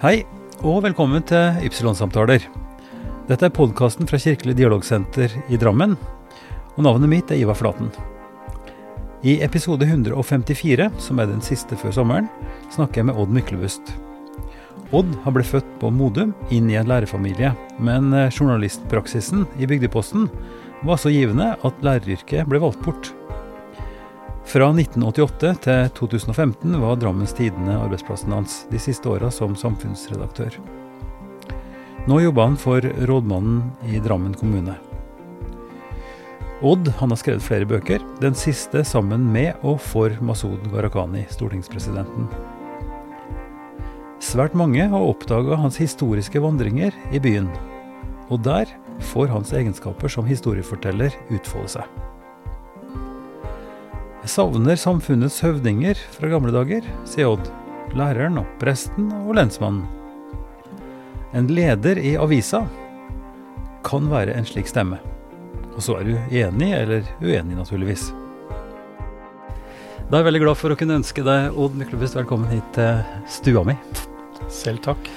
Hei, 0.00 0.22
og 0.64 0.78
velkommen 0.80 1.20
til 1.28 1.58
Ypsilon-samtaler. 1.66 2.46
Dette 3.28 3.44
er 3.44 3.52
podkasten 3.52 4.08
fra 4.08 4.16
Kirkelig 4.16 4.54
dialogsenter 4.56 5.34
i 5.52 5.58
Drammen, 5.60 5.92
og 6.72 6.86
navnet 6.86 7.12
mitt 7.12 7.28
er 7.28 7.42
Ivar 7.42 7.58
Flaten. 7.58 7.90
I 9.20 9.34
episode 9.44 9.84
154, 9.84 10.88
som 11.04 11.20
er 11.20 11.28
den 11.28 11.44
siste 11.44 11.76
før 11.76 11.92
sommeren, 11.98 12.30
snakker 12.72 13.02
jeg 13.02 13.10
med 13.10 13.20
Odd 13.20 13.36
Myklebust. 13.36 13.92
Odd 14.96 15.12
har 15.26 15.36
blitt 15.36 15.52
født 15.52 15.68
på 15.84 15.92
Modum 15.92 16.32
inn 16.48 16.72
i 16.72 16.80
en 16.80 16.88
lærerfamilie, 16.88 17.52
men 17.76 18.08
eh, 18.16 18.32
journalistpraksisen 18.32 19.44
i 19.60 19.68
Bygdeposten 19.68 20.30
var 20.80 20.96
så 20.96 21.12
givende 21.12 21.52
at 21.60 21.84
læreryrket 21.84 22.48
ble 22.48 22.64
valgt 22.64 22.80
bort. 22.88 23.12
Fra 24.48 24.70
1988 24.72 25.50
til 25.62 25.90
2015 25.94 26.76
var 26.80 26.96
Drammens 26.98 27.34
Tidende 27.36 27.76
arbeidsplassen 27.76 28.32
hans, 28.34 28.64
de 28.70 28.80
siste 28.82 29.10
åra 29.10 29.28
som 29.30 29.52
samfunnsredaktør. 29.58 30.56
Nå 32.08 32.22
jobber 32.24 32.48
han 32.48 32.56
for 32.58 32.80
rådmannen 32.80 33.68
i 33.92 34.00
Drammen 34.00 34.34
kommune. 34.34 34.78
Odd 36.64 36.88
han 36.98 37.12
har 37.12 37.20
skrevet 37.20 37.44
flere 37.44 37.68
bøker, 37.68 38.02
den 38.20 38.34
siste 38.36 38.82
sammen 38.84 39.28
med 39.32 39.60
og 39.64 39.78
for 39.80 40.12
Masud 40.24 40.60
Gharahkhani, 40.72 41.26
stortingspresidenten. 41.32 42.28
Svært 44.20 44.56
mange 44.56 44.84
har 44.92 45.08
oppdaga 45.12 45.56
hans 45.56 45.78
historiske 45.80 46.42
vandringer 46.42 46.96
i 47.12 47.20
byen, 47.22 47.48
og 48.28 48.42
der 48.44 48.68
får 49.12 49.32
hans 49.32 49.54
egenskaper 49.56 50.12
som 50.12 50.28
historieforteller 50.28 51.16
utfolde 51.32 51.76
seg. 51.78 52.09
Jeg 54.20 54.34
savner 54.34 54.76
samfunnets 54.76 55.38
høvdinger 55.40 55.96
fra 56.12 56.28
gamle 56.28 56.52
dager, 56.52 56.84
sier 57.08 57.30
Odd. 57.30 57.46
Læreren 57.96 58.36
og 58.42 58.50
presten 58.60 59.06
og 59.22 59.32
lensmannen. 59.38 59.86
En 61.32 61.48
leder 61.48 61.96
i 61.96 62.12
avisa 62.20 62.60
kan 63.86 64.10
være 64.12 64.36
en 64.36 64.44
slik 64.44 64.68
stemme. 64.68 65.00
Og 65.72 65.80
så 65.86 65.96
er 65.96 66.10
du 66.10 66.36
enig 66.36 66.68
eller 66.76 67.08
uenig, 67.24 67.56
naturligvis. 67.56 68.10
Da 70.10 70.18
er 70.18 70.20
jeg 70.20 70.28
veldig 70.28 70.44
glad 70.44 70.60
for 70.60 70.74
å 70.74 70.76
kunne 70.76 71.00
ønske 71.00 71.24
deg, 71.24 71.56
Odd 71.56 71.80
Myklebust, 71.80 72.20
velkommen 72.20 72.52
hit 72.52 72.70
til 72.76 73.00
stua 73.40 73.64
mi. 73.64 73.78
Selv 74.52 74.84
takk. 74.84 75.08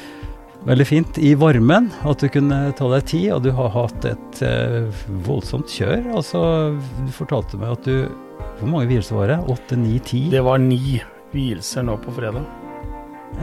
Veldig 0.63 0.85
fint 0.87 1.17
i 1.19 1.35
varmen 1.35 1.91
at 2.07 2.23
du 2.23 2.31
kunne 2.31 2.69
ta 2.79 2.87
deg 2.95 3.09
tid, 3.11 3.31
og 3.35 3.43
du 3.43 3.51
har 3.51 3.73
hatt 3.75 4.05
et 4.07 4.45
eh, 4.47 5.03
voldsomt 5.27 5.67
kjør. 5.67 6.13
Altså, 6.15 6.43
du 7.03 7.11
fortalte 7.11 7.59
meg 7.59 7.75
at 7.75 7.89
du 7.89 8.22
Hvor 8.63 8.71
mange 8.71 8.87
vielser 8.87 9.17
var 9.19 9.27
det? 9.27 9.39
Åtte, 9.51 9.75
ni, 9.75 9.97
ti? 9.99 10.21
Det 10.31 10.39
var 10.45 10.61
ni 10.63 11.01
vielser 11.35 11.83
nå 11.83 11.97
på 11.99 12.13
fredag. 12.15 12.45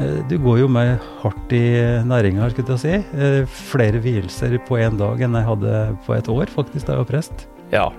Eh, 0.01 0.21
du 0.31 0.39
går 0.41 0.63
jo 0.63 0.69
med 0.73 0.95
hardt 1.21 1.53
i 1.53 1.65
næringa, 2.09 2.47
skulle 2.55 2.77
jeg 2.79 2.81
si. 2.81 3.19
Eh, 3.21 3.57
flere 3.69 4.01
vielser 4.01 4.57
på 4.65 4.79
én 4.81 4.97
dag 4.97 5.21
enn 5.21 5.37
jeg 5.37 5.48
hadde 5.51 5.75
på 6.07 6.17
et 6.17 6.31
år, 6.33 6.48
faktisk, 6.55 6.87
da 6.87 6.97
jeg 6.97 7.03
var 7.05 7.11
prest. 7.11 7.45
Ja. 7.75 7.91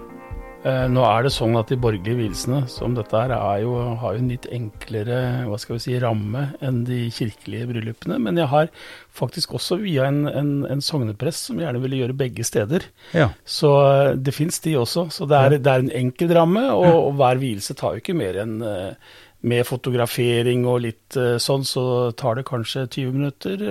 Eh, 0.61 0.83
nå 0.93 1.01
er 1.01 1.25
det 1.25 1.31
sånn 1.33 1.55
at 1.57 1.71
de 1.71 1.77
borgerlige 1.81 2.19
vielsene 2.19 2.59
som 2.69 2.93
dette 2.93 3.17
her, 3.17 3.31
er 3.33 3.63
jo, 3.63 3.71
har 3.97 4.13
jo 4.13 4.21
en 4.21 4.29
litt 4.29 4.45
enklere 4.53 5.17
hva 5.49 5.57
skal 5.61 5.77
vi 5.77 5.83
si, 5.87 5.95
ramme 6.01 6.43
enn 6.61 6.83
de 6.85 6.99
kirkelige 7.13 7.69
bryllupene. 7.71 8.19
Men 8.21 8.37
jeg 8.37 8.49
har 8.51 8.69
faktisk 9.17 9.55
også 9.57 9.79
via 9.81 10.05
en, 10.11 10.27
en, 10.29 10.51
en 10.69 10.83
sogneprest 10.85 11.49
som 11.49 11.61
gjerne 11.61 11.81
ville 11.81 12.03
gjøre 12.03 12.17
begge 12.19 12.45
steder. 12.45 12.85
Ja. 13.17 13.31
Så 13.41 13.73
eh, 13.87 14.13
det 14.21 14.35
fins 14.37 14.61
de 14.61 14.77
også. 14.83 15.07
Så 15.15 15.25
det 15.29 15.41
er, 15.41 15.57
det 15.57 15.73
er 15.73 15.87
en 15.87 15.91
enkel 16.03 16.35
ramme, 16.37 16.67
og, 16.75 16.93
og 17.07 17.17
hver 17.17 17.41
vielse 17.41 17.77
tar 17.77 17.97
jo 17.97 18.05
ikke 18.05 18.17
mer 18.21 18.37
enn 18.43 18.61
eh, 18.61 19.17
med 19.41 19.65
fotografering 19.65 20.67
og 20.69 20.83
litt 20.83 21.15
sånn, 21.41 21.63
så 21.65 21.83
tar 22.13 22.37
det 22.37 22.43
kanskje 22.45 22.83
20 22.85 23.15
minutter, 23.15 23.63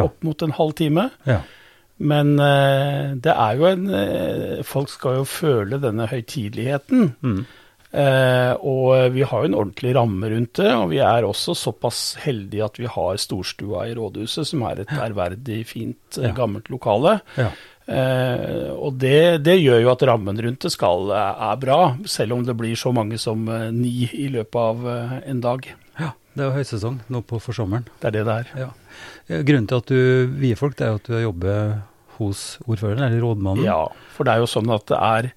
opp 0.00 0.22
mot 0.24 0.40
en 0.40 0.54
halv 0.56 0.72
time. 0.80 1.10
ja. 1.28 1.42
Men 1.98 2.34
eh, 2.38 3.14
det 3.18 3.32
er 3.34 3.56
jo 3.58 3.64
en 3.66 3.88
eh, 3.90 4.60
Folk 4.62 4.90
skal 4.92 5.16
jo 5.20 5.24
føle 5.26 5.80
denne 5.82 6.06
høytideligheten. 6.06 7.08
Mm. 7.24 7.40
Eh, 7.90 8.52
og 8.68 9.14
vi 9.14 9.22
har 9.24 9.40
jo 9.42 9.48
en 9.48 9.56
ordentlig 9.56 9.94
ramme 9.96 10.28
rundt 10.30 10.60
det. 10.60 10.68
Og 10.76 10.90
vi 10.92 11.00
er 11.02 11.26
også 11.26 11.56
såpass 11.58 12.02
heldige 12.22 12.66
at 12.68 12.78
vi 12.78 12.86
har 12.86 13.16
storstua 13.18 13.86
i 13.88 13.96
rådhuset, 13.98 14.46
som 14.50 14.62
er 14.68 14.84
et 14.84 14.92
ærverdig, 14.94 15.62
fint, 15.66 16.20
Ja. 16.22 16.30
gammelt 16.36 16.70
lokale. 16.70 17.20
ja. 17.38 17.50
Eh, 17.88 18.68
og 18.76 18.98
det, 19.00 19.40
det 19.42 19.54
gjør 19.62 19.78
jo 19.80 19.90
at 19.94 20.02
rammen 20.04 20.36
rundt 20.44 20.60
det 20.60 20.70
skal 20.74 21.08
er 21.08 21.56
bra, 21.56 21.96
selv 22.04 22.34
om 22.36 22.42
det 22.44 22.52
blir 22.58 22.76
så 22.76 22.92
mange 22.92 23.16
som 23.16 23.46
ni 23.72 24.04
i 24.12 24.26
løpet 24.28 24.58
av 24.60 24.84
en 25.24 25.40
dag. 25.40 25.70
ja. 25.98 26.10
Det 26.36 26.44
er 26.44 26.50
jo 26.52 26.58
høysesong 26.60 26.98
nå 27.10 27.22
på 27.26 27.40
forsommeren. 27.42 27.86
Det 27.98 28.06
er 28.10 28.12
det 28.18 28.26
det 28.28 28.34
er. 28.44 28.50
Ja. 28.60 28.66
Grunnen 29.28 29.66
til 29.68 29.76
at 29.82 29.86
du 29.92 30.26
vier 30.40 30.56
folk, 30.56 30.76
det 30.78 30.86
er 30.86 30.92
jo 30.94 31.00
at 31.02 31.08
du 31.10 31.18
jobber 31.20 31.82
hos 32.18 32.58
ordføreren, 32.66 33.04
eller 33.04 33.20
rådmannen. 33.22 33.64
Ja, 33.66 33.82
for 34.16 34.24
det 34.24 34.32
er 34.34 34.38
jo 34.42 34.48
sånn 34.50 34.70
at 34.74 34.86
det 34.90 34.98
er 34.98 35.28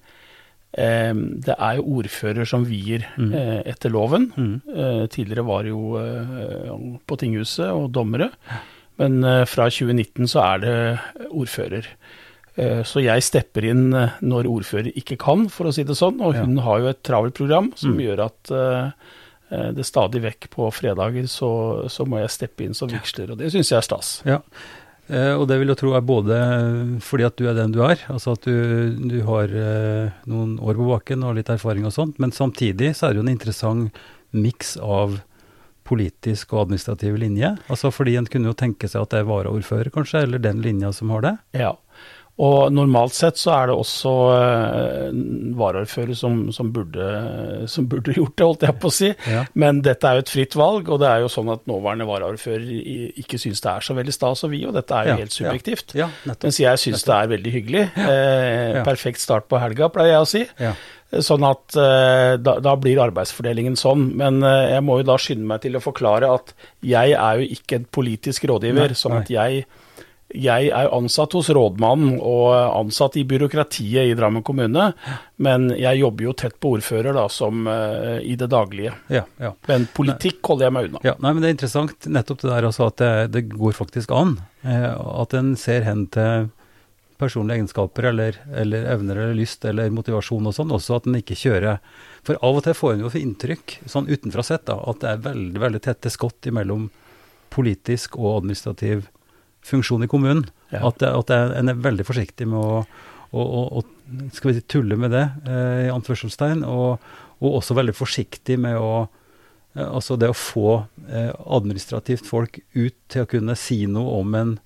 eh, 0.72 1.12
det 1.44 1.54
er 1.58 1.76
jo 1.76 1.84
ordfører 2.00 2.46
som 2.48 2.64
vier 2.64 3.04
Mm. 3.18 3.32
eh, 3.36 3.62
etter 3.70 3.90
loven. 3.92 4.30
Mm. 4.36 4.54
Eh, 4.72 5.06
tidligere 5.12 5.44
var 5.44 5.62
det 5.62 5.70
jo 5.74 6.98
på 7.06 7.18
tinghuset 7.20 7.68
og 7.70 7.92
dommere, 7.92 8.30
men 8.98 9.20
fra 9.46 9.68
2019 9.68 10.26
så 10.28 10.40
er 10.54 10.58
det 10.64 10.76
ordfører. 11.30 11.86
Så 12.84 13.00
jeg 13.00 13.22
stepper 13.24 13.64
inn 13.64 13.86
når 14.20 14.44
ordfører 14.44 14.92
ikke 14.94 15.16
kan, 15.18 15.46
for 15.48 15.64
å 15.66 15.72
si 15.72 15.82
det 15.88 15.96
sånn. 15.96 16.20
Og 16.20 16.34
Ja. 16.34 16.42
hun 16.44 16.58
har 16.58 16.80
jo 16.80 16.88
et 16.88 17.02
travelt 17.02 17.32
program 17.34 17.72
som 17.74 17.94
Mm. 17.96 18.00
gjør 18.04 18.24
at 18.26 18.94
det 19.76 19.84
stadig 19.84 20.22
vekk 20.24 20.48
på 20.52 20.68
fredager 20.74 21.26
så, 21.30 21.50
så 21.92 22.06
må 22.08 22.22
jeg 22.22 22.32
steppe 22.32 22.64
inn 22.64 22.76
som 22.76 22.90
vigsler, 22.92 23.32
og 23.32 23.40
det 23.40 23.50
syns 23.52 23.72
jeg 23.72 23.78
er 23.80 23.86
stas. 23.86 24.12
Ja, 24.28 24.38
eh, 25.08 25.34
og 25.34 25.44
det 25.50 25.58
vil 25.60 25.72
jeg 25.72 25.80
tro 25.82 25.92
er 25.98 26.06
både 26.06 26.38
fordi 27.04 27.26
at 27.28 27.36
du 27.36 27.48
er 27.50 27.58
den 27.58 27.74
du 27.74 27.82
er, 27.84 28.00
altså 28.12 28.36
at 28.38 28.48
du, 28.48 28.96
du 29.12 29.18
har 29.28 29.52
eh, 29.52 30.14
noen 30.30 30.56
år 30.62 30.78
på 30.80 30.88
baken 30.94 31.26
og 31.28 31.36
litt 31.40 31.52
erfaring 31.52 31.84
og 31.88 31.94
sånt, 31.96 32.22
men 32.22 32.32
samtidig 32.32 32.94
så 32.96 33.08
er 33.08 33.12
det 33.12 33.22
jo 33.22 33.26
en 33.26 33.34
interessant 33.34 34.02
miks 34.32 34.78
av 34.80 35.20
politisk 35.88 36.54
og 36.54 36.66
administrativ 36.66 37.16
linje. 37.20 37.50
Altså 37.72 37.90
fordi 37.92 38.14
en 38.16 38.28
kunne 38.30 38.50
jo 38.50 38.56
tenke 38.56 38.88
seg 38.88 39.04
at 39.04 39.12
det 39.12 39.22
er 39.22 39.28
varaordfører 39.28 39.90
kanskje, 39.92 40.24
eller 40.26 40.42
den 40.42 40.62
linja 40.64 40.92
som 40.94 41.10
har 41.12 41.24
det. 41.26 41.34
Ja. 41.58 41.74
Og 42.42 42.72
normalt 42.74 43.14
sett 43.14 43.38
så 43.38 43.52
er 43.54 43.70
det 43.70 43.76
også 43.78 44.12
eh, 44.34 45.08
varaordfører 45.58 46.16
som, 46.18 46.40
som, 46.54 46.72
burde, 46.74 47.08
som 47.70 47.86
burde 47.90 48.14
gjort 48.18 48.34
det, 48.34 48.46
holdt 48.48 48.66
jeg 48.66 48.78
på 48.82 48.90
å 48.90 48.96
si. 48.96 49.10
Ja. 49.30 49.44
Men 49.58 49.82
dette 49.86 50.08
er 50.08 50.18
jo 50.18 50.24
et 50.24 50.32
fritt 50.32 50.56
valg, 50.58 50.90
og 50.90 51.02
det 51.02 51.10
er 51.10 51.22
jo 51.22 51.30
sånn 51.32 51.52
at 51.54 51.68
nåværende 51.70 52.08
varaordfører 52.08 53.20
ikke 53.22 53.40
syns 53.40 53.62
det 53.62 53.74
er 53.74 53.86
så 53.86 53.96
veldig 53.98 54.16
stas 54.16 54.42
å 54.46 54.50
vie, 54.52 54.66
og 54.68 54.74
dette 54.78 54.96
er 54.96 55.10
jo 55.10 55.14
Ja, 55.14 55.20
helt 55.22 55.36
subjektivt. 55.36 55.94
Ja. 55.98 56.08
Mens 56.32 56.58
jeg 56.62 56.82
syns 56.82 57.06
det 57.06 57.14
er 57.14 57.30
veldig 57.36 57.54
hyggelig. 57.54 57.84
Eh. 58.02 58.82
Perfekt 58.86 59.22
start 59.22 59.46
på 59.50 59.60
helga, 59.62 59.92
pleier 59.92 60.16
jeg 60.16 60.26
å 60.26 60.32
si. 60.32 60.44
Ja. 60.62 60.74
Sånn 61.20 61.44
at 61.44 61.76
eh, 61.76 62.38
da, 62.40 62.54
da 62.64 62.72
blir 62.80 63.00
arbeidsfordelingen 63.02 63.76
sånn. 63.76 64.06
Men 64.16 64.40
eh, 64.46 64.72
jeg 64.72 64.84
må 64.86 64.98
jo 65.00 65.08
da 65.10 65.18
skynde 65.20 65.48
meg 65.48 65.60
til 65.64 65.76
å 65.76 65.82
forklare 65.84 66.30
at 66.32 66.54
jeg 66.80 67.12
er 67.12 67.42
jo 67.42 67.48
ikke 67.58 67.80
en 67.80 67.88
politisk 67.98 68.46
rådgiver. 68.48 68.94
Nei, 68.94 68.98
sånn 68.98 69.18
at 69.18 69.32
jeg, 69.32 69.66
jeg 70.34 70.70
er 70.72 70.90
ansatt 70.94 71.34
hos 71.36 71.50
rådmannen 71.52 72.16
og 72.18 72.52
ansatt 72.52 73.18
i 73.20 73.24
byråkratiet 73.28 74.10
i 74.10 74.14
Drammen 74.18 74.44
kommune. 74.46 74.90
Men 75.42 75.68
jeg 75.76 76.00
jobber 76.00 76.28
jo 76.28 76.34
tett 76.38 76.58
på 76.62 76.74
ordfører 76.78 77.16
da, 77.16 77.26
som 77.32 77.66
uh, 77.68 78.18
i 78.22 78.36
det 78.38 78.48
daglige. 78.52 78.94
Ja, 79.12 79.26
ja. 79.42 79.52
Men 79.68 79.88
politikk 79.94 80.40
holder 80.52 80.68
jeg 80.68 80.76
meg 80.76 80.88
unna. 80.90 81.04
Ja, 81.06 81.16
nei, 81.18 81.34
men 81.34 81.44
Det 81.44 81.50
er 81.50 81.56
interessant 81.58 82.08
nettopp 82.08 82.42
det 82.44 82.52
der 82.52 82.70
altså 82.70 82.88
at 82.88 82.98
det, 83.02 83.12
det 83.36 83.46
går 83.52 83.76
faktisk 83.76 84.12
an. 84.16 84.36
Eh, 84.62 84.90
at 84.92 85.34
en 85.36 85.54
ser 85.58 85.86
hen 85.86 86.06
til 86.14 86.50
personlige 87.22 87.60
egenskaper 87.60 88.08
eller, 88.10 88.38
eller 88.58 88.86
evner 88.90 89.20
eller 89.20 89.38
lyst 89.38 89.64
eller 89.68 89.92
motivasjon 89.94 90.48
og 90.48 90.56
sånn, 90.56 90.74
også 90.74 90.98
at 90.98 91.06
en 91.06 91.20
ikke 91.20 91.38
kjører 91.38 91.78
For 92.26 92.38
av 92.42 92.58
og 92.58 92.64
til 92.66 92.76
får 92.78 92.96
en 92.96 93.04
jo 93.04 93.12
inntrykk, 93.18 93.76
sånn 93.90 94.10
utenfra 94.10 94.44
sett, 94.46 94.66
da, 94.70 94.78
at 94.90 95.02
det 95.02 95.10
er 95.10 95.24
veldig 95.28 95.62
veldig 95.62 95.82
tette 95.82 96.10
skott 96.10 96.50
mellom 96.54 96.88
politisk 97.52 98.16
og 98.18 98.40
administrativ 98.40 99.08
funksjon 99.66 100.04
i 100.04 100.10
kommunen. 100.10 100.46
Ja. 100.72 100.86
At, 100.88 101.02
at 101.06 101.32
en 101.32 101.72
er 101.72 101.82
veldig 101.82 102.06
forsiktig 102.08 102.48
med 102.50 102.58
å, 102.58 102.82
å, 103.32 103.64
å, 103.80 103.82
skal 104.34 104.52
vi 104.52 104.58
si, 104.58 104.66
tulle 104.70 104.98
med 105.00 105.14
det, 105.14 105.26
eh, 105.46 105.86
i 105.86 105.92
anførselstegn, 105.92 106.64
og, 106.68 107.02
og 107.42 107.58
også 107.60 107.76
veldig 107.78 107.96
forsiktig 107.96 108.58
med 108.60 108.78
å 108.80 108.92
Eh, 109.74 109.88
Altså 109.88 110.16
det 110.20 110.30
å 110.32 110.36
få 110.36 110.82
eh, 111.08 111.32
administrativt 111.46 112.28
folk 112.28 112.60
ut 112.72 112.96
til 113.12 113.24
å 113.24 113.30
kunne 113.30 113.56
si 113.58 113.84
noe 113.90 114.18
om 114.20 114.36
en, 114.38 114.56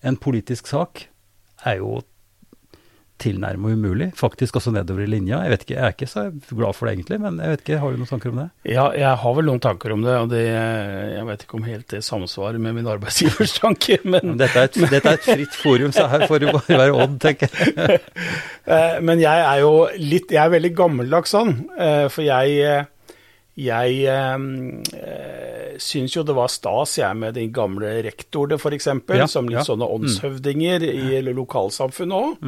en 0.00 0.20
politisk 0.20 0.70
sak, 0.70 1.08
er 1.66 1.80
jo 1.82 1.98
tilnærmet 3.18 3.74
umulig. 3.78 4.08
Faktisk 4.18 4.56
også 4.60 4.72
nedover 4.74 5.02
i 5.04 5.08
linja. 5.10 5.40
Jeg 5.44 5.52
vet 5.54 5.64
ikke, 5.66 5.74
jeg 5.76 5.84
er 5.88 5.94
ikke 5.96 6.08
så 6.10 6.24
glad 6.54 6.76
for 6.78 6.86
det 6.88 6.94
egentlig, 6.96 7.18
men 7.24 7.40
jeg 7.42 7.54
vet 7.54 7.64
ikke, 7.64 7.78
har 7.82 7.94
du 7.94 8.00
noen 8.02 8.10
tanker 8.12 8.32
om 8.32 8.40
det? 8.42 8.46
Ja, 8.70 8.84
jeg 8.94 9.14
har 9.24 9.36
vel 9.38 9.48
noen 9.50 9.62
tanker 9.64 9.94
om 9.96 10.04
det, 10.06 10.16
og 10.22 10.28
det, 10.32 10.42
jeg 10.48 11.24
vet 11.30 11.44
ikke 11.46 11.58
om 11.58 11.66
helt 11.68 11.88
det 11.94 12.02
samsvarer 12.06 12.62
med 12.62 12.78
min 12.78 12.90
arbeidsgivers 12.94 13.56
tanker, 13.58 14.04
men 14.04 14.32
Men 14.32 14.38
Dette 14.42 14.60
er, 14.60 14.68
et, 14.70 14.78
dette 14.92 15.08
er 15.14 15.18
et 15.18 15.26
fritt 15.26 15.54
forum, 15.58 15.92
så 15.94 16.06
her 16.12 16.26
får 16.30 16.44
du 16.44 16.50
bare 16.52 16.78
være 16.84 16.94
Odd, 17.04 17.18
tenker 17.22 17.50
jeg. 17.54 18.00
Eh, 18.68 18.98
Men 19.00 19.16
jeg 19.16 19.40
er 19.48 19.62
jo 19.62 19.86
litt 19.96 20.28
Jeg 20.34 20.42
er 20.42 20.50
veldig 20.52 20.70
gammeldags 20.76 21.30
sånn, 21.32 21.54
eh, 21.80 22.04
for 22.12 22.20
jeg 22.26 22.84
jeg 23.58 24.04
øh, 24.06 25.78
syns 25.82 26.14
jo 26.14 26.22
det 26.22 26.34
var 26.36 26.50
stas, 26.52 26.92
jeg, 27.00 27.16
med 27.18 27.34
de 27.34 27.46
gamle 27.50 27.90
rektorene, 28.06 28.58
f.eks., 28.60 28.86
Ja, 29.18 29.26
som 29.26 29.48
litt 29.50 29.58
ja. 29.60 29.64
sånne 29.66 29.88
åndshøvdinger 29.96 30.84
i 30.86 31.18
lokalsamfunnet 31.26 32.14
òg. 32.14 32.44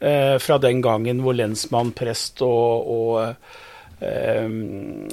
Eh, 0.00 0.38
fra 0.40 0.56
den 0.56 0.80
gangen 0.80 1.18
hvor 1.20 1.36
lensmann, 1.36 1.90
prest 1.92 2.40
og, 2.40 2.86
og 2.88 3.18
eh, 4.00 4.46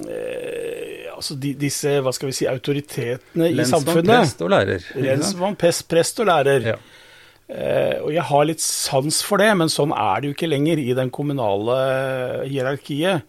eh, 0.07 1.09
Altså 1.17 1.35
de, 1.41 1.51
disse, 1.59 1.97
hva 2.05 2.13
skal 2.13 2.29
vi 2.29 2.35
si, 2.37 2.45
autoritetene 2.47 3.49
i 3.49 3.55
Lensmann, 3.57 3.83
samfunnet. 3.83 4.13
prest 4.13 4.43
og 4.45 4.51
lærer. 4.53 4.87
Lensmann, 5.01 5.57
prest, 5.59 5.87
prest 5.89 6.21
og 6.21 6.29
lærer. 6.29 6.67
Ja. 6.71 6.75
Eh, 7.47 7.95
og 8.03 8.11
jeg 8.13 8.25
har 8.29 8.45
litt 8.45 8.61
sans 8.61 9.21
for 9.25 9.41
det, 9.41 9.49
men 9.57 9.71
sånn 9.73 9.95
er 9.97 10.21
det 10.21 10.29
jo 10.29 10.35
ikke 10.37 10.51
lenger 10.51 10.79
i 10.83 10.91
den 10.95 11.09
kommunale 11.15 11.77
hierarkiet. 12.45 13.25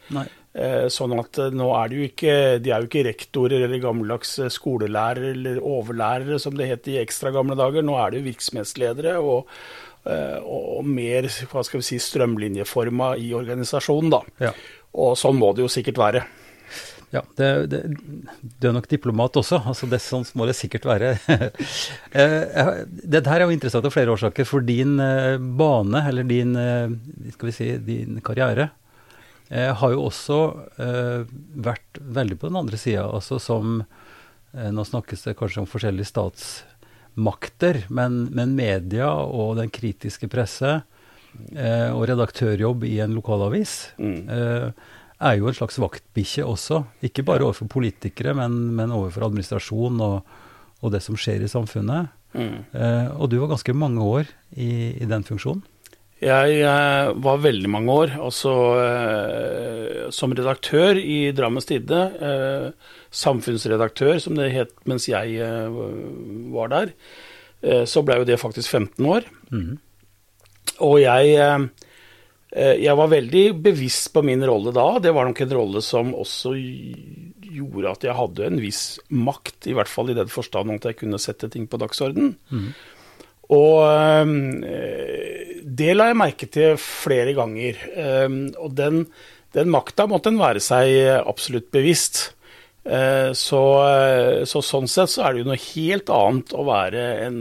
Eh, 0.58 0.86
sånn 0.92 1.16
at 1.18 1.38
eh, 1.38 1.52
nå 1.54 1.68
er 1.76 1.90
det 1.90 1.98
jo 1.98 2.06
ikke 2.08 2.32
De 2.64 2.70
er 2.72 2.80
jo 2.82 2.88
ikke 2.88 3.02
rektorer 3.06 3.66
eller 3.66 3.82
gammeldags 3.82 4.32
eh, 4.42 4.48
skolelærere 4.50 5.34
eller 5.36 5.60
overlærere, 5.62 6.38
som 6.42 6.56
det 6.58 6.70
het 6.70 6.88
i 6.90 6.96
ekstra 7.02 7.32
gamle 7.34 7.56
dager. 7.58 7.84
Nå 7.84 7.98
er 8.00 8.10
det 8.10 8.22
jo 8.22 8.28
virksomhetsledere 8.30 9.18
og, 9.20 9.52
og, 10.06 10.78
og 10.78 10.86
mer 10.86 11.26
hva 11.50 11.64
skal 11.66 11.80
vi 11.82 11.86
si, 11.90 11.98
strømlinjeforma 12.02 13.14
i 13.20 13.32
organisasjonen, 13.36 14.10
da. 14.14 14.20
Ja. 14.40 14.52
Og 14.98 15.16
sånn 15.20 15.36
må 15.40 15.50
det 15.56 15.64
jo 15.66 15.68
sikkert 15.72 15.98
være. 16.00 16.22
Ja, 17.12 17.22
det, 17.40 17.46
det, 17.72 17.78
du 18.60 18.66
er 18.68 18.74
nok 18.76 18.86
diplomat 18.90 19.36
også, 19.40 19.62
altså 19.70 19.86
det, 19.88 19.96
sånn 20.04 20.26
må 20.36 20.44
det 20.48 20.56
sikkert 20.58 20.84
være. 20.88 21.14
Eh, 22.12 22.34
jeg- 22.52 22.84
Dette 23.16 23.28
her 23.30 23.40
er 23.42 23.46
jo 23.48 23.54
interessant 23.54 23.84
av 23.88 23.92
flere 23.94 24.12
årsaker, 24.12 24.44
for 24.48 24.60
din 24.64 24.98
eh, 25.00 25.36
bane, 25.38 26.02
eller 26.08 26.24
din, 26.28 26.54
eh, 26.56 26.88
skal 27.34 27.48
vi 27.50 27.54
si, 27.56 27.68
din 27.84 28.20
karriere, 28.24 28.70
eh, 29.50 29.72
har 29.80 29.92
jo 29.94 30.04
også 30.08 30.38
eh, 30.84 31.24
vært 31.68 32.00
veldig 32.00 32.38
på 32.40 32.48
den 32.50 32.60
andre 32.60 32.80
sida, 32.80 33.06
altså 33.08 33.38
som 33.40 33.80
eh, 34.54 34.68
Nå 34.72 34.84
snakkes 34.88 35.24
det 35.28 35.36
kanskje 35.40 35.62
om 35.64 35.68
forskjellige 35.68 36.08
statsmakter, 37.18 37.84
men, 37.90 38.28
men 38.32 38.54
media 38.56 39.10
og 39.10 39.56
den 39.58 39.70
kritiske 39.70 40.28
presse 40.30 40.82
eh, 41.56 41.90
og 41.92 42.06
redaktørjobb 42.08 42.84
i 42.84 43.00
en 43.00 43.14
lokalavis 43.14 43.94
Mm. 43.98 44.28
eh, 44.28 44.70
er 45.20 45.34
jo 45.36 45.48
en 45.48 45.54
slags 45.54 45.78
vaktbikkje 45.78 46.44
også. 46.46 46.84
Ikke 47.02 47.24
bare 47.24 47.42
overfor 47.42 47.66
politikere, 47.66 48.34
men, 48.34 48.74
men 48.76 48.92
overfor 48.92 49.26
administrasjon 49.26 50.00
og, 50.00 50.22
og 50.80 50.92
det 50.92 51.02
som 51.02 51.16
skjer 51.16 51.42
i 51.42 51.48
samfunnet. 51.48 52.08
Mm. 52.34 52.64
Eh, 52.72 53.08
og 53.18 53.28
du 53.30 53.40
var 53.40 53.48
ganske 53.50 53.74
mange 53.74 53.98
år 54.00 54.28
i, 54.54 54.94
i 55.02 55.04
den 55.04 55.24
funksjonen. 55.24 55.64
Jeg 56.18 56.54
eh, 56.66 57.08
var 57.22 57.42
veldig 57.44 57.68
mange 57.70 57.94
år 57.94 58.14
altså, 58.18 58.52
eh, 58.82 60.06
som 60.14 60.32
redaktør 60.34 60.98
i 60.98 61.30
Drammens 61.36 61.68
Tidende. 61.68 62.00
Eh, 62.18 62.94
samfunnsredaktør, 63.14 64.18
som 64.22 64.34
det 64.38 64.50
het 64.56 64.72
mens 64.90 65.06
jeg 65.08 65.38
var 66.52 66.72
der. 66.74 66.90
Eh, 67.62 67.84
så 67.86 68.02
ble 68.02 68.18
jo 68.18 68.26
det 68.26 68.40
faktisk 68.42 68.74
15 68.74 69.06
år. 69.06 69.28
Mhm. 69.52 69.76
Og 70.78 71.00
jeg, 71.02 71.32
jeg 72.54 72.94
var 73.00 73.08
veldig 73.10 73.40
bevisst 73.64 74.12
på 74.14 74.22
min 74.22 74.44
rolle 74.46 74.70
da. 74.70 75.00
Det 75.02 75.10
var 75.10 75.26
nok 75.26 75.40
en 75.42 75.54
rolle 75.56 75.80
som 75.82 76.12
også 76.14 76.52
gjorde 76.54 77.94
at 77.96 78.06
jeg 78.06 78.14
hadde 78.14 78.44
en 78.46 78.60
viss 78.62 78.82
makt, 79.10 79.66
i 79.66 79.74
hvert 79.74 79.90
fall 79.90 80.12
i 80.12 80.14
den 80.14 80.30
forstand 80.30 80.70
at 80.76 80.86
jeg 80.86 81.00
kunne 81.00 81.18
sette 81.18 81.50
ting 81.50 81.66
på 81.66 81.80
dagsorden. 81.82 82.36
Og 83.54 83.76
eh, 84.68 85.60
det 85.64 85.92
la 85.94 86.10
jeg 86.10 86.20
merke 86.20 86.48
til 86.52 86.76
flere 86.80 87.36
ganger. 87.36 87.78
Eh, 87.94 88.28
og 88.60 88.74
den, 88.76 89.06
den 89.56 89.70
makta 89.72 90.08
måtte 90.10 90.32
en 90.32 90.42
være 90.42 90.64
seg 90.64 90.98
absolutt 91.22 91.70
bevisst. 91.74 92.28
Eh, 92.88 93.32
så, 93.36 93.62
eh, 93.84 94.44
så 94.48 94.62
sånn 94.64 94.88
sett 94.88 95.12
så 95.12 95.26
er 95.26 95.34
det 95.34 95.42
jo 95.42 95.48
noe 95.50 95.60
helt 95.60 96.12
annet 96.12 96.54
å 96.56 96.64
være 96.68 97.08
en, 97.26 97.40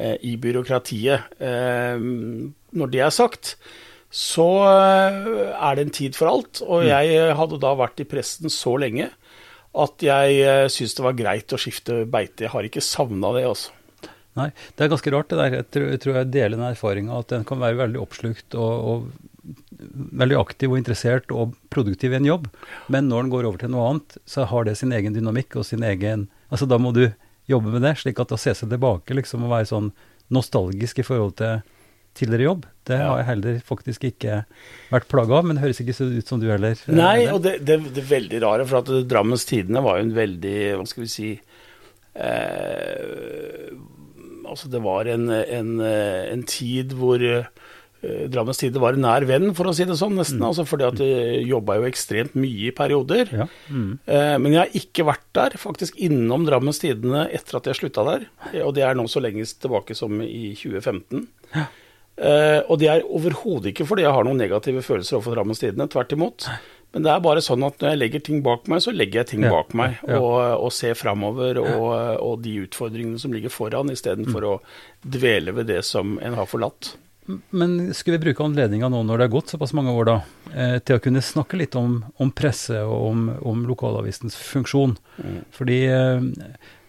i 0.00 0.34
byråkratiet. 0.40 1.38
Eh, 1.40 2.04
når 2.80 2.92
det 2.92 3.02
er 3.04 3.14
sagt, 3.14 3.54
så 4.10 4.48
er 4.66 5.76
det 5.76 5.84
en 5.84 5.94
tid 5.94 6.16
for 6.18 6.32
alt. 6.32 6.62
Og 6.66 6.86
jeg 6.88 7.34
hadde 7.36 7.60
da 7.62 7.74
vært 7.78 8.02
i 8.02 8.08
pressen 8.08 8.52
så 8.52 8.76
lenge 8.80 9.10
at 9.70 10.02
jeg 10.02 10.70
syns 10.72 10.96
det 10.98 11.04
var 11.04 11.18
greit 11.18 11.52
å 11.54 11.60
skifte 11.60 12.02
beite. 12.10 12.48
Jeg 12.48 12.54
har 12.54 12.66
ikke 12.66 12.82
savna 12.82 13.30
det, 13.36 13.44
altså. 13.46 13.76
Nei, 14.38 14.50
det 14.76 14.84
er 14.86 14.90
ganske 14.92 15.10
rart 15.12 15.28
det 15.32 15.38
der. 15.40 15.54
Jeg 15.58 15.66
tror 15.74 15.88
jeg, 15.90 16.00
tror 16.04 16.14
jeg 16.20 16.30
deler 16.30 16.54
den 16.56 16.68
erfaringa 16.68 17.18
at 17.18 17.32
en 17.34 17.44
kan 17.48 17.58
være 17.58 17.80
veldig 17.80 17.98
oppslukt 18.02 18.54
og, 18.54 18.84
og 18.92 19.08
veldig 20.20 20.36
aktiv 20.38 20.70
og 20.70 20.78
interessert 20.78 21.32
og 21.34 21.56
produktiv 21.72 22.12
i 22.12 22.18
en 22.20 22.28
jobb, 22.28 22.46
men 22.92 23.08
når 23.10 23.24
en 23.24 23.32
går 23.32 23.48
over 23.48 23.58
til 23.62 23.72
noe 23.72 23.88
annet, 23.90 24.18
så 24.28 24.44
har 24.46 24.64
det 24.68 24.76
sin 24.78 24.92
egen 24.92 25.16
dynamikk 25.16 25.56
og 25.56 25.66
sin 25.66 25.82
egen 25.86 26.28
Altså 26.50 26.66
da 26.66 26.78
må 26.82 26.90
du 26.94 27.04
jobbe 27.50 27.70
med 27.74 27.82
det, 27.86 27.96
slik 27.98 28.18
at 28.22 28.32
å 28.34 28.38
se 28.38 28.52
seg 28.54 28.70
tilbake 28.70 29.14
liksom 29.14 29.44
og 29.46 29.52
være 29.54 29.68
sånn 29.70 29.92
nostalgisk 30.34 30.98
i 31.02 31.06
forhold 31.06 31.36
til 31.40 31.60
tidligere 32.18 32.46
jobb, 32.48 32.64
det 32.90 32.96
Ja. 32.98 33.06
har 33.12 33.18
jeg 33.20 33.26
heller 33.28 33.58
faktisk 33.66 34.04
ikke 34.08 34.40
vært 34.90 35.06
plaga 35.08 35.36
av, 35.38 35.44
men 35.46 35.56
det 35.56 35.62
høres 35.64 35.80
ikke 35.82 35.94
så 35.94 36.08
ut 36.10 36.26
som 36.28 36.40
du 36.42 36.48
heller. 36.50 36.74
eh, 36.74 36.94
Nei, 36.94 37.26
og 37.30 37.42
det, 37.42 37.60
det, 37.64 37.78
det 37.94 38.02
er 38.02 38.08
veldig 38.10 38.40
rare, 38.42 38.66
for 38.66 38.82
at 38.82 38.90
Drammens 39.10 39.46
Tidende 39.46 39.82
var 39.82 39.98
jo 40.00 40.08
en 40.08 40.14
veldig, 40.18 40.56
hva 40.80 40.86
skal 40.90 41.04
vi 41.06 41.10
si 41.14 41.30
eh, 42.14 43.70
Altså, 44.50 44.68
det 44.72 44.80
var 44.84 45.06
en, 45.10 45.28
en, 45.30 45.70
en 45.80 46.42
tid 46.50 46.92
hvor 46.98 47.22
eh, 47.22 47.46
Drammens 48.32 48.56
Tide 48.62 48.80
var 48.80 48.96
en 48.96 49.02
nær 49.04 49.26
venn, 49.28 49.50
for 49.54 49.68
å 49.68 49.74
si 49.76 49.84
det 49.84 49.96
sånn, 50.00 50.14
nesten. 50.16 50.40
Altså, 50.46 50.64
fordi 50.68 50.86
at 50.88 51.02
jeg 51.04 51.42
jobba 51.50 51.76
jo 51.80 51.88
ekstremt 51.90 52.32
mye 52.40 52.70
i 52.70 52.72
perioder. 52.76 53.28
Ja. 53.42 53.46
Mm. 53.68 53.90
Eh, 54.08 54.36
Men 54.40 54.54
jeg 54.56 54.60
har 54.62 54.78
ikke 54.80 55.04
vært 55.10 55.26
der, 55.36 55.56
faktisk 55.60 56.00
innom 56.00 56.46
Drammens 56.48 56.80
Tidende 56.80 57.26
etter 57.28 57.60
at 57.60 57.68
jeg 57.68 57.76
slutta 57.82 58.06
der. 58.08 58.24
Eh, 58.54 58.62
Og 58.64 58.72
det 58.78 58.86
er 58.88 58.96
nå 58.96 59.04
så 59.12 59.20
lenge 59.22 59.44
tilbake 59.44 59.94
som 59.98 60.16
i 60.24 60.54
2015. 60.56 61.26
Ja. 61.54 61.66
Og 62.68 62.76
det 62.82 62.88
er 62.92 63.04
overhodet 63.08 63.70
ikke 63.70 63.86
fordi 63.88 64.02
jeg 64.04 64.12
har 64.12 64.26
noen 64.26 64.36
negative 64.42 64.82
følelser 64.84 65.16
overfor 65.16 65.38
Drammens 65.38 65.62
Tidende, 65.62 65.86
tvert 65.88 66.10
imot. 66.12 66.44
Men 66.92 67.04
det 67.06 67.10
er 67.12 67.20
bare 67.22 67.42
sånn 67.44 67.62
at 67.62 67.78
når 67.78 67.92
jeg 67.92 67.98
legger 68.00 68.22
ting 68.26 68.40
bak 68.42 68.64
meg, 68.66 68.80
så 68.82 68.90
legger 68.90 69.20
jeg 69.20 69.26
ting 69.34 69.44
Ja, 69.46 69.50
bak 69.54 69.74
meg. 69.78 69.98
ja. 70.08 70.18
Og, 70.18 70.64
og 70.66 70.72
ser 70.74 70.94
framover 70.98 71.60
og, 71.62 71.92
og 72.18 72.40
de 72.42 72.56
utfordringene 72.64 73.18
som 73.22 73.32
ligger 73.32 73.52
foran, 73.54 73.92
istedenfor 73.94 74.42
Mm. 74.42 74.48
å 74.50 74.60
dvele 75.06 75.52
ved 75.54 75.66
det 75.70 75.84
som 75.86 76.18
en 76.18 76.34
har 76.34 76.46
forlatt. 76.50 76.96
Men 77.54 77.94
skulle 77.94 78.18
vi 78.18 78.24
bruke 78.32 78.42
anledninga 78.42 78.88
nå 78.90 79.04
når 79.06 79.18
det 79.22 79.24
er 79.28 79.34
gått 79.36 79.52
såpass 79.54 79.72
mange 79.76 79.92
år, 79.94 80.04
da, 80.08 80.16
eh, 80.52 80.78
til 80.82 80.96
å 80.98 81.02
kunne 81.04 81.22
snakke 81.22 81.56
litt 81.60 81.76
om, 81.78 82.00
om 82.18 82.30
presse 82.34 82.74
og 82.82 83.06
om, 83.12 83.28
om 83.46 83.62
lokalavisens 83.70 84.34
funksjon? 84.34 84.96
Mm. 85.22 85.36
Fordi 85.54 85.78
eh, 85.86 86.20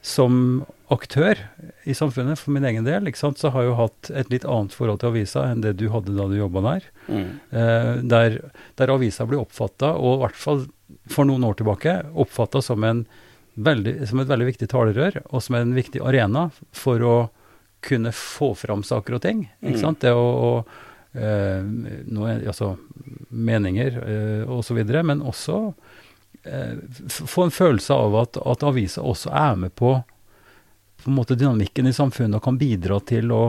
som 0.02 0.66
aktør 0.92 1.40
i 1.88 1.96
samfunnet, 1.98 2.40
for 2.40 2.54
min 2.56 2.66
egen 2.68 2.86
del, 2.88 3.08
ikke 3.10 3.22
sant, 3.22 3.40
så 3.40 3.52
har 3.54 3.64
jeg 3.64 3.72
jo 3.72 3.80
hatt 3.80 4.12
et 4.22 4.32
litt 4.34 4.46
annet 4.46 4.76
forhold 4.76 5.02
til 5.02 5.12
avisa 5.12 5.48
enn 5.50 5.64
det 5.64 5.78
du 5.80 5.88
hadde 5.94 6.16
da 6.18 6.28
du 6.30 6.38
jobba 6.38 6.64
der. 6.68 6.88
Mm. 7.08 7.28
Eh, 7.50 7.92
der, 8.12 8.38
der 8.80 8.94
avisa 8.94 9.28
blir 9.30 9.42
oppfatta, 9.42 9.94
og 9.98 10.20
i 10.20 10.22
hvert 10.26 10.40
fall 10.40 10.64
for 11.12 11.28
noen 11.28 11.46
år 11.48 11.58
tilbake, 11.60 11.96
oppfatta 12.12 12.62
som, 12.66 12.84
som 12.84 14.24
et 14.24 14.34
veldig 14.34 14.50
viktig 14.52 14.70
talerør, 14.72 15.22
og 15.30 15.44
som 15.46 15.60
en 15.60 15.76
viktig 15.78 16.04
arena 16.04 16.50
for 16.76 17.08
å 17.08 17.18
kunne 17.82 18.14
få 18.14 18.54
fram 18.60 18.84
saker 18.86 19.18
og 19.18 19.24
ting. 19.26 19.46
Mm. 19.62 19.72
Ikke 19.72 19.82
sant? 19.82 20.04
Det 20.04 20.14
å, 20.14 20.22
å 20.22 21.18
eh, 21.18 21.64
noe, 22.12 22.38
altså, 22.46 22.76
meninger 23.30 23.98
eh, 24.04 24.44
og 24.46 24.64
så 24.68 24.78
videre, 24.78 25.04
men 25.08 25.24
også 25.26 25.58
eh, 26.44 26.78
få 27.10 27.48
en 27.48 27.56
følelse 27.56 27.98
av 27.98 28.18
at, 28.22 28.42
at 28.54 28.66
avisa 28.68 29.04
også 29.06 29.34
er 29.34 29.58
med 29.66 29.76
på 29.80 29.96
på 31.04 31.10
en 31.12 31.18
måte 31.18 31.36
dynamikken 31.40 31.88
i 31.90 31.94
samfunnet 31.96 32.38
og 32.40 32.44
kan 32.46 32.58
bidra 32.62 33.00
til 33.06 33.32
å 33.34 33.44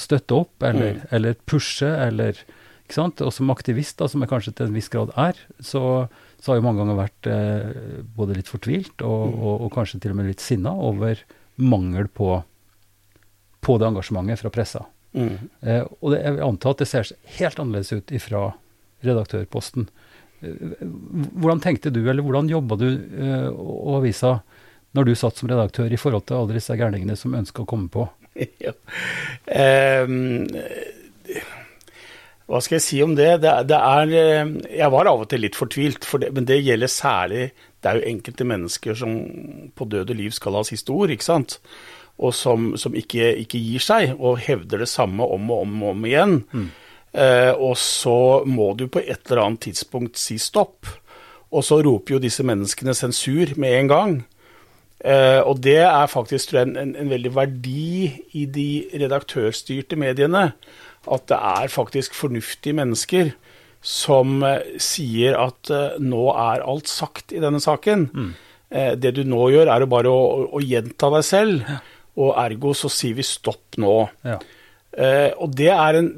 støtte 0.00 0.36
opp 0.36 0.62
eller, 0.62 0.94
Mm. 0.94 1.06
eller 1.10 1.34
pushe 1.46 1.88
eller 1.88 2.32
ikke 2.84 2.94
sant? 2.96 3.20
Og 3.22 3.32
som 3.32 3.50
aktivist, 3.50 3.96
da, 3.98 4.08
som 4.08 4.20
jeg 4.22 4.30
kanskje 4.30 4.54
til 4.56 4.66
en 4.66 4.74
viss 4.74 4.88
grad 4.90 5.10
er, 5.16 5.34
så, 5.60 6.08
så 6.40 6.50
har 6.52 6.56
jeg 6.58 6.64
mange 6.66 6.82
ganger 6.82 6.98
vært 6.98 7.26
eh, 7.30 8.04
både 8.16 8.34
litt 8.38 8.48
fortvilt 8.50 9.02
og, 9.02 9.28
Mm. 9.30 9.40
og, 9.42 9.60
og 9.66 9.72
kanskje 9.74 10.00
til 10.02 10.10
og 10.14 10.16
med 10.16 10.26
litt 10.32 10.40
sinna 10.40 10.72
over 10.74 11.18
mangel 11.60 12.08
på, 12.08 12.42
på 13.60 13.78
det 13.78 13.86
engasjementet 13.90 14.40
fra 14.40 14.50
pressa. 14.50 14.86
Mm. 15.14 15.36
Eh, 15.62 15.82
og 16.00 16.12
det, 16.14 16.22
jeg 16.24 16.40
anta 16.46 16.70
at 16.70 16.78
det 16.82 16.88
ser 16.88 17.10
helt 17.38 17.58
annerledes 17.60 17.92
ut 17.92 18.10
ifra 18.14 18.44
redaktørposten. 19.04 19.88
Eh, 20.40 20.86
hvordan 21.36 21.60
tenkte 21.62 21.92
du, 21.92 22.00
eller 22.08 22.22
hvordan 22.24 22.48
jobba 22.50 22.78
du 22.80 22.88
eh, 22.88 23.48
og 23.50 24.00
avisa 24.00 24.38
når 24.96 25.06
du 25.06 25.14
satt 25.18 25.38
som 25.38 25.50
redaktør 25.50 25.92
i 25.92 25.98
forhold 26.00 26.26
til 26.28 26.40
alle 26.40 26.58
disse 26.58 26.76
gærningene 26.76 27.16
som 27.18 27.36
ønsker 27.38 27.64
å 27.64 27.70
komme 27.70 27.90
på? 27.92 28.06
ja. 28.64 28.74
Um, 29.46 30.46
hva 32.50 32.58
skal 32.58 32.80
jeg 32.80 32.86
si 32.86 32.98
om 33.04 33.12
det? 33.14 33.28
Det, 33.44 33.52
det 33.70 33.78
er 33.78 34.12
eh, 34.18 34.52
Jeg 34.80 34.90
var 34.90 35.06
av 35.06 35.22
og 35.22 35.28
til 35.30 35.44
litt 35.44 35.58
fortvilt, 35.58 36.06
for 36.06 36.22
det, 36.22 36.32
men 36.34 36.48
det 36.48 36.58
gjelder 36.58 36.90
særlig 36.90 37.44
Det 37.54 37.86
er 37.86 38.00
jo 38.00 38.10
enkelte 38.10 38.46
mennesker 38.50 38.98
som 38.98 39.14
på 39.78 39.86
død 39.86 40.10
og 40.10 40.18
liv 40.18 40.34
skal 40.34 40.58
ha 40.58 40.64
siste 40.66 40.90
ord, 40.90 41.14
ikke 41.14 41.28
sant? 41.28 41.60
Og 42.20 42.34
som, 42.36 42.72
som 42.76 42.96
ikke, 42.98 43.30
ikke 43.44 43.60
gir 43.62 43.80
seg, 43.84 44.10
og 44.18 44.42
hevder 44.44 44.82
det 44.82 44.90
samme 44.90 45.24
om 45.24 45.46
og 45.54 45.62
om 45.62 45.78
og 45.86 45.92
om 45.94 46.02
igjen. 46.04 46.34
Eh, 47.16 47.52
og 47.54 47.78
så 47.80 48.42
må 48.44 48.74
du 48.76 48.90
på 48.92 49.00
et 49.00 49.24
eller 49.30 49.46
annet 49.46 49.70
tidspunkt 49.70 50.20
si 50.20 50.36
stopp. 50.36 50.90
Og 51.50 51.64
så 51.64 51.80
roper 51.82 52.18
jo 52.18 52.20
disse 52.22 52.44
menneskene 52.46 52.92
sensur 52.94 53.54
med 53.56 53.78
en 53.78 53.90
gang. 53.94 54.12
Eh, 55.00 55.40
og 55.40 55.62
det 55.64 55.80
er 55.80 56.10
faktisk 56.12 56.50
tror 56.50 56.60
jeg, 56.60 56.72
en, 56.76 56.92
en, 56.92 57.10
veldig 57.10 57.32
verdi 57.32 58.10
i 58.36 58.44
de 58.44 58.68
redaktørstyrte 59.00 59.96
mediene. 60.00 60.50
At 61.08 61.26
det 61.30 61.38
er 61.38 61.72
faktisk 61.72 62.16
fornuftige 62.18 62.76
mennesker 62.76 63.32
som 63.80 64.42
eh, 64.44 64.76
sier 64.82 65.38
at 65.40 65.72
eh, 65.72 65.98
nå 66.04 66.28
er 66.34 66.66
alt 66.68 66.90
sagt 66.92 67.32
i 67.32 67.40
denne 67.40 67.62
saken. 67.64 68.08
Mm. 68.12 68.30
Eh, 68.70 68.92
det 69.00 69.14
du 69.16 69.24
nå 69.24 69.48
gjør, 69.54 69.72
er 69.72 69.88
bare 69.90 70.12
å, 70.12 70.20
å, 70.20 70.46
å 70.60 70.62
gjenta 70.62 71.10
deg 71.16 71.26
selv, 71.26 71.64
ja. 71.64 71.80
og 72.20 72.36
ergo 72.44 72.76
så 72.76 72.92
sier 72.92 73.16
vi 73.16 73.26
stopp 73.26 73.80
nå. 73.80 73.96
Ja. 74.26 74.36
Eh, 74.90 75.30
og 75.40 75.54
det 75.56 75.72
er 75.74 76.02
en 76.02 76.10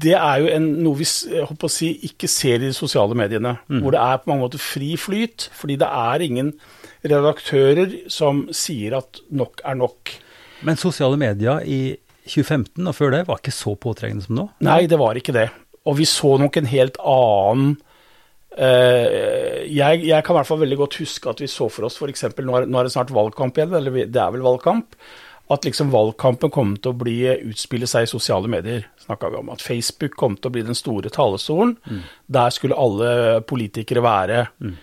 det 0.00 0.14
er 0.16 0.40
jo 0.40 0.50
en, 0.54 0.66
noe 0.84 0.96
vi 1.00 1.04
å 1.04 1.68
si, 1.68 1.90
ikke 2.06 2.28
ser 2.30 2.62
i 2.62 2.68
de 2.68 2.76
sosiale 2.76 3.16
mediene. 3.18 3.56
Mm. 3.68 3.80
Hvor 3.82 3.94
det 3.94 4.00
er 4.00 4.20
på 4.20 4.30
mange 4.30 4.46
måter 4.46 4.62
fri 4.62 4.94
flyt. 5.00 5.48
Fordi 5.56 5.76
det 5.80 5.88
er 5.88 6.24
ingen 6.24 6.52
redaktører 7.06 7.94
som 8.12 8.46
sier 8.54 8.98
at 8.98 9.22
nok 9.32 9.62
er 9.64 9.78
nok. 9.80 10.14
Men 10.66 10.80
sosiale 10.80 11.18
medier 11.20 11.64
i 11.64 11.80
2015 12.28 12.86
og 12.86 12.96
før 12.96 13.14
det 13.14 13.22
var 13.28 13.40
ikke 13.40 13.54
så 13.54 13.76
påtrengende 13.80 14.26
som 14.26 14.36
nå? 14.38 14.48
Nei, 14.66 14.84
det 14.90 14.98
var 15.00 15.18
ikke 15.18 15.34
det. 15.36 15.48
Og 15.88 15.96
vi 15.98 16.08
så 16.08 16.36
nok 16.40 16.60
en 16.60 16.68
helt 16.68 17.00
annen 17.00 17.72
uh, 18.58 19.64
jeg, 19.64 20.04
jeg, 20.04 20.20
kan 20.26 20.34
i 20.34 20.38
hvert 20.38 20.50
fall 20.50 20.60
veldig 20.60 20.78
godt 20.82 21.00
huske 21.00 21.32
at 21.32 21.40
vi 21.40 21.48
så 21.50 21.70
for 21.72 21.88
oss 21.88 21.96
f.eks. 21.96 22.28
Nå, 22.36 22.62
nå 22.66 22.80
er 22.80 22.86
det 22.86 22.94
snart 22.94 23.14
valgkamp 23.16 23.58
igjen, 23.58 23.74
eller 23.80 24.04
det 24.04 24.20
er 24.20 24.36
vel 24.36 24.44
valgkamp 24.44 24.98
at 25.50 25.66
liksom 25.66 25.90
valgkampen 25.90 26.52
kom 26.54 26.76
til 26.78 26.92
å 26.92 26.98
bli, 26.98 27.16
utspille 27.50 27.88
seg 27.90 28.06
i 28.06 28.10
sosiale 28.10 28.50
medier. 28.50 28.84
Snakka 29.02 29.32
vi 29.32 29.40
om 29.40 29.50
at 29.50 29.64
Facebook 29.64 30.14
kom 30.18 30.36
til 30.38 30.46
å 30.46 30.54
bli 30.54 30.62
den 30.68 30.78
store 30.78 31.10
talestolen. 31.10 31.74
Mm. 31.90 32.04
Der 32.36 32.54
skulle 32.54 32.78
alle 32.78 33.40
politikere 33.50 34.04
være. 34.04 34.44
Mm. 34.62 34.76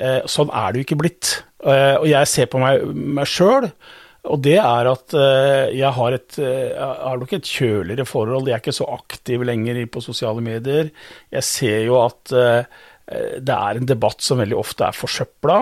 Eh, 0.00 0.22
sånn 0.28 0.52
er 0.56 0.72
det 0.72 0.80
jo 0.80 0.86
ikke 0.86 1.00
blitt. 1.02 1.34
Eh, 1.66 1.94
og 1.98 2.06
jeg 2.10 2.30
ser 2.30 2.50
på 2.50 2.60
meg, 2.62 2.84
meg 2.94 3.28
sjøl, 3.30 3.68
og 4.26 4.42
det 4.42 4.56
er 4.58 4.90
at 4.90 5.14
eh, 5.14 5.76
jeg 5.78 5.92
har, 5.98 6.16
et, 6.16 6.38
eh, 6.42 6.68
jeg 6.72 6.90
har 7.06 7.22
nok 7.22 7.34
et 7.36 7.50
kjøligere 7.50 8.06
forhold. 8.08 8.50
Jeg 8.50 8.58
er 8.58 8.64
ikke 8.64 8.76
så 8.80 8.90
aktiv 8.94 9.46
lenger 9.46 9.80
på 9.90 10.02
sosiale 10.04 10.44
medier. 10.44 10.92
Jeg 11.34 11.46
ser 11.46 11.82
jo 11.86 12.00
at 12.04 12.36
det 13.06 13.54
er 13.54 13.78
en 13.78 13.86
debatt 13.86 14.24
som 14.24 14.40
veldig 14.42 14.56
ofte 14.58 14.82
er 14.82 14.96
forsøpla. 14.96 15.58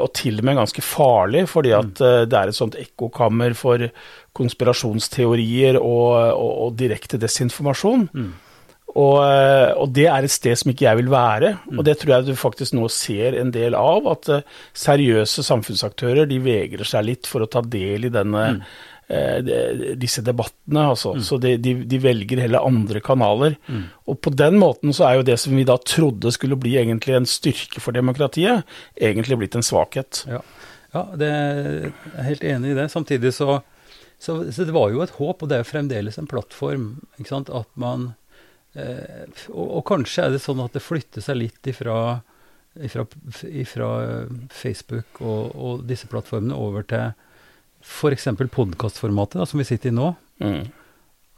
Og 0.00 0.06
til 0.16 0.38
og 0.40 0.46
med 0.48 0.56
ganske 0.56 0.80
farlig, 0.80 1.42
fordi 1.52 1.74
at 1.76 1.98
det 2.00 2.36
er 2.38 2.48
et 2.48 2.56
sånt 2.56 2.78
ekkokammer 2.80 3.52
for 3.52 3.82
konspirasjonsteorier 4.38 5.76
og, 5.76 6.14
og, 6.32 6.52
og 6.64 6.78
direkte 6.80 7.20
desinformasjon. 7.20 8.06
Mm. 8.08 8.30
Og, 8.96 9.16
eh, 9.20 9.70
og, 9.76 9.90
det 9.96 10.06
er 10.08 10.24
et 10.24 10.32
sted 10.32 10.56
som 10.56 10.72
ikke 10.72 10.86
jeg 10.86 11.00
vil 11.02 11.12
være. 11.12 11.52
Og 11.74 11.84
det 11.86 11.98
tror 12.00 12.16
jeg 12.16 12.28
du 12.30 12.34
faktisk 12.38 12.76
nå 12.76 12.88
ser 12.92 13.36
en 13.36 13.52
del 13.54 13.76
av. 13.76 14.08
At 14.14 14.30
uh, 14.32 14.58
seriøse 14.76 15.44
samfunnsaktører 15.44 16.28
de 16.30 16.40
vegrer 16.42 16.88
seg 16.88 17.08
litt 17.10 17.28
for 17.28 17.44
å 17.44 17.50
ta 17.50 17.60
del 17.60 18.08
i 18.08 18.12
denne, 18.12 18.46
mm. 18.56 18.62
uh, 19.12 19.92
disse 20.00 20.24
debattene. 20.24 20.86
Altså. 20.94 21.12
Mm. 21.18 21.26
Så 21.28 21.40
de, 21.42 21.54
de, 21.60 21.76
de, 21.84 22.00
velger 22.02 22.44
heller 22.46 22.64
andre 22.64 23.04
kanaler. 23.04 23.58
Mm. 23.68 23.84
Og 24.08 24.20
på 24.24 24.32
den 24.32 24.58
måten 24.62 24.96
så 24.96 25.10
er 25.10 25.20
jo 25.20 25.28
det 25.28 25.38
som 25.44 25.56
vi 25.58 25.68
da 25.68 25.76
trodde 25.82 26.32
skulle 26.34 26.60
bli 26.60 26.78
egentlig 26.80 27.18
en 27.18 27.28
styrke 27.28 27.84
for 27.84 27.96
demokratiet, 27.96 28.64
egentlig 28.96 29.42
blitt 29.42 29.60
en 29.60 29.66
svakhet. 29.66 30.24
Ja, 30.30 30.44
ja 30.96 31.08
det 31.20 31.32
er 31.36 31.72
jeg 31.90 32.28
helt 32.32 32.52
enig 32.54 32.72
i 32.72 32.80
det. 32.80 32.92
Samtidig 32.96 33.36
så, 33.36 33.60
så, 34.16 34.40
så 34.48 34.64
det 34.64 34.76
var 34.76 34.94
jo 34.94 35.04
et 35.04 35.18
håp, 35.20 35.42
og 35.42 35.50
det 35.50 35.58
er 35.58 35.66
jo 35.66 35.74
fremdeles 35.74 36.16
en 36.16 36.30
plattform. 36.30 36.94
ikke 37.20 37.34
sant, 37.34 37.52
At 37.52 37.68
man 37.76 38.14
Eh, 38.16 38.25
og, 38.76 39.66
og, 39.66 39.82
kanskje 39.88 40.26
er 40.26 40.34
det 40.34 40.42
sånn 40.44 40.60
at 40.64 40.74
det 40.76 40.84
flytter 40.84 41.24
seg 41.24 41.38
litt 41.40 41.70
ifra, 41.70 42.20
ifra, 42.76 43.06
ifra 43.48 43.90
Facebook 44.52 45.22
og, 45.22 45.54
og, 45.54 45.84
disse 45.88 46.08
plattformene 46.10 46.56
over 46.56 46.84
til 46.88 47.14
f.eks. 47.86 48.28
podkastformatet, 48.52 49.46
som 49.48 49.62
vi 49.62 49.68
sitter 49.68 49.92
i 49.92 49.96
nå. 49.96 50.12
Mm. 50.42 50.64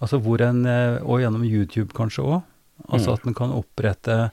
Altså 0.03 0.21
hvor 0.23 0.43
en, 0.43 0.63
eh, 0.67 1.03
Og 1.03 1.21
gjennom 1.21 1.45
YouTube 1.45 1.93
kanskje 1.95 2.25
òg. 2.25 2.39
Altså 2.89 3.11
mm. 3.11 3.15
at 3.15 3.27
en 3.27 3.37
kan 3.37 3.55
opprette 3.55 4.17
en 4.19 4.31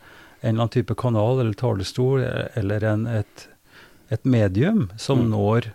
eller 0.52 0.62
annen 0.62 0.74
type 0.74 0.96
kanal 1.02 1.42
eller 1.42 1.58
talerstol 1.58 2.22
eller 2.22 2.86
en, 2.86 3.08
et, 3.10 3.48
et 4.14 4.28
medium 4.30 4.86
som 5.02 5.24
mm. 5.24 5.32
når 5.34 5.72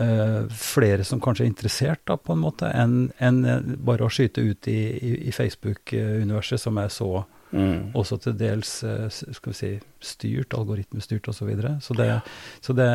uh, 0.00 0.48
flere 0.48 1.04
som 1.04 1.20
kanskje 1.20 1.46
er 1.46 1.50
interessert, 1.50 2.02
da, 2.08 2.16
på 2.16 2.34
en 2.34 2.42
måte, 2.42 2.68
enn 2.70 3.10
en 3.22 3.42
eh, 3.48 3.72
bare 3.84 4.06
å 4.06 4.12
skyte 4.12 4.44
ut 4.44 4.68
i, 4.70 4.78
i, 4.96 5.12
i 5.28 5.34
Facebook-universet, 5.34 6.60
som 6.60 6.78
er 6.80 6.92
så 6.92 7.10
mm. 7.52 7.92
også 7.98 8.20
til 8.26 8.38
dels 8.40 8.78
uh, 8.86 9.08
skal 9.10 9.52
vi 9.52 9.58
si, 9.58 9.72
styrt, 10.12 10.56
algoritmestyrt 10.58 11.28
osv. 11.28 11.42
Så, 11.42 11.48
videre. 11.48 11.74
så 11.82 11.98
det, 11.98 12.08
så 12.60 12.76
det 12.76 12.92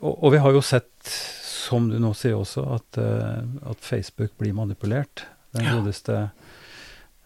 og, 0.00 0.16
og, 0.16 0.32
vi 0.34 0.42
har 0.42 0.56
jo 0.56 0.64
sett, 0.64 0.90
som 1.06 1.86
du 1.90 1.98
nå 2.02 2.14
sier 2.18 2.38
også, 2.38 2.66
at, 2.78 2.98
uh, 2.98 3.70
at 3.70 3.84
Facebook 3.84 4.34
blir 4.40 4.56
manipulert. 4.56 5.26
Den 5.52 5.68
godeste 5.68 6.30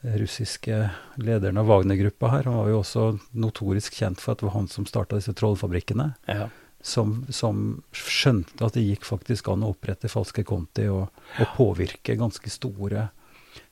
russiske 0.06 0.76
lederen 1.22 1.58
av 1.58 1.66
Wagner-gruppa 1.70 2.28
her, 2.30 2.46
han 2.46 2.58
var 2.58 2.68
jo 2.70 2.80
også 2.82 3.04
notorisk 3.38 3.96
kjent 3.96 4.20
for 4.22 4.34
at 4.34 4.42
det 4.42 4.46
var 4.48 4.54
han 4.58 4.68
som 4.70 4.86
starta 4.86 5.18
disse 5.18 5.34
trollfabrikkene. 5.34 6.12
Ja 6.30 6.46
som, 6.86 7.24
som, 7.34 7.62
skjønte 7.96 8.62
at 8.62 8.76
det 8.76 8.84
gikk 8.86 9.06
faktisk 9.08 9.48
an 9.50 9.64
å 9.66 9.72
opprette 9.74 10.10
falske 10.10 10.44
konti 10.46 10.86
og, 10.92 11.08
og 11.40 11.56
påvirke 11.56 12.14
ganske 12.18 12.50
store, 12.52 13.08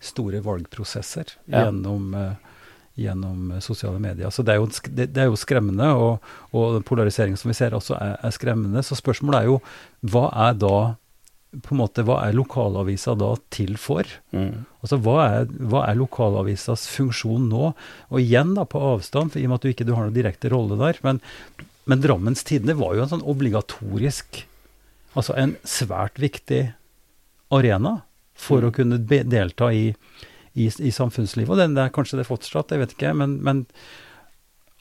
store 0.02 0.40
valgprosesser 0.44 1.36
ja. 1.46 1.66
gjennom, 1.66 2.08
uh, 2.18 2.58
gjennom, 2.98 3.54
sosiale 3.62 4.00
medier. 4.02 4.32
Så 4.34 4.42
det 4.42 4.56
er 4.56 4.60
jo, 4.62 4.66
det, 4.90 5.06
det 5.14 5.22
er 5.22 5.30
jo 5.30 5.38
skremmende, 5.38 5.92
og, 5.94 6.26
og 6.56 6.80
polariseringen 6.88 7.38
som 7.38 7.52
vi 7.52 7.56
ser 7.58 7.76
også 7.76 7.94
er, 8.00 8.16
er, 8.18 8.34
skremmende. 8.34 8.82
Så 8.82 8.98
spørsmålet 8.98 9.40
er 9.40 9.50
jo 9.52 9.60
hva 10.10 10.28
er 10.48 10.58
da 10.58 10.76
på 11.62 11.70
en 11.70 11.78
måte, 11.78 12.02
Hva 12.02 12.16
er 12.26 12.34
lokalavisa 12.34 13.12
da 13.14 13.28
til 13.54 13.76
for? 13.78 14.08
Mm. 14.34 14.64
Altså, 14.82 14.98
hva 15.04 15.18
er, 15.22 15.44
hva 15.70 15.84
er, 15.86 15.94
lokalavisas 16.00 16.88
funksjon 16.90 17.46
nå? 17.46 17.68
Og 18.10 18.18
igjen 18.18 18.56
da 18.56 18.64
på 18.66 18.82
avstand, 18.82 19.30
for 19.30 19.38
i 19.38 19.46
og 19.46 19.52
med 19.52 19.60
at 19.60 19.62
du 19.62 19.70
ikke 19.70 19.86
du 19.86 19.92
har 19.94 20.08
noen 20.08 20.16
direkte 20.16 20.50
rolle 20.50 20.80
der. 20.80 20.98
Men 21.06 21.22
men 21.90 22.00
Drammens 22.00 22.44
Tidende 22.46 22.76
var 22.78 22.94
jo 22.96 23.04
en 23.04 23.12
sånn 23.12 23.28
obligatorisk 23.28 24.44
Altså 25.14 25.36
en 25.38 25.52
svært 25.62 26.16
viktig 26.18 26.72
arena 27.54 28.00
for 28.34 28.64
mm. 28.64 28.66
å 28.66 28.72
kunne 28.74 28.96
delta 29.30 29.68
i, 29.70 29.92
i, 30.58 30.66
i 30.66 30.90
samfunnslivet. 30.90 31.52
Og 31.54 31.60
den, 31.60 31.76
det 31.76 31.84
er 31.84 31.92
kanskje 31.94 32.18
det 32.18 32.26
fortsatt, 32.26 32.74
jeg 32.74 32.82
vet 32.82 32.96
ikke. 32.96 33.12
Men, 33.20 33.36
men 33.46 33.60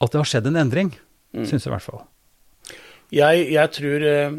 at 0.02 0.10
det 0.10 0.18
har 0.18 0.30
skjedd 0.32 0.50
en 0.50 0.58
endring, 0.64 0.90
mm. 1.36 1.46
syns 1.46 1.68
jeg 1.68 1.70
i 1.70 1.74
hvert 1.76 1.86
fall. 1.86 2.02
Jeg, 3.14 3.46
jeg 3.54 3.72
tror 3.76 4.06
eh, 4.10 4.36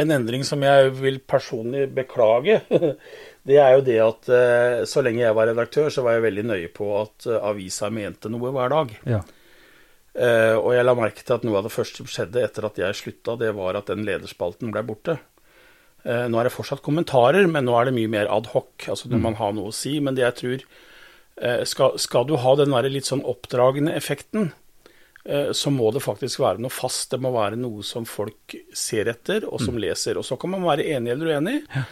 en 0.00 0.16
endring 0.16 0.44
som 0.48 0.64
jeg 0.64 0.90
vil 0.96 1.20
personlig 1.20 1.86
beklage, 1.94 2.62
det 3.48 3.60
er 3.60 3.76
jo 3.76 3.84
det 3.84 4.00
at 4.00 4.32
eh, 4.32 4.80
så 4.88 5.04
lenge 5.04 5.26
jeg 5.26 5.36
var 5.36 5.50
redaktør, 5.52 5.92
så 5.92 6.06
var 6.06 6.16
jeg 6.16 6.28
veldig 6.30 6.48
nøye 6.54 6.72
på 6.74 6.88
at 7.02 7.28
eh, 7.28 7.48
avisa 7.52 7.92
mente 7.92 8.32
noe 8.32 8.54
hver 8.54 8.78
dag. 8.78 9.00
Ja. 9.18 9.24
Uh, 10.14 10.54
og 10.60 10.70
jeg 10.76 10.86
la 10.86 10.94
merke 10.94 11.24
til 11.26 11.34
at 11.34 11.44
noe 11.46 11.58
av 11.58 11.66
det 11.66 11.74
første 11.74 11.98
som 11.98 12.10
skjedde 12.10 12.42
etter 12.46 12.66
at 12.68 12.76
jeg 12.78 12.98
slutta, 13.00 13.34
det 13.40 13.50
var 13.56 13.74
at 13.74 13.88
den 13.90 14.04
lederspalten 14.06 14.70
ble 14.74 14.84
borte. 14.86 15.18
Uh, 16.06 16.26
nå 16.30 16.38
er 16.38 16.46
det 16.46 16.54
fortsatt 16.54 16.84
kommentarer, 16.86 17.48
men 17.50 17.66
nå 17.66 17.74
er 17.74 17.88
det 17.88 17.96
mye 17.96 18.12
mer 18.12 18.30
adhoc, 18.30 18.86
altså 18.86 19.10
når 19.10 19.18
mm. 19.18 19.24
man 19.26 19.38
har 19.40 19.56
noe 19.56 19.72
å 19.72 19.74
si. 19.74 19.96
Men 20.04 20.14
det 20.14 20.22
jeg 20.22 20.38
tror 20.40 20.66
uh, 20.68 21.64
skal, 21.66 21.98
skal, 22.02 22.28
du 22.30 22.36
ha 22.38 22.54
den 22.60 22.76
der 22.76 22.90
litt 22.94 23.10
sånn 23.10 23.26
oppdragende 23.26 23.96
effekten, 23.96 24.52
så 25.56 25.70
må 25.72 25.86
det 25.88 26.02
faktisk 26.04 26.42
være 26.42 26.60
noe 26.60 26.68
fast. 26.68 27.06
Det 27.14 27.16
må 27.24 27.30
være 27.32 27.56
noe 27.56 27.80
som 27.80 28.04
folk 28.04 28.52
ser 28.76 29.08
etter, 29.08 29.46
og 29.48 29.56
som 29.56 29.72
mm. 29.72 29.78
leser. 29.80 30.18
Og 30.20 30.26
så 30.28 30.36
kan 30.36 30.52
man 30.52 30.66
være 30.66 30.84
enig 30.84 31.14
eller 31.14 31.30
uenig. 31.32 31.54
Ja. 31.72 31.84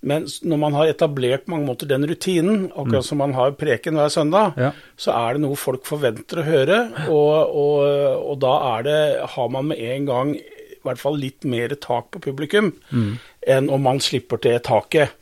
Men 0.00 0.24
når 0.48 0.60
man 0.62 0.76
har 0.78 0.88
etablert 0.88 1.48
mange 1.52 1.68
måter 1.68 1.88
den 1.88 2.06
rutinen, 2.08 2.70
akkurat 2.70 3.02
mm. 3.04 3.08
som 3.10 3.20
man 3.20 3.34
har 3.36 3.52
preken 3.60 3.98
hver 4.00 4.12
søndag, 4.12 4.56
ja. 4.56 4.70
så 4.96 5.12
er 5.12 5.36
det 5.36 5.42
noe 5.44 5.58
folk 5.60 5.84
forventer 5.88 6.40
å 6.40 6.46
høre, 6.46 6.78
og, 7.12 7.34
og, 7.52 7.82
og, 8.22 8.38
da 8.40 8.54
er 8.70 8.86
det, 8.86 9.00
har 9.34 9.52
man 9.52 9.68
med 9.68 9.82
en 9.84 10.08
gang 10.08 10.32
i 10.40 10.80
hvert 10.86 11.02
fall 11.02 11.18
litt 11.20 11.44
mer 11.44 11.74
tak 11.76 12.08
på 12.14 12.22
publikum 12.30 12.72
mm. 12.88 13.10
enn 13.52 13.68
om 13.68 13.84
man 13.84 14.00
slipper 14.00 14.40
til 14.40 14.56
taket. 14.64 15.12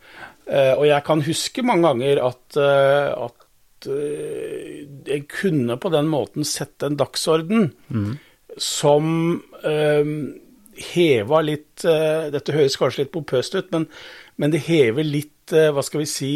Uh, 0.49 0.78
og 0.78 0.87
jeg 0.88 1.04
kan 1.04 1.25
huske 1.26 1.64
mange 1.66 1.85
ganger 1.90 2.23
at, 2.25 2.44
uh, 2.56 3.26
at 3.26 3.88
uh, 3.90 4.76
jeg 5.11 5.26
kunne 5.28 5.76
på 5.76 5.90
den 5.92 6.08
måten 6.08 6.47
sette 6.49 6.88
en 6.88 6.97
dagsorden 6.97 7.73
mm. 7.90 8.12
som 8.62 9.11
heva 10.78 11.40
litt 11.42 11.82
Dette 11.82 12.54
høres 12.54 12.76
kanskje 12.78 13.02
litt 13.02 13.11
pompøst 13.12 13.56
ut, 13.58 13.66
men 13.75 13.88
men 14.38 14.54
det 14.54 14.64
hever 14.68 15.07
litt, 15.07 15.52
eh, 15.52 15.71
hva 15.75 15.85
skal 15.85 16.04
vi 16.04 16.09
si, 16.11 16.33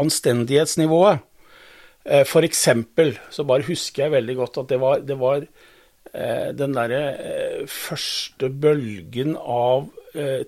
anstendighetsnivået. 0.00 1.22
Eh, 2.04 2.24
for 2.28 2.46
eksempel 2.46 3.14
så 3.32 3.46
bare 3.48 3.66
husker 3.66 4.04
jeg 4.04 4.14
veldig 4.14 4.36
godt 4.36 4.60
at 4.62 4.74
det 4.74 4.80
var, 4.82 5.00
det 5.00 5.16
var 5.18 5.40
eh, 5.40 6.50
den 6.56 6.76
derre 6.76 7.02
første 7.70 8.50
bølgen 8.50 9.36
av 9.38 9.90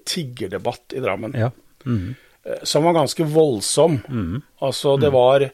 tiggerdebatt 0.07 0.95
i 0.95 1.00
Drammen. 1.02 1.33
Ja. 1.35 1.49
Mm 1.85 1.97
-hmm. 1.99 2.61
Som 2.62 2.85
var 2.85 2.93
ganske 2.93 3.25
voldsom. 3.25 3.99
Mm 4.09 4.26
-hmm. 4.35 4.43
Altså, 4.61 4.97
det 4.97 5.11
var 5.12 5.50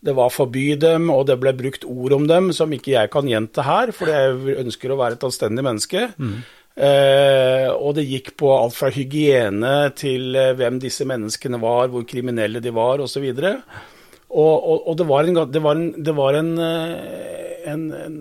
det 0.00 0.14
var 0.14 0.30
forby 0.30 0.76
dem, 0.76 1.10
og 1.10 1.26
det 1.26 1.40
ble 1.40 1.52
brukt 1.52 1.84
ord 1.84 2.12
om 2.12 2.26
dem 2.26 2.52
som 2.52 2.72
ikke 2.72 2.92
jeg 2.92 3.10
kan 3.10 3.28
gjenta 3.28 3.62
her, 3.62 3.90
fordi 3.90 4.12
jeg 4.12 4.58
ønsker 4.58 4.92
å 4.92 4.96
være 4.96 5.12
et 5.12 5.24
anstendig 5.24 5.64
menneske. 5.64 6.12
Mm. 6.16 6.42
Eh, 6.76 7.70
og 7.72 7.94
det 7.96 8.04
gikk 8.04 8.34
på 8.36 8.50
alt 8.52 8.74
fra 8.76 8.90
hygiene 8.92 9.88
til 9.96 10.36
eh, 10.36 10.52
hvem 10.58 10.76
disse 10.82 11.06
menneskene 11.08 11.60
var, 11.62 11.88
hvor 11.88 12.04
kriminelle 12.08 12.60
de 12.60 12.72
var, 12.76 13.00
osv. 13.00 13.24
Og, 13.32 13.62
og, 14.28 14.60
og, 14.60 14.82
og 14.84 14.98
det 15.00 15.06
var 15.08 15.30
en, 15.30 15.38
det 15.54 15.62
var 15.64 15.80
en, 15.80 15.86
det 15.96 16.14
var 16.18 16.36
eh, 16.36 17.62
en, 17.72 17.86
en, 17.96 18.18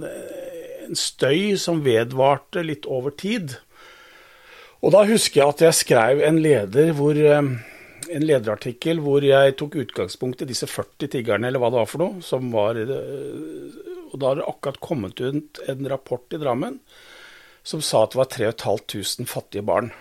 en 0.88 1.00
støy 1.00 1.58
som 1.60 1.84
vedvarte 1.84 2.64
litt 2.64 2.88
over 2.88 3.12
tid. 3.20 3.58
Og 4.80 4.94
da 4.96 5.04
husker 5.10 5.42
jeg 5.42 5.52
at 5.52 5.64
jeg 5.66 5.80
skrev 5.82 6.22
en 6.24 6.40
leder 6.40 6.94
hvor 6.96 7.18
en 7.18 8.24
lederartikkel 8.24 9.02
hvor 9.02 9.26
jeg 9.26 9.56
tok 9.60 9.76
utgangspunkt 9.82 10.44
i 10.46 10.48
disse 10.48 10.70
40 10.70 11.10
tiggerne, 11.12 11.50
eller 11.50 11.60
hva 11.60 11.72
det 11.74 11.82
var 11.82 11.90
for 11.90 12.04
noe. 12.06 12.44
var, 12.54 12.80
Og 14.14 14.16
da 14.22 14.30
har 14.30 14.40
det 14.40 14.48
akkurat 14.48 14.80
kommet 14.80 15.20
ut 15.20 15.62
en 15.66 15.90
rapport 15.92 16.38
i 16.38 16.40
Drammen 16.40 16.80
som 17.66 17.82
sa 17.82 18.06
at 18.06 18.14
det 18.14 18.22
var 18.22 18.30
3500 18.32 19.30
fattige 19.30 19.66
barn. 19.66 19.92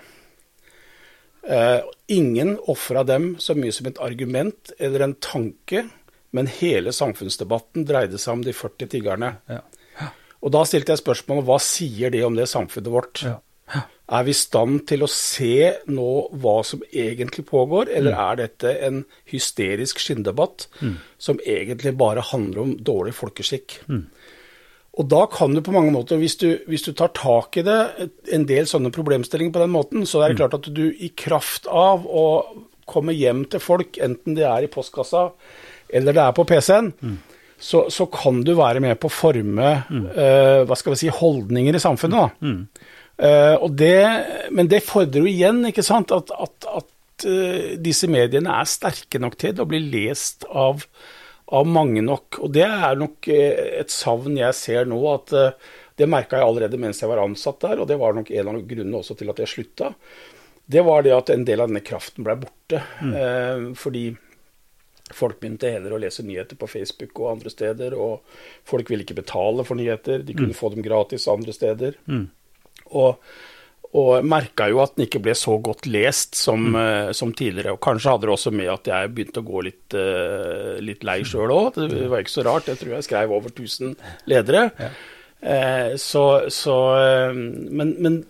Eh, 1.44 1.80
ingen 2.06 2.58
ofra 2.70 3.04
dem 3.04 3.34
så 3.38 3.56
mye 3.56 3.72
som 3.72 3.88
et 3.88 4.00
argument 4.00 4.72
eller 4.78 5.04
en 5.04 5.16
tanke, 5.20 5.86
men 6.34 6.50
hele 6.60 6.92
samfunnsdebatten 6.92 7.86
dreide 7.88 8.20
seg 8.20 8.38
om 8.38 8.44
de 8.44 8.54
40 8.56 8.90
tiggerne. 8.96 9.34
Ja. 9.50 9.62
Ja. 10.00 10.12
Og 10.44 10.52
da 10.56 10.64
stilte 10.68 10.94
jeg 10.94 11.04
spørsmålet 11.04 11.48
hva 11.48 11.58
sier 11.62 12.12
det 12.12 12.24
om 12.26 12.36
det 12.36 12.48
samfunnet 12.50 12.92
vårt? 12.92 13.24
Ja. 13.24 13.38
Er 14.04 14.26
vi 14.26 14.34
i 14.34 14.36
stand 14.36 14.82
til 14.88 15.04
å 15.04 15.08
se 15.08 15.70
nå 15.88 16.08
hva 16.42 16.58
som 16.68 16.82
egentlig 16.92 17.46
pågår, 17.48 17.88
eller 17.88 18.12
mm. 18.12 18.20
er 18.24 18.40
dette 18.42 18.72
en 18.84 18.98
hysterisk 19.30 20.02
skinndebatt 20.02 20.66
mm. 20.82 20.98
som 21.16 21.40
egentlig 21.40 21.94
bare 21.96 22.24
handler 22.32 22.66
om 22.66 22.74
dårlig 22.84 23.14
folkeskikk? 23.16 23.78
Mm. 23.88 24.04
Og 24.94 25.08
da 25.10 25.24
kan 25.26 25.54
du 25.54 25.62
på 25.64 25.74
mange 25.74 25.90
måter, 25.90 26.20
hvis 26.20 26.36
du, 26.38 26.48
hvis 26.70 26.84
du, 26.86 26.92
tar 26.94 27.10
tak 27.16 27.56
i 27.58 27.64
det, 27.66 27.78
en 28.34 28.46
del 28.46 28.68
sånne 28.70 28.92
problemstillinger 28.94 29.54
på 29.54 29.62
den 29.64 29.72
måten, 29.74 30.06
så 30.06 30.22
er 30.22 30.30
det 30.30 30.36
mm. 30.36 30.40
klart 30.42 30.58
at 30.60 30.68
du 30.76 30.84
i 30.92 31.10
kraft 31.18 31.66
av 31.66 32.06
å 32.06 32.26
komme 32.86 33.14
hjem 33.16 33.42
til 33.50 33.62
folk, 33.64 33.98
enten 34.02 34.36
det 34.36 34.44
er 34.46 34.66
i 34.66 34.70
postkassa 34.70 35.30
eller 35.94 36.16
det 36.16 36.22
er 36.22 36.34
på 36.36 36.44
PC-en, 36.48 36.90
mm. 36.94 37.16
så, 37.60 37.84
så, 37.92 38.06
kan 38.12 38.42
du 38.46 38.54
være 38.58 38.82
med 38.82 38.98
på 39.00 39.10
å 39.10 39.14
forme 39.14 39.70
mm. 39.86 40.06
uh, 40.16 40.60
hva 40.68 40.78
skal 40.78 40.94
vi 40.94 41.02
si, 41.04 41.10
holdninger 41.12 41.76
i 41.76 41.82
samfunnet. 41.82 42.40
Uh, 43.14 43.66
det, 43.70 43.98
men 44.54 44.70
det 44.70 44.82
fordrer 44.86 45.22
jo 45.22 45.30
igjen 45.30 45.62
ikke 45.70 45.84
sant, 45.86 46.14
at, 46.14 46.32
at, 46.34 46.70
at 46.80 47.26
uh, 47.28 47.74
disse 47.82 48.10
mediene 48.10 48.58
er 48.58 48.70
sterke 48.70 49.22
nok 49.22 49.38
til 49.40 49.62
å 49.62 49.68
bli 49.70 49.82
lest 49.84 50.48
av 50.50 50.86
av 51.46 51.66
mange 51.68 52.02
nok. 52.04 52.40
Og 52.44 52.52
det 52.54 52.66
er 52.66 52.98
nok 52.98 53.28
eh, 53.32 53.80
et 53.80 53.92
savn 53.92 54.38
jeg 54.38 54.56
ser 54.56 54.88
nå. 54.90 55.00
at 55.12 55.34
eh, 55.36 55.72
Det 55.96 56.08
merka 56.10 56.40
jeg 56.40 56.48
allerede 56.48 56.80
mens 56.80 57.02
jeg 57.02 57.10
var 57.10 57.22
ansatt 57.22 57.60
der, 57.62 57.80
og 57.82 57.88
det 57.90 57.98
var 58.00 58.16
nok 58.16 58.30
en 58.30 58.50
av 58.50 58.60
grunnene 58.66 59.00
også 59.00 59.16
til 59.18 59.30
at 59.32 59.42
jeg 59.42 59.52
slutta. 59.52 59.94
Det 60.64 60.82
var 60.84 61.04
det 61.04 61.12
at 61.12 61.30
en 61.30 61.44
del 61.44 61.60
av 61.60 61.68
denne 61.68 61.84
kraften 61.84 62.24
ble 62.24 62.38
borte. 62.40 62.80
Mm. 63.04 63.14
Eh, 63.20 63.66
fordi 63.78 64.06
folk 65.12 65.36
begynte 65.40 65.68
heller 65.70 65.92
å 65.92 66.00
lese 66.00 66.24
nyheter 66.24 66.56
på 66.56 66.68
Facebook 66.70 67.18
og 67.20 67.34
andre 67.34 67.52
steder. 67.52 67.96
Og 68.00 68.24
folk 68.66 68.90
ville 68.90 69.04
ikke 69.04 69.20
betale 69.20 69.66
for 69.68 69.78
nyheter. 69.78 70.24
De 70.24 70.36
kunne 70.36 70.56
mm. 70.56 70.60
få 70.60 70.72
dem 70.72 70.86
gratis 70.86 71.28
andre 71.28 71.52
steder. 71.54 72.00
Mm. 72.08 72.30
Og 72.96 73.20
og 73.94 74.26
merka 74.26 74.66
jo 74.72 74.80
at 74.82 74.96
den 74.96 75.06
ikke 75.06 75.22
ble 75.22 75.36
så 75.38 75.54
godt 75.62 75.86
lest 75.86 76.34
som, 76.38 76.58
mm. 76.66 76.76
uh, 76.76 77.10
som, 77.14 77.30
tidligere. 77.34 77.76
Og 77.76 77.82
kanskje 77.82 78.10
hadde 78.10 78.26
det 78.26 78.34
også 78.34 78.50
med 78.54 78.70
at 78.72 78.90
jeg 78.90 79.12
begynte 79.14 79.42
å 79.42 79.46
gå 79.46 79.64
litt, 79.68 79.94
uh, 79.94 80.74
litt 80.82 81.06
lei 81.06 81.20
sjøl 81.26 81.52
òg. 81.54 81.78
Det 81.78 82.08
var 82.10 82.24
ikke 82.24 82.34
så 82.34 82.46
rart. 82.46 82.70
Jeg 82.72 82.80
tror 82.80 82.96
jeg 82.96 83.06
skrev 83.06 83.34
over 83.36 83.54
1000 83.54 83.94
ledere. 84.30 84.66
Ja. 84.82 84.90
Uh, 85.44 85.94
så, 86.00 86.24
så 86.50 86.76
men, 87.36 87.94
men, 88.02 88.22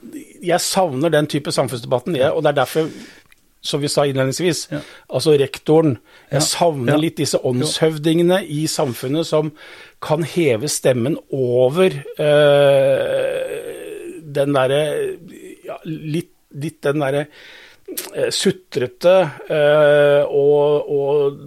jeg 0.44 0.60
savner 0.60 1.12
den 1.14 1.30
type 1.32 1.52
samfunnsdebatten, 1.54 2.18
jeg, 2.18 2.32
og 2.32 2.44
det 2.44 2.52
er 2.52 2.60
derfor 2.64 2.90
som 3.64 3.80
vi 3.80 3.88
sa 3.88 4.02
innledningsvis, 4.04 4.66
ja. 4.74 4.82
altså 5.08 5.38
rektoren. 5.40 5.94
Jeg 6.28 6.42
ja. 6.42 6.44
savner 6.44 7.00
litt 7.00 7.16
disse 7.22 7.40
åndshøvdingene 7.40 8.42
i 8.52 8.66
samfunnet 8.68 9.24
som 9.24 9.54
kan 10.04 10.26
heve 10.28 10.68
stemmen 10.68 11.16
over 11.32 11.96
den 14.34 14.58
derre 14.58 14.82
ja, 15.66 15.78
litt, 15.88 16.32
litt, 16.54 16.80
den 16.84 17.02
derre 17.02 17.24
eh, 18.14 18.30
sutrete 18.34 19.14
eh, 19.48 20.22
og, 20.28 20.90
og, 20.94 21.42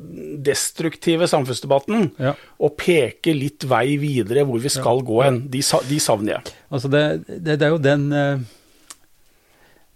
destruktive 0.48 1.28
samfunnsdebatten, 1.30 2.12
ja. 2.22 2.36
og 2.64 2.78
peke 2.80 3.34
litt 3.36 3.66
vei 3.68 3.98
videre 4.02 4.46
hvor 4.48 4.62
vi 4.64 4.72
skal 4.74 5.02
ja. 5.02 5.08
gå 5.10 5.24
hen. 5.26 5.42
De, 5.54 5.64
de, 5.90 6.00
savner 6.04 6.38
jeg. 6.38 6.56
Altså 6.70 6.92
det, 6.94 7.04
det, 7.28 7.58
det 7.58 7.68
er 7.68 7.76
jo 7.76 7.82
den 7.84 8.08
eh, 8.16 8.46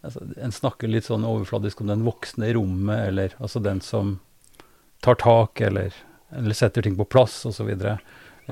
altså 0.02 0.26
En 0.42 0.54
snakker 0.54 0.90
litt 0.90 1.06
sånn 1.06 1.28
overfladisk 1.28 1.84
om 1.84 1.92
den 1.92 2.06
voksne 2.08 2.50
i 2.50 2.56
rommet, 2.58 3.08
eller 3.12 3.36
altså 3.40 3.62
den 3.62 3.84
som 3.86 4.18
tar 5.02 5.18
tak, 5.22 5.62
eller, 5.62 5.94
eller 6.38 6.58
setter 6.58 6.86
ting 6.86 6.98
på 6.98 7.08
plass, 7.10 7.42
osv. 7.50 7.70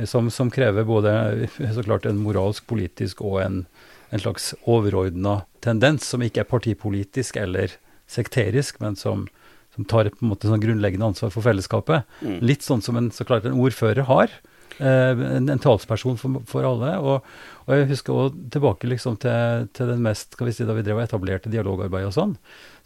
Som, 0.05 0.29
som 0.33 0.51
krever 0.53 0.85
både 0.85 1.13
så 1.75 1.85
klart 1.85 2.05
en 2.09 2.21
moralsk, 2.21 2.65
politisk 2.69 3.21
og 3.25 3.41
en 3.43 3.63
en 4.09 4.23
slags 4.23 4.53
overordna 4.65 5.41
tendens 5.63 6.07
som 6.07 6.23
ikke 6.23 6.43
er 6.43 6.49
partipolitisk 6.49 7.37
eller 7.39 7.75
sekterisk, 8.09 8.79
men 8.81 8.97
som, 8.97 9.27
som 9.75 9.85
tar 9.85 10.09
på 10.13 10.23
en 10.25 10.31
måte 10.31 10.49
sånn 10.49 10.63
grunnleggende 10.63 11.11
ansvar 11.11 11.33
for 11.33 11.45
fellesskapet. 11.45 12.07
Mm. 12.25 12.39
Litt 12.45 12.65
sånn 12.65 12.81
som 12.85 12.97
en, 12.99 13.11
så 13.13 13.27
klart 13.27 13.45
en 13.45 13.59
ordfører 13.59 14.07
har. 14.09 14.33
Eh, 14.79 15.21
en, 15.35 15.49
en, 15.49 15.59
talsperson 15.59 16.17
for, 16.19 16.41
for 16.47 16.67
alle. 16.67 16.93
Og, 17.03 17.31
og, 17.65 17.71
jeg 17.75 17.89
husker 17.93 18.15
også 18.15 18.43
tilbake 18.55 18.89
liksom 18.89 19.17
til, 19.21 19.67
til, 19.75 19.91
den 19.91 20.03
mest, 20.05 20.33
skal 20.35 20.49
vi 20.49 20.55
si, 20.55 20.67
da 20.67 20.75
vi 20.77 20.85
drev 20.87 21.01
og 21.01 21.07
etablerte 21.07 21.51
dialogarbeid 21.51 22.07
og 22.09 22.15
sånn, 22.15 22.37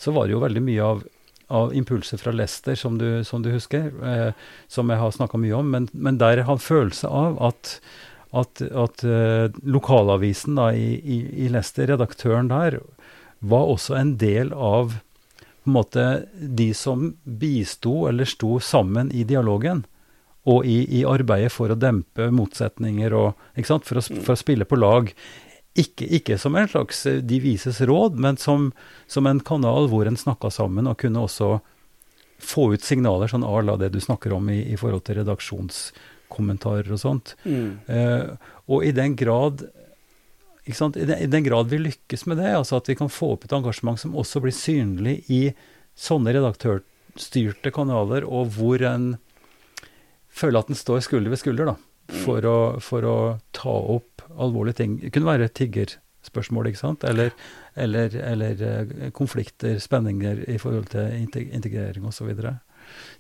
så 0.02 0.16
var 0.16 0.28
det 0.28 0.36
jo 0.36 0.42
veldig 0.44 0.64
mye 0.66 0.88
av, 0.88 1.04
av 1.54 1.76
impulser 1.78 2.22
fra 2.22 2.34
Lester, 2.34 2.80
som 2.80 2.98
du, 2.98 3.22
som 3.28 3.46
du 3.46 3.52
husker, 3.54 3.92
eh, 4.10 4.32
som 4.72 4.90
jeg 4.90 5.02
har 5.04 5.14
snakka 5.14 5.40
mye 5.40 5.60
om, 5.60 5.70
men, 5.76 5.88
men 5.94 6.18
der 6.22 6.42
jeg 6.42 6.50
har 6.50 6.58
en 6.58 6.66
følelse 6.66 7.14
av 7.14 7.38
at 7.52 7.78
at, 8.34 8.62
at 8.62 9.04
uh, 9.06 9.48
lokalavisen 9.64 10.58
da, 10.58 10.72
i, 10.74 10.98
i, 10.98 11.18
i, 11.46 11.50
Leicester, 11.54 11.88
redaktøren 11.94 12.50
der, 12.50 12.80
var 13.44 13.70
også 13.70 13.98
en 14.00 14.16
del 14.18 14.54
av 14.54 14.98
på 15.64 15.70
en 15.70 15.78
måte, 15.78 16.06
de 16.34 16.74
som 16.76 17.14
bisto 17.24 18.08
eller 18.10 18.28
sto 18.28 18.58
sammen 18.60 19.12
i 19.16 19.24
dialogen. 19.24 19.86
Og 20.44 20.66
i, 20.68 20.82
i 21.00 21.06
arbeidet 21.08 21.54
for 21.56 21.72
å 21.72 21.78
dempe 21.80 22.28
motsetninger 22.36 23.14
og 23.16 23.38
for 23.56 24.02
å, 24.02 24.04
for, 24.04 24.34
å, 24.34 24.36
spille 24.36 24.68
på 24.68 24.76
lag. 24.76 25.08
Ikke, 25.80 26.04
ikke, 26.04 26.36
som 26.38 26.58
en 26.60 26.68
slags 26.68 27.06
eh, 27.08 27.22
de 27.24 27.40
vises 27.40 27.80
råd, 27.80 28.20
men 28.20 28.36
som, 28.38 28.74
som 29.08 29.30
en 29.30 29.40
kanal 29.40 29.88
hvor 29.88 30.10
en 30.10 30.20
snakka 30.20 30.52
sammen 30.52 30.90
og 30.92 31.00
kunne 31.00 31.24
også 31.24 31.62
få 32.44 32.74
ut 32.74 32.84
signaler, 32.84 33.32
sånn 33.32 33.48
à 33.48 33.62
la 33.64 33.78
det 33.80 33.94
du 33.94 34.02
snakker 34.04 34.36
om 34.36 34.52
i, 34.52 34.60
i 34.74 34.76
forhold 34.76 35.06
til 35.08 35.22
redaksjons 35.22 35.86
kommentarer 36.34 36.90
og 36.94 37.02
sånt. 37.02 37.36
Mm. 37.46 37.80
Eh, 37.88 38.52
og 38.68 38.86
i 38.86 38.92
den 38.96 39.18
grad 39.20 39.66
I 40.64 40.72
den, 40.72 41.18
I 41.20 41.28
den, 41.28 41.44
grad 41.44 41.68
vi 41.68 41.82
lykkes 41.82 42.26
med 42.26 42.40
det, 42.40 42.54
altså 42.56 42.78
at 42.80 42.88
vi 42.88 42.96
kan 42.96 43.12
få 43.12 43.34
opp 43.36 43.44
et 43.46 43.56
engasjement 43.56 44.00
som 44.00 44.16
også 44.16 44.40
blir 44.44 44.56
synlig 44.56 45.18
i 45.28 45.42
sånne 46.00 46.32
redaktørstyrte 46.34 47.74
kanaler, 47.76 48.24
og 48.24 48.54
hvor 48.56 48.82
en 48.88 49.18
føler 50.34 50.64
at 50.64 50.72
en 50.72 50.80
står 50.80 51.04
skulder 51.06 51.34
ved 51.34 51.42
skulder, 51.42 51.74
da, 51.74 51.76
mm. 51.76 52.16
for, 52.24 52.48
å, 52.48 52.58
for 52.80 53.06
å 53.06 53.18
ta 53.52 53.76
opp 53.98 54.24
alvorlige 54.34 54.80
ting. 54.80 54.96
Det 55.02 55.12
kunne 55.14 55.30
være 55.30 55.52
tiggerspørsmål, 55.60 56.72
ikke 56.72 56.82
sant, 56.82 57.04
eller, 57.12 57.36
eller, 57.76 58.16
eller 58.24 58.64
eh, 58.70 58.96
konflikter, 59.16 59.78
spenninger 59.84 60.46
i 60.50 60.58
forhold 60.62 60.90
til 60.96 61.28
integrering 61.52 62.08
osv. 62.10 62.32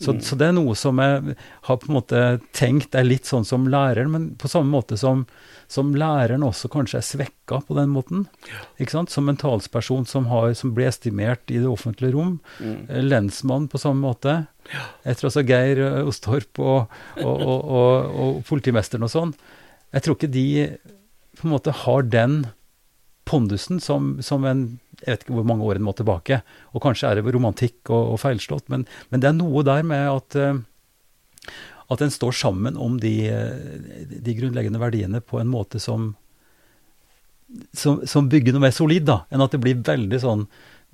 Så 0.01 0.13
mm. 0.13 0.21
så, 0.25 0.37
det 0.39 0.49
er 0.49 0.55
noe 0.57 0.75
som 0.77 0.99
jeg 1.01 1.35
har 1.67 1.79
på 1.81 1.89
en 1.89 1.97
måte 1.97 2.21
tenkt 2.55 2.95
er 2.97 3.07
litt 3.07 3.29
sånn 3.29 3.47
som 3.47 3.67
læreren, 3.71 4.11
men 4.13 4.27
på 4.39 4.51
samme 4.51 4.71
måte 4.73 4.97
som, 4.99 5.25
som 5.71 5.93
læreren 5.97 6.45
også 6.45 6.71
kanskje 6.73 6.99
er 6.99 7.07
svekka 7.07 7.61
på 7.67 7.77
den 7.77 7.93
måten. 7.93 8.25
ikke 8.81 8.95
sant? 8.95 9.13
Som 9.13 9.29
en 9.31 9.39
talsperson 9.39 10.07
som, 10.09 10.29
har, 10.31 10.51
som 10.57 10.73
blir 10.75 10.91
estimert 10.91 11.51
i 11.51 11.61
det 11.61 11.69
offentlige 11.69 12.15
rom. 12.15 12.37
Mm. 12.59 12.79
Eh, 12.89 13.03
lensmann 13.03 13.69
på 13.71 13.81
samme 13.81 14.03
måte. 14.03 14.43
Ja. 14.71 14.87
tror 15.13 15.29
altså 15.31 15.45
Geir 15.47 15.83
eh, 15.83 16.01
Ostorp 16.07 16.59
og, 16.63 16.97
og, 17.23 17.45
og, 17.47 18.17
og 18.25 18.43
politimesteren 18.49 19.05
og 19.07 19.13
sånn. 19.13 19.37
Jeg 19.93 20.05
tror 20.05 20.17
ikke 20.17 20.33
de 20.33 20.47
på 21.39 21.47
en 21.47 21.53
måte 21.53 21.73
har 21.83 22.05
den 22.05 22.43
pondusen 23.25 23.79
som, 23.79 24.17
som 24.21 24.45
en 24.45 24.63
jeg 25.03 25.11
vet 25.11 25.25
ikke 25.25 25.35
hvor 25.37 25.47
mange 25.47 25.67
år 25.67 25.79
en 25.79 25.85
må 25.85 25.93
tilbake. 25.97 26.39
Og 26.71 26.83
kanskje 26.83 27.09
er 27.09 27.19
det 27.19 27.35
romantikk 27.35 27.91
og, 27.91 28.15
og 28.15 28.21
feilslått, 28.23 28.69
men, 28.71 28.87
men, 29.11 29.23
det 29.23 29.29
er 29.29 29.37
noe 29.37 29.65
der 29.67 29.83
med 29.87 30.07
at, 30.07 30.37
uh, 30.39 31.51
at 31.91 32.03
en 32.03 32.13
står 32.13 32.35
sammen 32.39 32.79
om 32.79 32.97
de, 33.01 33.15
de, 34.13 34.35
grunnleggende 34.37 34.81
verdiene 34.81 35.21
på 35.21 35.41
en 35.41 35.51
måte 35.51 35.81
som, 35.83 36.13
som, 37.75 38.01
som, 38.09 38.29
bygger 38.31 38.55
noe 38.55 38.67
mer 38.67 38.75
solid, 38.75 39.05
da, 39.09 39.23
enn 39.29 39.43
at 39.43 39.53
det 39.53 39.61
blir 39.61 39.83
veldig 39.85 40.19
sånn 40.23 40.45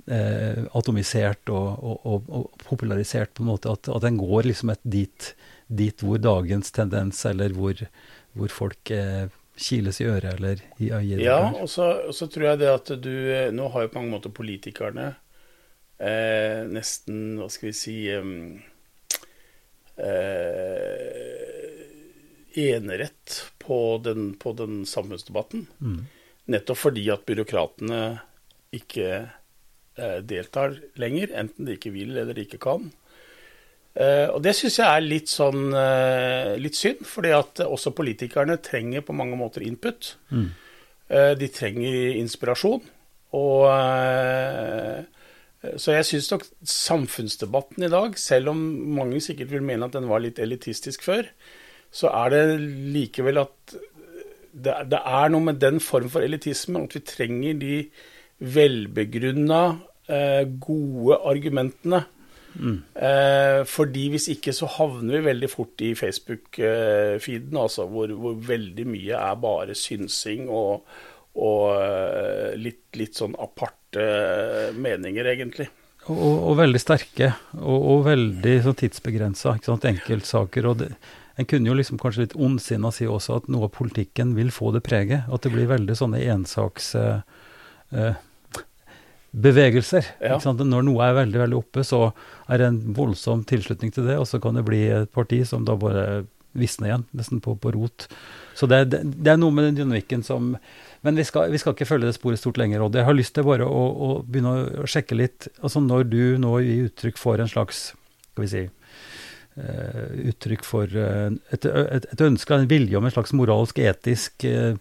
eh, 0.09 0.65
atomisert 0.75 1.51
og, 1.53 1.85
og, 1.85 2.25
og, 2.25 2.49
popularisert, 2.65 3.31
på 3.37 3.45
en 3.45 3.51
måte. 3.53 3.71
At, 3.71 3.87
at 3.93 4.07
en 4.09 4.17
går 4.19 4.49
liksom 4.49 4.73
dit, 4.83 5.29
dit 5.69 6.03
hvor 6.03 6.19
dagens 6.19 6.73
tendens, 6.75 7.21
eller 7.29 7.53
hvor, 7.55 7.85
hvor 8.35 8.57
folk 8.57 8.91
uh, 8.97 9.29
kiles 9.59 9.99
i 10.01 10.07
øret 10.07 10.33
eller 10.37 10.61
i 10.79 10.91
øyet. 10.91 11.21
Ja, 11.23 11.39
og 11.51 11.69
så, 11.69 11.91
og 12.09 12.15
så 12.15 12.27
tror 12.31 12.51
jeg 12.51 12.61
det 12.61 12.69
at 12.71 12.93
du 13.03 13.11
Nå 13.55 13.67
har 13.73 13.85
jo 13.85 13.91
på 13.91 13.99
mange 13.99 14.15
måter 14.15 14.33
politikerne 14.33 15.11
eh, 15.99 16.63
nesten, 16.69 17.37
hva 17.39 17.49
skal 17.51 17.69
vi 17.69 17.75
si 17.77 17.97
eh, 18.09 18.29
enerett 22.59 23.41
på 23.59 23.99
den, 24.03 24.33
på 24.39 24.53
den 24.57 24.85
samfunnsdebatten. 24.85 25.67
Mm. 25.79 25.99
Nettopp 26.49 26.81
fordi 26.85 27.05
at 27.13 27.27
byråkratene 27.27 28.03
ikke 28.75 29.09
eh, 29.19 30.19
deltar 30.25 30.79
lenger, 30.99 31.35
enten 31.43 31.67
de 31.67 31.77
ikke 31.77 31.93
vil 31.93 32.17
eller 32.17 32.33
de 32.37 32.47
ikke 32.47 32.61
kan. 32.63 32.89
Eh, 33.97 34.27
og 34.29 34.41
det 34.45 34.53
syns 34.55 34.77
jeg 34.79 34.87
er 34.87 35.05
litt 35.05 35.31
sånn 35.31 35.73
eh, 35.75 36.55
litt 36.61 36.77
synd, 36.77 37.01
fordi 37.07 37.33
at 37.35 37.63
også 37.65 37.93
politikerne 37.97 38.59
trenger 38.63 39.03
på 39.05 39.15
mange 39.17 39.39
måter 39.39 39.65
input. 39.65 40.13
Mm. 40.29 40.49
Eh, 41.09 41.31
de 41.39 41.49
trenger 41.53 42.19
inspirasjon. 42.19 42.83
Og 43.37 43.65
så 45.77 45.93
jeg 45.93 46.05
syns 46.07 46.29
nok 46.31 46.45
samfunnsdebatten 46.65 47.83
i 47.85 47.91
dag, 47.93 48.15
selv 48.17 48.55
om 48.55 48.61
mange 48.95 49.19
sikkert 49.21 49.51
vil 49.51 49.61
mene 49.67 49.85
at 49.85 49.93
den 49.93 50.07
var 50.09 50.23
litt 50.23 50.39
elitistisk 50.41 51.03
før, 51.05 51.27
så 51.93 52.09
er 52.23 52.33
det 52.33 52.41
likevel 52.95 53.43
at 53.43 53.75
det, 54.49 54.73
det 54.89 54.97
er 54.97 55.29
noe 55.29 55.45
med 55.45 55.59
den 55.61 55.77
form 55.83 56.09
for 56.09 56.25
elitisme 56.25 56.81
at 56.87 56.95
vi 56.97 57.03
trenger 57.05 57.61
de 57.61 57.75
velbegrunna, 58.39 59.61
gode 60.65 61.19
argumentene. 61.29 62.01
Eh, 62.57 63.61
fordi 63.69 64.07
hvis 64.13 64.29
ikke 64.33 64.53
så 64.55 64.69
havner 64.77 65.19
vi 65.19 65.27
veldig 65.29 65.49
fort 65.51 65.83
i 65.85 65.93
Facebook-feeden, 65.97 67.57
altså, 67.57 67.85
hvor, 67.91 68.11
hvor, 68.19 68.37
veldig 68.49 68.85
mye 68.89 69.19
er 69.19 69.39
bare 69.39 69.77
synsing 69.77 70.49
og, 70.49 70.87
og 71.39 71.65
eh, 71.75 72.57
litt, 72.59 72.83
litt, 72.99 73.15
sånn 73.19 73.37
aparte 73.39 74.05
meninger, 74.77 75.31
egentlig. 75.35 75.69
Og, 76.09 76.35
og 76.51 76.57
veldig 76.59 76.81
sterke, 76.81 77.33
og, 77.59 77.79
og 77.93 78.05
veldig 78.07 78.55
sånn 78.65 78.79
tidsbegrensa. 78.81 79.57
Enkeltsaker. 79.91 80.69
og 80.71 80.79
det, 80.81 80.93
En 81.37 81.47
kunne 81.47 81.69
jo 81.69 81.75
liksom 81.77 81.99
kanskje 82.01 82.25
litt 82.25 82.39
ondsinna 82.39 82.91
si 82.95 83.07
også 83.07 83.43
at 83.43 83.51
noe 83.51 83.69
av 83.69 83.75
politikken 83.77 84.33
vil 84.37 84.49
få 84.51 84.73
det 84.75 84.81
preget. 84.87 85.29
At 85.29 85.45
det 85.45 85.53
blir 85.55 85.69
veldig 85.69 85.99
sånne 86.01 86.23
ensaks... 86.33 86.95
Eh, 86.97 87.21
eh 87.93 88.25
bevegelser. 89.31 90.05
Ja. 90.23 90.39
Når 90.41 90.85
noe 90.87 91.05
er 91.05 91.17
veldig 91.21 91.41
veldig 91.43 91.57
oppe, 91.59 91.85
så 91.85 92.09
er 92.49 92.61
det 92.61 92.69
en 92.71 92.81
voldsom 92.97 93.45
tilslutning 93.49 93.93
til 93.93 94.09
det, 94.09 94.17
og 94.17 94.27
så 94.29 94.41
kan 94.41 94.57
det 94.57 94.65
bli 94.67 94.87
et 94.93 95.11
parti 95.13 95.43
som 95.47 95.65
da 95.67 95.77
bare 95.79 96.25
visner 96.57 96.89
igjen, 96.89 97.05
nesten 97.13 97.41
på, 97.43 97.53
på 97.61 97.71
rot. 97.75 98.07
Så 98.57 98.67
det, 98.69 98.83
det, 98.91 99.03
det, 99.13 99.33
er 99.33 99.37
noe 99.39 99.53
med 99.53 99.69
den 99.69 99.83
dynamikken 99.83 100.23
som 100.25 100.55
Men 101.05 101.15
vi 101.15 101.23
skal, 101.23 101.51
vi 101.53 101.59
skal, 101.61 101.75
ikke 101.75 101.87
følge 101.87 102.09
det 102.09 102.17
sporet 102.17 102.41
stort 102.41 102.57
lenger. 102.59 102.81
Og 102.83 102.97
jeg 102.97 103.05
har 103.07 103.15
lyst 103.15 103.35
til 103.37 103.45
bare 103.47 103.67
å, 103.69 103.83
å, 103.93 104.09
begynne 104.25 104.83
å 104.83 104.89
sjekke 104.89 105.15
litt 105.15 105.47
altså 105.61 105.79
Når 105.85 106.09
du 106.09 106.23
nå 106.41 106.57
gir 106.65 106.89
uttrykk 106.89 107.21
for 107.21 107.39
en 107.39 107.51
slags 107.51 107.93
Skal 107.93 108.43
vi 108.43 108.49
si 108.51 108.63
uh, 108.65 110.09
Uttrykk 110.33 110.65
for 110.67 110.91
uh, 110.91 111.29
et, 111.53 111.69
et, 111.69 112.09
et, 112.09 112.25
ønske, 112.25 112.57
en 112.57 112.67
vilje 112.67 112.99
om 112.99 113.07
en 113.07 113.15
slags 113.15 113.31
moralsk, 113.37 113.79
etisk 113.79 114.43
uh, 114.49 114.75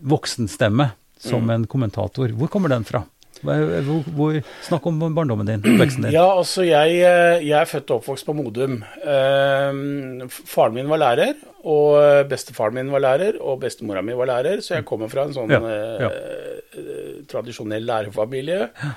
voksenstemme 0.00 0.92
som 1.20 1.44
mm. 1.44 1.50
en 1.52 1.66
kommentator. 1.68 2.32
Hvor 2.32 2.48
kommer 2.48 2.72
den 2.72 2.86
fra? 2.88 3.02
Hvor, 3.40 4.00
hvor, 4.16 4.40
snakk 4.66 4.88
om 4.90 4.98
barndommen 5.16 5.48
din, 5.48 5.62
oppveksten 5.64 6.06
din. 6.06 6.14
Ja, 6.14 6.26
altså 6.36 6.66
jeg, 6.66 6.98
eh, 7.00 7.40
jeg, 7.46 7.56
er 7.56 7.70
født 7.70 7.92
og 7.94 8.02
oppvokst 8.02 8.28
på 8.28 8.36
Modum. 8.36 8.80
Eh, 9.00 10.26
faren 10.28 10.76
min 10.76 10.90
var 10.92 11.00
lærer, 11.00 11.38
og 11.68 12.26
bestefaren 12.30 12.76
min 12.76 12.92
var 12.92 13.04
lærer, 13.04 13.38
og 13.40 13.60
bestemora 13.60 14.02
mi 14.02 14.16
var 14.16 14.30
lærer, 14.30 14.62
så 14.64 14.78
jeg 14.78 14.88
kommer 14.88 15.10
fra 15.12 15.26
en 15.26 15.34
sånn 15.36 15.52
ja, 15.52 15.60
ja. 16.00 16.10
Eh, 16.10 17.22
tradisjonell 17.28 17.84
lærerfamilie. 17.88 18.60
Ja. 18.68 18.92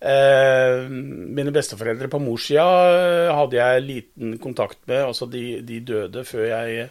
Eh, 0.00 0.88
mine 0.88 1.52
besteforeldre 1.52 2.08
på 2.08 2.22
morssida 2.24 2.64
hadde 3.36 3.58
jeg 3.58 3.84
liten 3.84 4.38
kontakt 4.42 4.80
med. 4.86 5.04
altså 5.04 5.28
De, 5.30 5.60
de 5.66 5.80
døde 5.84 6.24
før 6.24 6.46
jeg, 6.48 6.88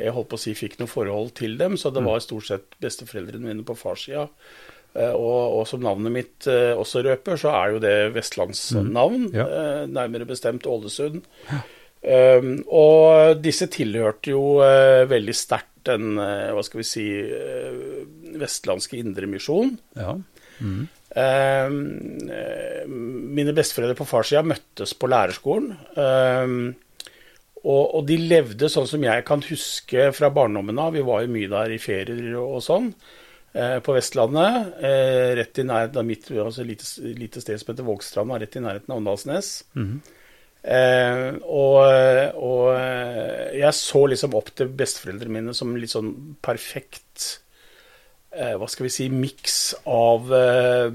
jeg 0.00 0.14
holdt 0.16 0.30
på 0.32 0.38
å 0.38 0.44
si 0.46 0.56
fikk 0.56 0.78
noe 0.80 0.90
forhold 0.90 1.34
til 1.36 1.58
dem, 1.60 1.76
så 1.76 1.92
det 1.92 2.02
mm. 2.02 2.08
var 2.10 2.24
stort 2.24 2.48
sett 2.48 2.80
besteforeldrene 2.82 3.52
mine 3.52 3.66
på 3.66 3.76
farssida. 3.78 4.26
Eh, 4.96 5.12
og, 5.12 5.60
og, 5.60 5.62
som 5.68 5.82
navnet 5.84 6.14
mitt 6.14 6.48
eh, 6.50 6.72
også 6.76 7.04
røper, 7.04 7.40
så 7.40 7.52
er 7.52 7.74
jo 7.74 7.80
det 7.84 7.96
vestlandsnavn. 8.16 9.28
Mm. 9.28 9.34
Ja. 9.36 9.46
Eh, 9.46 9.82
nærmere 9.92 10.28
bestemt 10.28 10.68
Ålesund. 10.70 11.26
Ja. 11.50 11.62
Um, 12.06 12.60
og 12.70 13.40
disse 13.42 13.66
tilhørte 13.72 14.30
jo 14.30 14.60
uh, 14.62 15.02
veldig 15.10 15.32
sterkt 15.34 15.88
den, 15.88 16.12
uh, 16.20 16.52
hva 16.54 16.62
skal 16.62 16.78
vi 16.78 16.86
si, 16.86 17.06
uh, 17.18 18.04
vestlandske 18.38 19.00
indremisjon. 19.00 19.72
Ja. 19.98 20.12
Mm. 20.60 20.84
Um, 21.16 21.80
mine 23.34 23.54
besteforeldre 23.56 23.98
på 23.98 24.06
farssida 24.06 24.44
møttes 24.46 24.94
på 24.94 25.10
lærerskolen. 25.10 25.72
Um, 25.98 26.74
og, 27.64 27.82
og, 27.82 28.02
de 28.06 28.20
levde 28.22 28.70
sånn 28.70 28.86
som 28.86 29.02
jeg 29.02 29.26
kan 29.26 29.42
huske 29.48 30.10
fra 30.14 30.30
barndommen 30.30 30.78
av. 30.78 30.94
Vi 30.94 31.02
var 31.06 31.24
jo 31.24 31.32
mye 31.34 31.50
der 31.50 31.74
i 31.74 31.82
ferier 31.82 32.36
og, 32.38 32.60
og 32.60 32.66
sånn. 32.68 32.92
Eh, 33.56 33.78
på 33.80 33.92
Vestlandet. 33.96 34.66
Eh, 34.84 35.32
rett 35.38 35.58
i 35.58 35.64
nærheten 35.64 35.96
av 36.02 36.04
mitt 36.04 36.28
altså 36.28 36.64
lite, 36.66 36.84
lite 37.16 37.40
sted 37.40 37.56
som 37.60 37.70
heter 37.72 37.86
Vågstranda, 37.86 38.36
rett 38.42 38.56
i 38.58 38.60
nærheten 38.60 38.92
av 38.92 38.98
Åndalsnes. 39.00 39.64
Mm 39.76 39.86
-hmm. 39.86 40.00
eh, 40.74 41.34
og, 41.42 41.78
og, 42.34 42.80
jeg 43.56 43.74
så 43.74 44.06
liksom 44.06 44.34
opp 44.34 44.50
til 44.54 44.68
besteforeldrene 44.68 45.32
mine 45.32 45.54
som 45.54 45.76
litt 45.76 45.90
sånn 45.90 46.36
perfekt 46.42 47.40
eh, 48.36 48.52
Hva 48.58 48.68
skal 48.68 48.84
vi 48.84 48.90
si 48.90 49.08
miks 49.08 49.74
av 49.86 50.34
eh, 50.34 50.92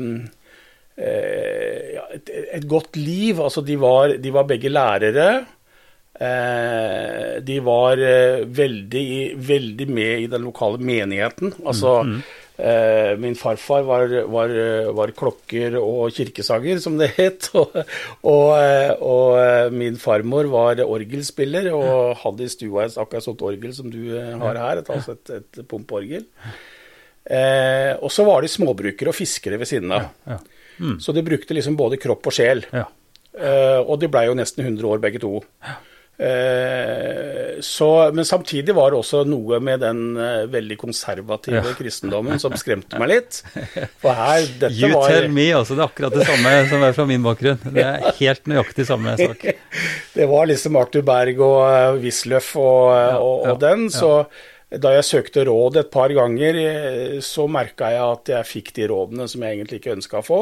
ja, 1.96 2.04
et, 2.14 2.30
et, 2.30 2.68
godt 2.68 2.96
liv. 2.96 3.42
Altså, 3.42 3.62
de 3.62 3.76
var, 3.76 4.18
de 4.18 4.32
var 4.32 4.44
begge 4.44 4.70
lærere. 4.70 5.46
de 7.42 7.60
var 7.60 7.98
veldig, 8.46 9.34
veldig 9.36 9.88
med 9.90 10.20
i 10.20 10.28
den 10.28 10.42
lokale 10.42 10.78
menigheten. 10.78 11.54
Altså 11.66 12.04
mm 12.04 12.12
-hmm. 12.12 12.22
Eh, 12.62 13.16
min 13.18 13.34
farfar 13.34 13.86
var, 13.88 14.12
var, 14.30 14.52
var, 14.94 15.14
klokker 15.18 15.80
og 15.80 16.12
kirkesanger, 16.14 16.82
som 16.84 17.00
det 17.00 17.10
het. 17.16 17.48
Og, 17.58 17.74
og, 18.28 18.52
og, 19.02 19.40
eh, 19.42 19.72
min 19.74 19.98
farmor 19.98 20.50
var 20.52 20.84
orgelspiller 20.86 21.72
og 21.74 22.20
hadde 22.22 22.46
i 22.46 22.52
stua 22.52 22.86
et 22.86 23.00
akkurat 23.02 23.26
sånt 23.26 23.42
orgel 23.46 23.74
som 23.74 23.90
du 23.90 24.00
eh, 24.14 24.36
har 24.38 24.60
her, 24.62 24.82
et, 24.82 24.92
altså 24.94 25.18
et, 25.18 25.34
et 25.42 25.62
pumpeorgel. 25.66 26.28
Eh, 27.26 27.94
og 27.98 28.12
så 28.14 28.26
var 28.28 28.44
de 28.44 28.52
småbrukere 28.52 29.12
og 29.12 29.18
fiskere 29.18 29.60
ved 29.62 29.70
siden 29.70 29.94
av. 29.98 30.10
Ja, 30.26 30.38
ja. 30.38 30.42
Mm. 30.82 30.98
Så 31.04 31.14
de 31.14 31.22
brukte 31.26 31.54
liksom 31.54 31.78
både 31.78 32.00
kropp 32.02 32.30
og 32.30 32.34
sjel. 32.34 32.64
Ja. 32.74 32.88
Eh, 33.38 33.80
og 33.82 34.00
de 34.02 34.10
blei 34.12 34.26
jo 34.28 34.38
nesten 34.38 34.66
100 34.66 34.88
år 34.90 35.02
begge 35.04 35.22
to. 35.22 35.40
Ja. 35.66 35.78
Eh, 36.22 37.62
så, 37.62 38.12
men 38.14 38.26
samtidig 38.26 38.76
var 38.76 38.92
det 38.94 39.00
også 39.00 39.24
noe 39.26 39.58
med 39.64 39.82
den 39.82 40.02
uh, 40.20 40.44
veldig 40.54 40.76
konservative 40.78 41.64
ja. 41.64 41.74
kristendommen 41.78 42.38
som 42.42 42.54
skremte 42.60 43.00
meg 43.02 43.10
litt. 43.10 43.40
For 44.04 44.14
her, 44.14 44.46
dette 44.62 44.76
you 44.78 44.92
var 44.94 45.10
tell 45.10 45.32
me, 45.34 45.48
altså. 45.58 45.78
Det 45.78 45.82
er 45.82 45.90
akkurat 45.90 46.18
det 46.20 46.28
samme 46.30 46.54
som 46.70 46.86
er 46.86 46.94
fra 46.98 47.08
min 47.10 47.26
bakgrunn. 47.26 47.58
Det 47.74 47.88
er 47.88 48.06
helt 48.20 48.52
nøyaktig 48.52 48.86
samme 48.92 49.16
sak. 49.18 49.48
det 50.18 50.30
var 50.30 50.50
liksom 50.52 50.78
Arthur 50.78 51.06
Berg 51.10 51.42
og 51.42 51.60
uh, 51.66 51.98
Wisløff 52.04 52.54
og, 52.62 52.86
ja, 52.94 53.18
og, 53.18 53.50
og 53.56 53.66
den. 53.66 53.88
Så 53.94 54.14
da 54.82 54.94
jeg 54.94 55.10
søkte 55.10 55.48
råd 55.50 55.82
et 55.82 55.92
par 55.92 56.14
ganger, 56.16 56.62
så 57.26 57.50
merka 57.52 57.90
jeg 57.92 58.06
at 58.06 58.36
jeg 58.38 58.50
fikk 58.52 58.72
de 58.78 58.88
rådene 58.94 59.26
som 59.28 59.42
jeg 59.44 59.58
egentlig 59.58 59.82
ikke 59.82 59.98
ønska 59.98 60.22
å 60.22 60.28
få. 60.30 60.42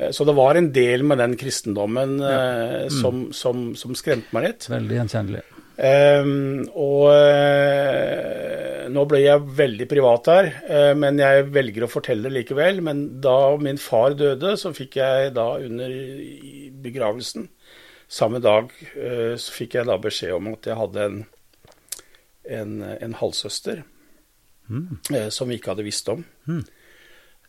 Eh, 0.00 0.10
så 0.10 0.24
det 0.24 0.36
var 0.36 0.58
en 0.58 0.72
del 0.72 1.04
med 1.06 1.20
den 1.20 1.36
kristendommen 1.40 2.18
ja. 2.22 2.34
Eh, 2.34 2.82
mm. 2.88 2.98
som, 3.00 3.24
som, 3.36 3.70
som, 3.76 3.96
skremte 3.98 4.34
meg 4.36 4.48
litt. 4.48 4.68
Veldig 4.72 5.00
gjenkjennelig. 5.02 5.44
Um, 5.80 6.66
og 6.76 7.06
uh, 7.08 8.82
nå 8.92 9.04
ble 9.08 9.22
jeg 9.22 9.46
veldig 9.56 9.86
privat 9.88 10.26
her, 10.28 10.48
uh, 10.68 10.90
men 10.98 11.16
jeg 11.22 11.46
velger 11.54 11.86
å 11.86 11.88
fortelle 11.88 12.28
det 12.28 12.34
likevel. 12.34 12.82
Men 12.84 13.00
da 13.24 13.54
min 13.56 13.80
far 13.80 14.12
døde, 14.18 14.58
så 14.60 14.74
fikk 14.76 14.98
jeg 15.00 15.30
da 15.38 15.54
under 15.56 15.94
begravelsen 16.84 17.48
samme 18.10 18.42
dag 18.44 18.68
uh, 18.98 19.38
så 19.40 19.56
fikk 19.56 19.78
jeg 19.78 19.88
da 19.88 19.96
beskjed 20.02 20.36
om 20.36 20.50
at 20.52 20.68
jeg 20.68 20.76
hadde 20.82 21.06
en, 21.06 21.18
en, 22.58 22.76
en 22.98 23.16
halvsøster 23.22 23.80
mm. 24.68 25.30
som 25.32 25.48
vi 25.48 25.56
ikke 25.56 25.72
hadde 25.72 25.86
visst 25.86 26.12
om. 26.12 26.26
Mm. 26.50 26.64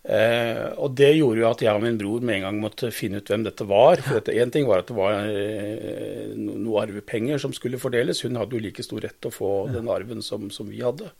Eh, 0.01 0.65
og 0.81 0.95
det 0.97 1.11
gjorde 1.13 1.43
jo 1.43 1.49
at 1.51 1.61
jeg 1.61 1.77
og 1.77 1.83
min 1.83 1.99
bror 1.99 2.23
med 2.25 2.39
en 2.39 2.47
gang 2.47 2.59
måtte 2.63 2.89
finne 2.95 3.21
ut 3.21 3.29
hvem 3.29 3.45
dette 3.45 3.67
var. 3.69 4.01
For 4.07 4.33
Én 4.33 4.53
ting 4.53 4.67
var 4.69 4.81
at 4.81 4.89
det 4.89 4.97
var 4.97 5.29
eh, 5.29 6.33
noe 6.37 6.85
arvepenger 6.85 7.41
som 7.41 7.53
skulle 7.55 7.81
fordeles. 7.81 8.23
Hun 8.25 8.39
hadde 8.41 8.57
jo 8.57 8.65
like 8.65 8.85
stor 8.85 9.03
rett 9.05 9.19
til 9.21 9.31
å 9.31 9.37
få 9.37 9.55
den 9.73 9.91
arven 9.91 10.25
som, 10.25 10.49
som 10.53 10.69
vi 10.71 10.81
hadde. 10.83 11.11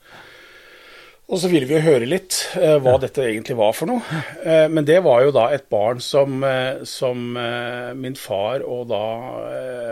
Og 1.32 1.40
så 1.40 1.48
ville 1.48 1.68
vi 1.70 1.78
jo 1.78 1.86
høre 1.86 2.08
litt 2.10 2.36
eh, 2.60 2.76
hva 2.84 2.98
dette 3.00 3.24
egentlig 3.24 3.56
var 3.60 3.72
for 3.78 3.88
noe. 3.88 4.02
Eh, 4.44 4.66
men 4.68 4.84
det 4.88 4.98
var 5.06 5.22
jo 5.24 5.32
da 5.36 5.46
et 5.56 5.70
barn 5.72 6.02
som, 6.04 6.42
eh, 6.44 6.82
som 6.88 7.38
eh, 7.40 7.94
min 7.96 8.18
far 8.20 8.66
og 8.68 8.90
da 8.92 9.04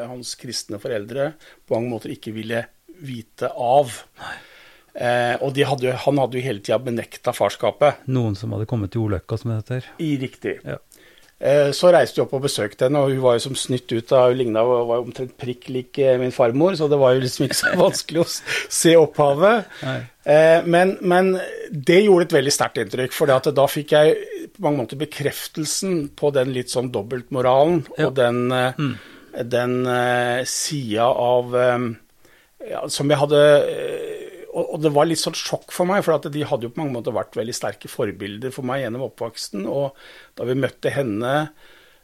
hans 0.09 0.33
kristne 0.39 0.81
foreldre 0.81 1.31
på 1.63 1.77
mange 1.77 1.93
måter 1.93 2.15
ikke 2.15 2.35
ville 2.35 2.65
vite 2.99 3.53
av. 3.55 3.93
Eh, 4.99 5.35
og 5.39 5.53
de 5.55 5.63
hadde, 5.63 5.95
han 6.03 6.19
hadde 6.19 6.39
jo 6.39 6.43
hele 6.43 6.63
tida 6.63 6.79
benekta 6.83 7.31
farskapet. 7.35 8.03
Noen 8.11 8.35
som 8.35 8.51
hadde 8.55 8.67
kommet 8.69 8.91
til 8.91 9.07
ulykka, 9.07 9.39
som 9.39 9.53
det 9.53 9.61
heter. 9.61 9.91
I 10.03 10.11
riktig. 10.19 10.57
Ja. 10.67 10.79
Eh, 11.39 11.69
så 11.71 11.87
reiste 11.95 12.19
jeg 12.19 12.25
opp 12.25 12.33
og 12.35 12.43
besøkte 12.43 12.89
henne, 12.89 12.99
og 12.99 13.13
hun 13.13 13.21
var 13.23 13.37
jo 13.37 13.45
som 13.45 13.55
snytt 13.55 13.87
ut 13.95 14.09
av 14.11 14.33
Hun 14.33 14.41
ligna 14.41 14.63
var 14.67 14.97
jo 14.97 15.05
omtrent 15.05 15.37
prikk 15.39 15.69
lik 15.71 15.99
eh, 16.03 16.17
min 16.19 16.35
farmor, 16.35 16.75
så 16.75 16.89
det 16.91 16.99
var 16.99 17.15
jo 17.15 17.23
liksom 17.23 17.45
ikke 17.47 17.59
så 17.61 17.71
vanskelig 17.85 18.25
å 18.25 18.27
se 18.27 18.95
opphavet. 18.99 19.69
Eh, 20.27 20.67
men, 20.67 20.97
men 20.99 21.31
det 21.71 22.01
gjorde 22.03 22.27
et 22.27 22.35
veldig 22.41 22.55
sterkt 22.57 22.81
inntrykk, 22.83 23.15
for 23.15 23.31
da 23.31 23.69
fikk 23.71 23.95
jeg 23.95 24.17
på 24.51 24.65
mange 24.65 24.83
måter 24.83 24.99
bekreftelsen 24.99 26.09
på 26.19 26.33
den 26.35 26.51
litt 26.51 26.73
sånn 26.73 26.91
dobbeltmoralen 26.91 27.85
Ja. 27.95 28.09
og 28.09 28.17
den, 28.19 28.51
mm. 28.51 28.93
den 29.47 29.79
eh, 29.87 30.43
sida 30.43 31.07
av 31.07 31.55
eh, 31.55 31.87
ja, 32.67 32.83
Som 32.91 33.07
jeg 33.07 33.21
hadde 33.21 33.43
eh, 33.63 34.28
og, 34.53 34.77
det 34.83 34.91
var 34.95 35.05
litt 35.09 35.21
sånn 35.21 35.35
sjokk 35.37 35.73
for 35.75 35.85
meg, 35.89 36.01
for 36.05 36.17
de 36.29 36.45
hadde 36.47 36.67
jo 36.67 36.71
på 36.73 36.81
mange 36.81 36.95
måter 36.97 37.15
vært 37.15 37.37
veldig 37.37 37.55
sterke 37.55 37.91
forbilder 37.91 38.53
for 38.55 38.65
meg 38.67 38.83
gjennom 38.83 39.05
oppvoksten. 39.09 39.65
Og 39.69 39.97
da 40.39 40.47
vi 40.49 40.55
møtte 40.57 40.93
henne, 40.95 41.33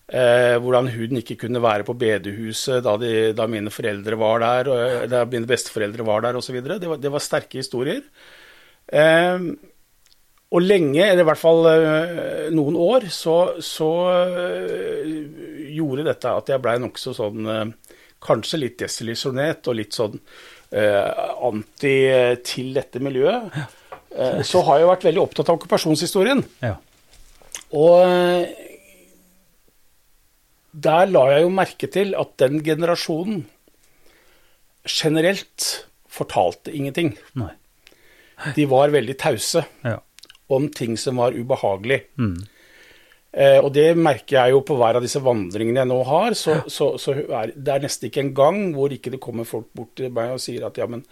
eh, 0.07 0.55
hvordan 0.61 0.89
hun 0.93 1.21
ikke 1.21 1.37
kunne 1.45 1.61
være 1.63 1.87
på 1.87 1.95
bedehuset 1.97 2.83
da, 2.85 2.95
de, 3.01 3.13
da 3.37 3.47
mine 3.51 3.73
foreldre 3.73 4.19
var 4.21 4.43
der, 4.45 4.71
og, 4.71 4.83
eh, 5.03 5.07
da 5.11 5.23
mine 5.29 5.49
besteforeldre 5.49 6.05
var 6.07 6.25
der 6.27 6.37
osv., 6.41 6.59
det, 6.65 6.81
var- 6.91 7.01
det 7.01 7.13
var 7.15 7.23
sterke 7.25 7.61
historier. 7.61 8.03
Eh, 8.93 9.39
og 10.55 10.61
lenge, 10.61 11.01
eller 11.03 11.23
i 11.25 11.27
hvert 11.27 11.41
fall 11.41 11.65
eh, 11.71 12.49
noen 12.53 12.77
år, 12.79 13.07
så, 13.11 13.37
så 13.65 13.89
eh, 14.13 15.09
gjorde 15.75 16.05
dette 16.07 16.31
at 16.31 16.51
jeg 16.53 16.61
blei 16.63 16.77
nokså 16.83 17.15
sånn 17.17 17.49
Kanskje 18.25 18.57
litt 18.57 18.77
desillusjonert 18.79 19.67
og 19.69 19.75
litt 19.77 19.93
sånn 19.93 20.15
anti 20.75 21.95
til 22.43 22.73
dette 22.75 22.99
miljøet. 22.99 23.53
Eh, 24.15 24.41
så 24.47 24.61
har 24.67 24.79
jeg 24.81 24.89
vært 24.89 25.05
veldig 25.07 25.21
opptatt 25.23 25.49
av 25.51 25.57
okkupasjonshistorien. 25.59 26.43
Ja. 26.63 26.75
Og 27.75 28.01
eh, 28.03 28.49
der 30.75 31.07
la 31.11 31.25
jeg 31.31 31.45
jo 31.45 31.51
merke 31.55 31.87
til 31.91 32.11
at 32.19 32.33
den 32.41 32.59
generasjonen 32.65 33.45
generelt 34.85 35.85
fortalte 36.11 36.73
ingenting. 36.75 37.15
Nei. 37.39 37.53
De 38.55 38.65
var 38.67 38.91
veldig 38.91 39.15
tause 39.17 39.63
Ja. 39.83 39.99
om 40.51 40.67
ting 40.69 40.97
som 40.99 41.17
var 41.17 41.31
ubehagelig. 41.31 42.01
Mm. 42.19 42.35
Eh, 43.35 43.57
og 43.59 43.73
det 43.75 43.89
merker 43.99 44.37
jeg 44.37 44.53
jo 44.53 44.61
på 44.63 44.77
hver 44.79 44.95
av 44.95 45.03
disse 45.03 45.19
vandringene 45.19 45.81
jeg 45.81 45.91
nå 45.91 45.97
har. 46.07 46.35
Så, 46.39 46.61
så, 46.71 46.93
så 47.01 47.17
er 47.19 47.51
det 47.51 47.73
er 47.73 47.83
nesten 47.83 48.07
ikke 48.07 48.23
en 48.23 48.35
gang 48.37 48.61
hvor 48.75 48.93
ikke 48.95 49.11
det 49.11 49.19
kommer 49.23 49.47
folk 49.47 49.67
bort 49.75 49.91
til 49.99 50.13
meg 50.15 50.37
og 50.37 50.43
sier 50.43 50.63
at 50.67 50.79
ja, 50.79 50.87
men, 50.87 51.03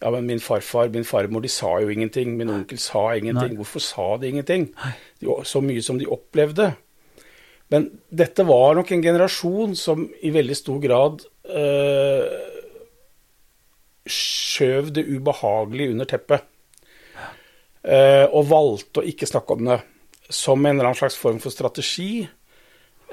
ja, 0.00 0.12
men 0.14 0.24
min 0.30 0.40
farfar, 0.40 0.88
min 0.94 1.04
farmor, 1.04 1.44
de 1.44 1.52
sa 1.52 1.74
jo 1.84 1.92
ingenting. 1.92 2.32
Min 2.40 2.52
onkel 2.54 2.80
sa 2.80 3.10
ingenting. 3.12 3.52
Nei. 3.52 3.60
Hvorfor 3.60 3.84
sa 3.84 4.08
de 4.22 4.32
ingenting? 4.32 4.70
De, 5.20 5.28
så 5.44 5.60
mye 5.64 5.84
som 5.84 6.00
de 6.00 6.08
opplevde. 6.08 6.70
Men 7.74 7.90
dette 8.14 8.46
var 8.46 8.78
nok 8.78 8.92
en 8.94 9.04
generasjon 9.04 9.74
som 9.76 10.06
i 10.24 10.30
veldig 10.32 10.56
stor 10.56 10.78
grad 10.80 11.24
eh, 11.50 12.36
skjøv 14.06 14.92
det 14.94 15.04
ubehagelige 15.10 15.92
under 15.92 16.08
teppet. 16.08 16.46
Eh, 17.86 18.24
og 18.24 18.48
valgte 18.48 19.02
å 19.02 19.06
ikke 19.06 19.28
snakke 19.28 19.58
om 19.58 19.68
det 19.68 19.80
som 20.28 20.60
en 20.64 20.74
eller 20.74 20.90
annen 20.90 20.98
slags 20.98 21.18
form 21.20 21.38
for 21.42 21.54
strategi. 21.54 22.26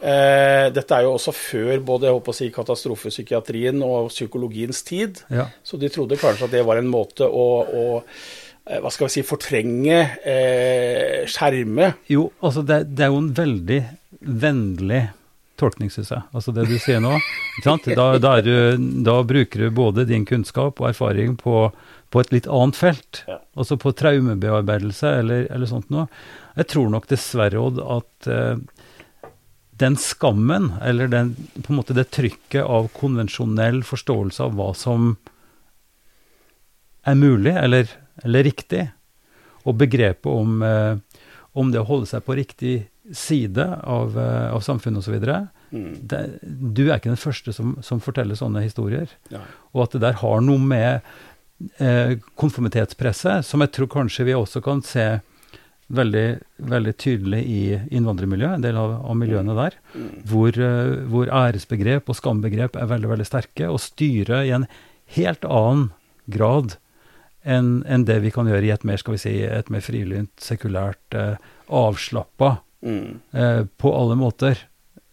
Eh, 0.04 0.68
dette 0.74 0.96
er 0.98 1.06
jo 1.06 1.14
også 1.16 1.32
før 1.36 1.78
både 1.86 2.10
jeg 2.10 2.18
håper 2.18 2.34
å 2.34 2.38
si, 2.38 2.50
katastrofepsykiatrien 2.54 3.84
og 3.86 4.10
psykologiens 4.12 4.82
tid. 4.88 5.22
Ja. 5.32 5.48
Så 5.64 5.80
de 5.80 5.92
trodde 5.94 6.20
kanskje 6.20 6.50
at 6.50 6.56
det 6.56 6.64
var 6.68 6.82
en 6.82 6.92
måte 6.92 7.28
å, 7.30 7.48
å 7.64 7.86
eh, 8.02 8.80
hva 8.84 8.92
skal 8.92 9.08
vi 9.08 9.16
si, 9.16 9.26
fortrenge, 9.28 10.00
eh, 10.28 11.24
skjerme. 11.30 11.94
Jo, 12.12 12.28
altså 12.44 12.66
det, 12.68 12.84
det 12.98 13.08
er 13.08 13.14
jo 13.14 13.22
en 13.22 13.36
veldig 13.38 13.82
vennlig 14.44 15.04
tolkning, 15.64 15.90
syns 15.94 16.12
jeg. 16.14 16.28
Altså 16.36 16.54
det 16.56 16.68
du 16.70 16.76
sier 16.78 17.02
nå. 17.04 17.16
Ikke 17.58 17.66
sant? 17.72 17.90
Da, 17.98 18.08
da, 18.22 18.36
du, 18.44 18.54
da 19.08 19.18
bruker 19.28 19.66
du 19.66 19.74
både 19.74 20.08
din 20.10 20.28
kunnskap 20.30 20.82
og 20.84 20.92
erfaring 20.92 21.38
på, 21.40 21.66
på 22.14 22.22
et 22.22 22.34
litt 22.36 22.50
annet 22.52 22.78
felt. 22.78 23.24
Ja. 23.30 23.40
Altså 23.58 23.80
på 23.82 23.96
traumebearbeidelse 23.98 25.18
eller, 25.24 25.48
eller 25.54 25.70
sånt 25.72 25.90
noe. 25.94 26.10
Jeg 26.60 26.70
tror 26.74 26.92
nok 26.94 27.10
dessverre, 27.10 27.62
Odd, 27.64 27.82
at 27.82 28.30
eh, 28.30 28.60
den 29.82 29.98
skammen, 29.98 30.72
eller 30.86 31.10
den, 31.10 31.34
på 31.58 31.74
en 31.74 31.80
måte 31.80 31.96
det 31.98 32.12
trykket 32.14 32.62
av 32.64 32.92
konvensjonell 32.94 33.82
forståelse 33.88 34.46
av 34.46 34.58
hva 34.60 34.70
som 34.78 35.16
er 37.04 37.18
mulig 37.20 37.56
eller, 37.58 37.90
eller 38.24 38.46
riktig, 38.46 38.86
og 39.64 39.80
begrepet 39.80 40.30
om, 40.30 40.62
eh, 40.64 41.24
om 41.58 41.72
det 41.72 41.82
å 41.82 41.88
holde 41.90 42.10
seg 42.10 42.24
på 42.26 42.38
riktig 42.38 42.76
side 43.12 43.66
av, 43.84 44.18
eh, 44.18 44.54
av 44.54 44.62
samfunnet 44.64 45.00
osv. 45.04 45.48
Mm. 45.74 46.08
det- 46.08 46.40
Du 46.74 46.84
er 46.90 46.96
ikke 47.00 47.10
den 47.12 47.16
første 47.18 47.54
som, 47.54 47.78
som 47.82 48.00
forteller 48.00 48.36
sånne 48.36 48.62
historier. 48.64 49.10
Ja. 49.30 49.40
Og 49.74 49.84
at 49.84 49.92
det 49.92 50.02
der 50.02 50.14
har 50.14 50.42
noe 50.42 50.60
med 50.60 51.02
eh, 51.80 52.16
konformitetspresset, 52.38 53.44
som 53.46 53.62
jeg 53.62 53.72
tror 53.72 53.88
kanskje 53.88 54.26
vi 54.26 54.34
også 54.34 54.62
kan 54.64 54.82
se 54.82 55.20
veldig, 55.94 56.40
veldig 56.60 56.94
tydelig 56.98 57.42
i 57.46 57.80
innvandrermiljøet, 57.92 58.56
en 58.56 58.62
del 58.66 58.78
av, 58.78 58.94
av 59.06 59.16
miljøene 59.20 59.54
der, 59.56 59.74
Mm. 59.94 60.24
hvor, 60.26 60.50
eh, 60.58 60.96
hvor 61.12 61.28
æresbegrep 61.28 62.10
og 62.10 62.16
skambegrep 62.16 62.76
er 62.76 62.88
veldig, 62.88 63.10
veldig 63.10 63.26
sterke, 63.28 63.70
og 63.70 63.80
styrer 63.80 64.46
i 64.48 64.52
en 64.56 64.68
helt 65.18 65.42
annen 65.46 65.92
grad 66.30 66.78
enn 67.46 67.84
en 67.86 68.06
det 68.06 68.22
vi 68.24 68.32
kan 68.32 68.48
gjøre 68.48 68.64
i 68.64 68.72
et 68.72 68.84
mer, 68.84 68.98
skal 68.98 69.14
vi 69.14 69.18
si, 69.18 69.34
et 69.44 69.70
mer 69.70 69.82
frilynt, 69.82 70.32
sekulært, 70.40 71.14
eh, 71.14 71.36
avslappa, 71.70 72.60
Mm. 72.84 73.20
eh, 73.32 73.64
på 73.80 73.96
alle 73.96 74.20
måter, 74.20 74.60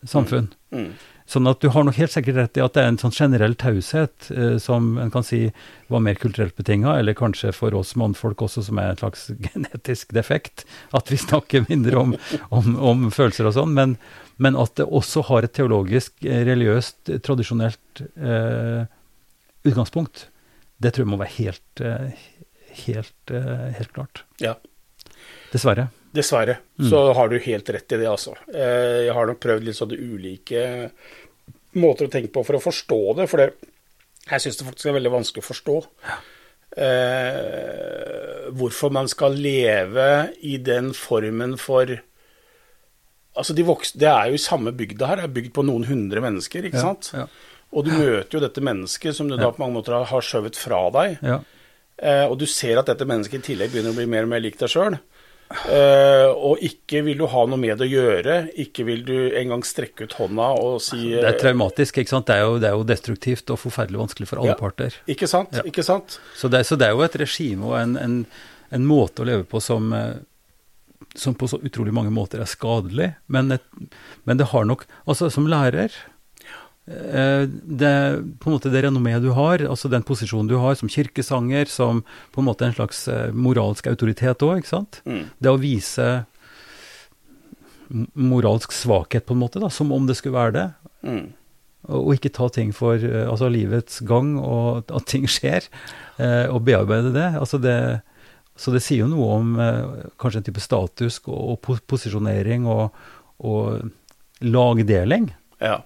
samfunn. 0.02 0.50
Mm. 0.74 0.92
Sånn 1.30 1.46
at 1.46 1.60
du 1.62 1.68
har 1.70 1.84
nok 1.86 1.94
helt 2.00 2.10
sikkert 2.10 2.38
rett 2.40 2.58
i 2.58 2.62
at 2.64 2.74
det 2.74 2.82
er 2.82 2.88
en 2.90 2.98
sånn 2.98 3.14
generell 3.14 3.52
taushet 3.58 4.30
eh, 4.34 4.56
som 4.62 4.96
en 4.98 5.12
kan 5.14 5.22
si 5.22 5.44
var 5.92 6.02
mer 6.02 6.18
kulturelt 6.18 6.56
betinga, 6.58 6.96
eller 6.98 7.14
kanskje 7.14 7.52
for 7.54 7.76
oss 7.78 7.92
mannfolk 8.00 8.42
også 8.42 8.64
som 8.66 8.80
er 8.82 8.90
en 8.90 8.98
slags 8.98 9.28
genetisk 9.46 10.10
defekt, 10.16 10.64
at 10.96 11.12
vi 11.12 11.20
snakker 11.22 11.68
mindre 11.68 12.00
om, 12.00 12.16
om, 12.48 12.72
om 12.74 13.06
følelser 13.14 13.46
og 13.46 13.54
sånn, 13.60 13.76
men, 13.78 13.94
men 14.42 14.58
at 14.58 14.74
det 14.80 14.88
også 14.88 15.22
har 15.30 15.46
et 15.46 15.54
teologisk, 15.54 16.16
eh, 16.26 16.42
religiøst, 16.50 16.98
eh, 17.12 17.22
tradisjonelt 17.22 18.02
eh, 18.18 18.82
utgangspunkt. 19.70 20.26
Det 20.82 20.96
tror 20.96 21.04
jeg 21.04 21.12
må 21.12 21.20
være 21.20 21.36
helt, 21.36 21.82
helt, 22.86 23.32
helt 23.76 23.90
klart. 23.92 24.22
Ja. 24.40 24.54
Dessverre. 25.52 25.90
Dessverre. 26.12 26.56
Mm. 26.80 26.88
Så 26.90 27.00
har 27.14 27.28
du 27.30 27.38
helt 27.38 27.68
rett 27.70 27.92
i 27.92 27.96
det, 28.00 28.06
altså. 28.10 28.32
Eh, 28.52 29.06
Jeg 29.06 29.14
har 29.14 29.26
nok 29.30 29.38
prøvd 29.40 29.64
litt 29.68 29.76
sånne 29.78 29.98
ulike 29.98 30.90
måter 31.78 32.08
å 32.08 32.10
tenke 32.10 32.32
på 32.34 32.42
for 32.44 32.58
å 32.58 32.62
forstå 32.64 33.00
det. 33.20 33.28
For 33.30 33.36
det, 33.44 33.52
jeg 34.30 34.40
syns 34.42 34.58
det 34.58 34.66
faktisk 34.66 34.90
er 34.90 34.96
veldig 34.98 35.12
vanskelig 35.14 35.44
å 35.44 35.48
forstå. 35.52 35.76
Eh, 36.80 38.50
hvorfor 38.56 38.92
man 38.94 39.08
skal 39.10 39.34
leve 39.38 40.06
i 40.46 40.56
den 40.58 40.92
formen 40.96 41.56
for 41.60 41.98
Altså, 43.40 43.54
de 43.54 43.62
voksne, 43.62 44.00
Det 44.02 44.08
er 44.10 44.26
jo 44.28 44.34
i 44.34 44.42
samme 44.42 44.72
bygda 44.74 45.06
her. 45.06 45.16
Det 45.20 45.24
er 45.28 45.34
bygd 45.36 45.52
på 45.54 45.62
noen 45.64 45.84
hundre 45.86 46.20
mennesker, 46.20 46.64
ikke 46.66 46.74
Ja, 46.74 46.80
sant? 46.82 47.10
ja. 47.14 47.26
Og 47.72 47.84
du 47.86 47.92
møter 47.94 48.34
jo 48.36 48.40
dette 48.42 48.60
mennesket 48.60 49.14
som 49.14 49.28
du 49.30 49.36
da 49.38 49.52
på 49.52 49.60
mange 49.62 49.76
måter 49.78 49.94
har 50.04 50.20
skjøvet 50.20 50.56
fra 50.58 50.90
deg. 50.90 51.18
Ja. 51.22 51.36
Eh, 52.02 52.26
og 52.26 52.38
du 52.40 52.44
ser 52.50 52.78
at 52.80 52.86
dette 52.90 53.06
mennesket 53.06 53.38
i 53.38 53.54
tillegg 53.54 53.70
begynner 53.70 53.92
å 53.94 53.96
bli 53.96 54.06
mer 54.10 54.24
og 54.26 54.28
mer 54.34 54.40
lik 54.42 54.58
deg 54.58 54.68
sjøl. 54.68 54.98
Eh, 55.50 56.28
og 56.30 56.60
ikke 56.62 57.00
vil 57.02 57.18
du 57.18 57.24
ha 57.26 57.40
noe 57.50 57.58
med 57.58 57.80
det 57.80 57.88
å 57.88 57.90
gjøre. 57.90 58.34
Ikke 58.62 58.84
vil 58.86 59.00
du 59.06 59.14
engang 59.34 59.64
strekke 59.66 60.06
ut 60.06 60.12
hånda 60.20 60.52
og 60.62 60.76
si 60.84 61.10
Det 61.10 61.24
er 61.26 61.38
traumatisk, 61.40 61.98
ikke 61.98 62.12
sant. 62.12 62.28
Det 62.30 62.36
er 62.38 62.44
jo, 62.46 62.60
det 62.62 62.68
er 62.70 62.76
jo 62.78 62.84
destruktivt 62.86 63.50
og 63.50 63.58
forferdelig 63.58 63.98
vanskelig 63.98 64.28
for 64.30 64.38
alle 64.44 64.54
Ja. 64.54 64.58
parter. 64.60 64.94
Ikke 65.10 65.26
sant? 65.30 65.50
Ja. 65.58 65.64
Ikke 65.66 65.82
sant? 65.82 66.20
Så 66.38 66.48
det, 66.52 66.62
så 66.70 66.78
det 66.78 66.86
er 66.86 66.94
jo 66.94 67.02
et 67.02 67.18
regime 67.18 67.66
og 67.66 67.74
en, 67.80 67.96
en, 67.98 68.16
en 68.70 68.86
måte 68.86 69.24
å 69.24 69.26
leve 69.26 69.42
på 69.50 69.58
som, 69.60 69.90
eh, 69.92 70.22
som 71.18 71.34
på 71.34 71.48
så 71.50 71.58
utrolig 71.66 71.92
mange 71.92 72.14
måter 72.14 72.38
er 72.40 72.46
skadelig. 72.50 73.10
Men, 73.26 73.50
et, 73.58 73.66
men 74.24 74.38
det 74.38 74.52
har 74.54 74.64
nok 74.70 74.86
Altså, 75.08 75.30
som 75.34 75.50
lærer 75.50 75.90
eh, 75.90 75.98
det, 76.90 77.94
på 78.42 78.50
en 78.50 78.54
måte 78.56 78.70
det 78.72 78.82
renommeet 78.82 79.22
du 79.22 79.30
har, 79.36 79.62
altså 79.62 79.90
den 79.92 80.04
posisjonen 80.06 80.50
du 80.50 80.56
har 80.58 80.74
som 80.78 80.90
kirkesanger, 80.90 81.70
som 81.70 82.02
på 82.34 82.42
en 82.42 82.48
måte 82.48 82.66
en 82.66 82.74
slags 82.74 83.04
eh, 83.08 83.30
moralsk 83.30 83.86
autoritet 83.90 84.42
òg, 84.42 84.60
ikke 84.60 84.72
sant. 84.72 85.00
Mm. 85.06 85.28
Det 85.38 85.52
å 85.52 85.60
vise 85.60 86.08
moralsk 88.14 88.74
svakhet, 88.74 89.26
på 89.26 89.36
en 89.36 89.42
måte, 89.42 89.62
da, 89.62 89.70
som 89.70 89.92
om 89.94 90.06
det 90.08 90.16
skulle 90.18 90.38
være 90.38 90.56
det. 90.56 90.66
Mm. 91.06 91.24
Og, 91.88 91.98
og 92.00 92.12
ikke 92.16 92.32
ta 92.34 92.48
ting 92.52 92.74
for 92.76 92.98
eh, 92.98 93.26
altså 93.26 93.50
livets 93.52 94.02
gang, 94.06 94.36
og 94.42 94.90
at 94.90 95.08
ting 95.10 95.26
skjer, 95.30 95.66
eh, 96.18 96.46
og 96.50 96.64
bearbeide 96.68 97.14
det. 97.16 97.32
Altså 97.40 97.62
det. 97.62 97.78
Så 98.60 98.74
det 98.74 98.82
sier 98.84 99.06
jo 99.06 99.12
noe 99.12 99.36
om 99.38 99.54
eh, 99.62 100.08
kanskje 100.20 100.42
en 100.42 100.48
type 100.50 100.60
status 100.60 101.20
og, 101.24 101.54
og 101.54 101.78
posisjonering 101.88 102.66
og, 102.68 102.90
og 103.40 103.86
lagdeling. 104.44 105.30
Ja. 105.62 105.80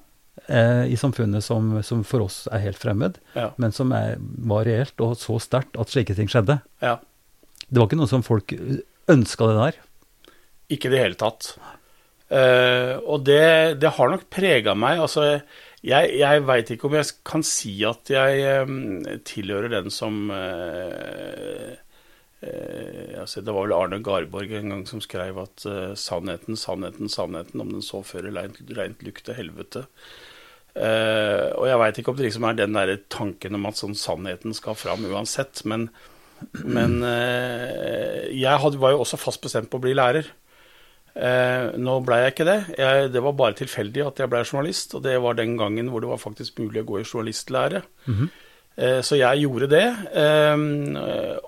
Eh, 0.49 0.85
i 0.93 0.97
samfunnet 1.01 1.45
som, 1.45 1.71
som, 1.87 2.03
for 2.05 2.27
oss 2.27 2.45
er 2.53 2.63
helt 2.67 2.81
fremmed, 2.81 3.19
Ja. 3.37 3.51
men 3.57 3.73
som 3.73 3.93
er, 3.97 4.17
var 4.21 4.65
reelt 4.69 5.01
og 5.05 5.17
så 5.21 5.39
sterkt 5.43 5.79
at 5.81 5.93
slike 5.93 6.17
ting 6.19 6.29
skjedde. 6.31 6.61
ja. 6.83 6.99
Det 7.65 7.81
var 7.81 7.87
ikke 7.89 7.97
noe 7.97 8.11
som 8.11 8.23
folk 8.23 8.53
ønska 9.09 9.47
det 9.49 9.55
der. 9.57 9.77
Ikke 10.75 10.91
i 10.91 10.93
det 10.93 10.99
hele 11.01 11.17
tatt. 11.19 11.55
Uh, 12.29 13.01
og 13.09 13.25
det, 13.25 13.81
det 13.81 13.91
har 13.97 14.11
nok 14.13 14.27
prega 14.33 14.75
meg. 14.77 15.01
Altså, 15.01 15.41
jeg, 15.85 16.11
jeg 16.21 16.43
veit 16.49 16.71
ikke 16.75 16.89
om 16.91 16.97
jeg 16.99 17.09
kan 17.27 17.45
si 17.45 17.73
at 17.89 18.13
jeg 18.13 18.69
um, 18.69 19.01
tilhører 19.29 19.73
den 19.73 19.91
som 19.93 20.29
uh, 20.33 21.73
uh, 22.45 23.21
altså, 23.25 23.41
Det 23.45 23.53
var 23.57 23.65
vel 23.67 23.77
Arne 23.77 24.01
Garborg 24.05 24.53
en 24.61 24.73
gang 24.77 24.85
som 24.89 25.03
skrev 25.05 25.41
at 25.41 25.65
eh, 25.69 25.93
sannheten, 25.99 26.57
sannheten, 26.61 27.09
sannheten, 27.13 27.61
om 27.65 27.73
den 27.79 27.85
så 27.85 28.05
fører 28.07 28.33
reint, 28.37 28.61
reint 28.77 29.03
lukt 29.05 29.25
til 29.29 29.41
helvete. 29.41 29.87
Eh, 30.75 31.49
og 31.55 31.69
jeg 31.69 31.79
veit 31.79 31.99
ikke 32.01 32.11
om 32.11 32.17
det 32.19 32.27
liksom 32.27 32.47
er 32.49 32.57
den 32.59 32.75
der 32.75 32.97
tanken 33.13 33.59
om 33.59 33.69
at 33.71 33.79
sånn 33.79 33.95
sannheten 33.99 34.57
skal 34.57 34.75
fram 34.79 35.05
uansett, 35.07 35.63
men, 35.71 35.87
men 36.67 36.97
uh, 37.07 38.25
jeg 38.35 38.63
hadde, 38.63 38.81
var 38.83 38.97
jo 38.97 39.05
også 39.05 39.21
fast 39.21 39.45
bestemt 39.45 39.71
på 39.71 39.79
å 39.79 39.85
bli 39.85 39.95
lærer. 39.95 40.27
Uh, 41.15 41.71
nå 41.79 42.01
ble 42.03 42.19
jeg 42.25 42.35
ikke 42.35 42.49
det. 42.49 42.59
Jeg, 42.81 43.13
det 43.15 43.23
var 43.23 43.37
bare 43.39 43.59
tilfeldig 43.61 44.03
at 44.03 44.25
jeg 44.25 44.33
ble 44.33 44.43
journalist, 44.43 44.97
og 44.99 45.05
det 45.07 45.15
var 45.23 45.39
den 45.39 45.55
gangen 45.61 45.93
hvor 45.93 46.03
det 46.03 46.11
var 46.11 46.23
faktisk 46.23 46.59
mulig 46.65 46.83
å 46.83 46.89
gå 46.91 46.99
i 47.01 47.07
journalistlære. 47.07 47.85
eh, 48.75 48.99
så 49.07 49.15
jeg 49.21 49.45
gjorde 49.45 49.71
det, 49.71 49.87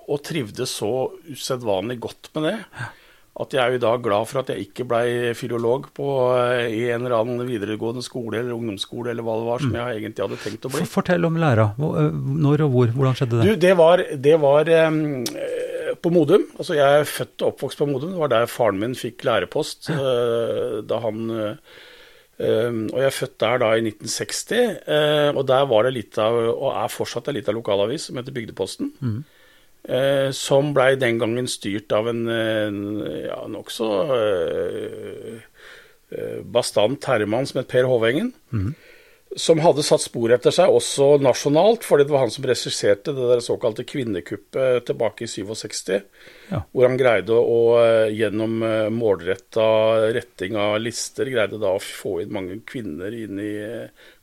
og 0.07 0.21
trivdes 0.23 0.77
så 0.79 0.93
usedvanlig 1.27 1.99
godt 2.07 2.31
med 2.37 2.47
det. 2.47 2.55
At 3.37 3.53
jeg 3.53 3.61
er 3.61 3.75
i 3.77 3.81
dag 3.81 4.01
glad 4.01 4.25
for 4.25 4.41
at 4.41 4.47
jeg 4.49 4.65
ikke 4.65 4.85
blei 4.89 5.33
filolog 5.37 5.91
på, 5.93 6.07
eh, 6.33 6.71
i 6.73 6.79
en 6.89 7.03
eller 7.05 7.19
annen 7.19 7.45
videregående 7.45 8.01
skole 8.01 8.39
eller 8.39 8.55
ungdomsskole 8.55 9.11
eller 9.13 9.25
hva 9.27 9.35
det 9.37 9.45
var, 9.45 9.61
som 9.61 9.75
jeg 9.77 9.99
egentlig 9.99 10.23
hadde 10.25 10.39
tenkt 10.41 10.65
å 10.65 10.71
bli. 10.73 10.81
For, 10.81 10.93
fortell 11.03 11.27
om 11.29 11.37
læra. 11.37 11.67
Eh, 11.77 12.17
Når 12.47 12.65
og 12.65 12.73
hvor? 12.73 12.95
Hvordan 12.95 13.19
skjedde 13.19 13.37
det? 13.37 13.45
Du, 13.45 13.61
det 13.67 13.75
var, 13.77 14.03
det 14.25 14.33
var 14.41 14.73
um, 14.89 14.97
på 16.01 16.13
Modum. 16.17 16.47
Altså, 16.57 16.79
jeg 16.79 17.03
er 17.03 17.07
født 17.13 17.45
og 17.45 17.51
oppvokst 17.53 17.83
på 17.83 17.89
Modum. 17.91 18.15
Det 18.15 18.23
var 18.25 18.33
der 18.33 18.49
faren 18.49 18.81
min 18.81 18.97
fikk 18.97 19.21
lærepost. 19.29 19.91
uh, 19.93 20.81
da 20.89 21.01
han 21.05 21.23
eh, 21.37 21.61
Og 22.41 22.97
jeg 22.97 23.07
er 23.11 23.17
født 23.21 23.39
der 23.45 23.61
da 23.61 23.73
i 23.77 23.85
1960. 23.85 24.81
uh, 24.89 25.29
og 25.37 25.45
der 25.53 25.69
var 25.69 25.85
det 25.85 25.93
litt 26.01 26.17
av, 26.17 26.41
og 26.57 26.71
er 26.73 26.89
fortsatt 26.89 27.29
en 27.29 27.37
liten 27.37 27.61
lokalavis 27.61 28.09
som 28.09 28.17
heter 28.17 28.33
Bygdeposten. 28.33 28.95
Eh, 29.87 30.29
som 30.35 30.73
blei 30.75 30.93
den 30.99 31.19
gangen 31.21 31.47
styrt 31.51 31.91
av 31.95 32.09
en, 32.11 32.27
en 32.31 32.81
ja, 33.25 33.39
nokså 33.51 33.89
eh, 34.17 35.39
eh, 36.11 36.37
bastant 36.43 37.09
herremann 37.09 37.49
som 37.49 37.63
het 37.63 37.71
Per 37.71 37.89
Hovengen 37.89 38.33
som 39.35 39.59
hadde 39.59 39.83
satt 39.85 40.01
spor 40.01 40.31
etter 40.31 40.53
seg 40.55 40.71
også 40.71 41.17
nasjonalt, 41.21 41.85
fordi 41.85 42.05
det 42.07 42.13
var 42.13 42.23
han 42.25 42.31
som 42.33 42.45
regisserte 42.47 43.13
det 43.15 43.27
der 43.31 43.43
såkalte 43.43 43.85
kvinnekuppet 43.87 44.87
tilbake 44.87 45.25
i 45.25 45.29
67. 45.29 45.91
Ja. 46.51 46.63
Hvor 46.71 46.87
han 46.87 46.97
greide 46.99 47.35
å, 47.35 47.59
eh, 47.81 48.13
gjennom 48.15 48.61
eh, 48.63 48.87
målretta 48.93 49.67
retting 50.15 50.55
av 50.59 50.79
lister, 50.81 51.29
greide 51.33 51.59
da 51.61 51.75
å 51.75 51.83
få 51.83 52.21
inn 52.23 52.33
mange 52.33 52.59
kvinner 52.67 53.13
inn 53.13 53.41
i 53.43 53.53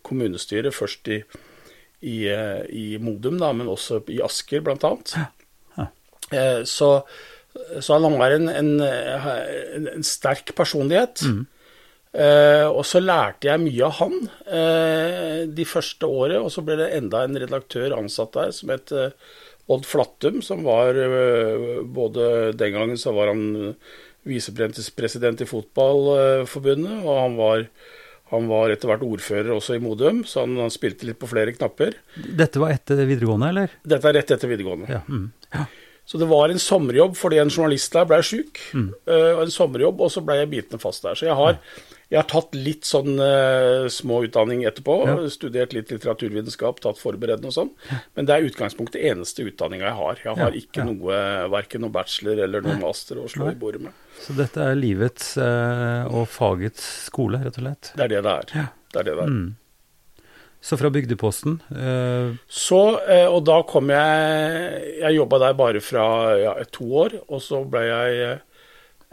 kommunestyret. 0.07 0.74
Først 0.74 1.12
i, 1.12 1.20
i, 2.00 2.18
i 2.24 2.87
Modum, 2.98 3.38
da, 3.42 3.53
men 3.53 3.70
også 3.70 4.03
i 4.14 4.22
Asker, 4.24 4.64
blant 4.64 4.87
annet. 4.88 5.16
Ja. 5.20 5.31
Eh, 6.34 6.60
Så, 6.68 6.90
så 7.80 7.98
han 7.98 8.18
har 8.18 8.34
en, 8.34 8.48
en, 8.50 8.72
en, 8.82 10.06
sterk 10.06 10.54
personlighet. 10.58 11.22
Eh, 12.14 12.66
og 12.70 12.84
så 12.86 13.00
lærte 13.02 13.48
jeg 13.48 13.62
mye 13.62 13.86
av 13.88 13.96
han 13.98 14.12
eh, 14.46 15.40
de 15.50 15.66
første 15.66 16.06
året, 16.06 16.38
og 16.38 16.50
så 16.54 16.62
ble 16.66 16.78
det 16.78 16.92
enda 16.94 17.24
en 17.24 17.38
redaktør 17.42 17.96
ansatt 17.96 18.36
der 18.36 18.52
som 18.54 18.70
het 18.74 18.92
eh, 18.94 19.14
Odd 19.70 19.86
Flattum, 19.88 20.42
som 20.44 20.62
var 20.66 20.94
eh, 20.94 21.80
både 21.82 22.52
Den 22.58 22.74
gangen 22.76 23.00
så 23.00 23.14
var 23.16 23.32
han 23.32 23.74
visepresident 24.24 25.42
i 25.42 25.48
Fotballforbundet, 25.48 27.02
og 27.02 27.18
han 27.18 27.34
var, 27.38 27.66
han 28.32 28.46
var 28.48 28.72
etter 28.72 28.92
hvert 28.92 29.04
ordfører 29.04 29.52
også 29.52 29.76
i 29.76 29.82
Modum, 29.84 30.22
så 30.28 30.46
han, 30.46 30.56
han 30.62 30.72
spilte 30.72 31.08
litt 31.08 31.20
på 31.20 31.28
flere 31.28 31.52
knapper. 31.56 31.98
Dette 32.14 32.62
var 32.62 32.72
etter 32.76 33.02
videregående, 33.04 33.50
eller? 33.52 33.74
Dette 33.84 34.10
er 34.10 34.16
rett 34.20 34.32
etter 34.36 34.50
videregående. 34.54 34.88
Ja. 34.94 35.02
Mm. 35.08 35.26
ja. 35.52 35.66
Så 36.04 36.18
det 36.20 36.28
var 36.28 36.52
en 36.52 36.60
sommerjobb 36.60 37.16
fordi 37.16 37.38
en 37.40 37.50
journalist 37.50 37.94
der 37.96 38.04
ble 38.08 38.20
sjuk. 38.24 38.60
Mm. 38.76 38.90
eh, 39.08 39.30
og 39.32 39.46
en 39.46 39.52
sommerjobb, 39.54 40.02
og 40.04 40.12
så 40.12 40.20
ble 40.24 40.42
jeg 40.42 40.50
bitende 40.52 40.82
fast 40.82 41.06
der. 41.06 41.16
Så 41.16 41.24
jeg 41.30 41.36
har, 41.38 41.56
jeg 42.12 42.18
har 42.20 42.28
tatt 42.28 42.52
litt 42.58 42.84
sånn 42.84 43.16
uh, 43.16 43.88
små 43.88 44.20
utdanning 44.26 44.66
etterpå. 44.68 44.98
Ja. 45.08 45.16
Studert 45.32 45.72
litt 45.72 45.94
litteraturvitenskap, 45.94 46.82
tatt 46.84 47.00
forberedende 47.00 47.48
og 47.48 47.56
sånn. 47.56 47.72
Men 48.14 48.28
det 48.28 48.36
er 48.36 48.50
utgangspunktet 48.50 49.00
eneste 49.00 49.48
utdanninga 49.48 49.88
jeg 49.88 49.98
har. 50.02 50.22
Jeg 50.26 50.36
har 50.42 50.52
Ja, 50.52 50.60
ikke 50.60 50.84
noe, 50.84 51.18
verken 51.56 51.86
noe 51.86 51.96
bachelor 51.96 52.44
eller 52.44 52.64
noe 52.68 52.76
master 52.84 53.24
å 53.24 53.26
slå 53.32 53.48
i 53.54 53.58
bordet 53.58 53.86
med. 53.88 53.96
Så 54.20 54.36
dette 54.36 54.60
er 54.60 54.76
livets 54.78 55.34
uh, 55.40 56.04
og 56.12 56.28
fagets 56.30 56.84
skole, 57.08 57.40
rett 57.48 57.56
og 57.56 57.64
slett. 57.64 57.94
Det 57.96 58.10
er 58.10 58.16
det 58.18 58.24
det 58.28 58.38
er. 58.44 58.56
Ja. 58.60 58.70
Det 58.92 59.00
er 59.00 59.08
det 59.08 59.16
det 59.16 59.24
er. 59.24 59.36
Mm. 59.40 59.52
Så 60.64 60.79
fra 60.81 60.88
Bygdeposten 60.90 61.59
eh, 61.77 62.33
Så, 62.48 62.79
eh, 63.05 63.27
og 63.29 63.42
da 63.44 63.59
kom 63.68 63.90
jeg 63.92 64.94
Jeg 65.03 65.18
jobba 65.18 65.37
der 65.42 65.53
bare 65.59 65.81
fra 65.85 66.05
ja, 66.40 66.55
to 66.72 66.87
år, 67.05 67.18
og 67.29 67.42
så 67.44 67.61
ble 67.68 67.83
jeg 67.85 68.38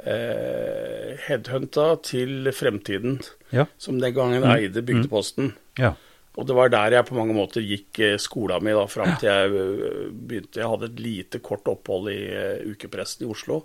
eh, 0.06 1.18
headhunta 1.28 1.90
til 2.08 2.48
Fremtiden, 2.56 3.20
Ja. 3.52 3.66
som 3.78 4.00
den 4.00 4.14
gangen 4.16 4.42
Mm. 4.42 4.50
eide 4.56 4.82
Bygdeposten. 4.82 5.52
Ja. 5.78 5.94
Og 6.40 6.48
det 6.48 6.56
var 6.56 6.70
der 6.72 6.92
jeg 6.96 7.04
på 7.06 7.16
mange 7.18 7.34
måter 7.36 7.60
gikk 7.62 8.00
eh, 8.00 8.16
skola 8.18 8.60
mi 8.64 8.72
da, 8.72 8.86
fram 8.88 9.18
til 9.20 9.28
jeg 9.28 9.52
eh, 9.52 10.08
begynte 10.16 10.56
Jeg 10.62 10.70
hadde 10.72 10.86
et 10.88 11.00
lite 11.04 11.40
kort 11.44 11.68
opphold 11.68 12.08
i 12.14 12.22
uh, 12.32 12.64
ukepressen 12.72 13.26
i 13.28 13.30
Oslo, 13.30 13.60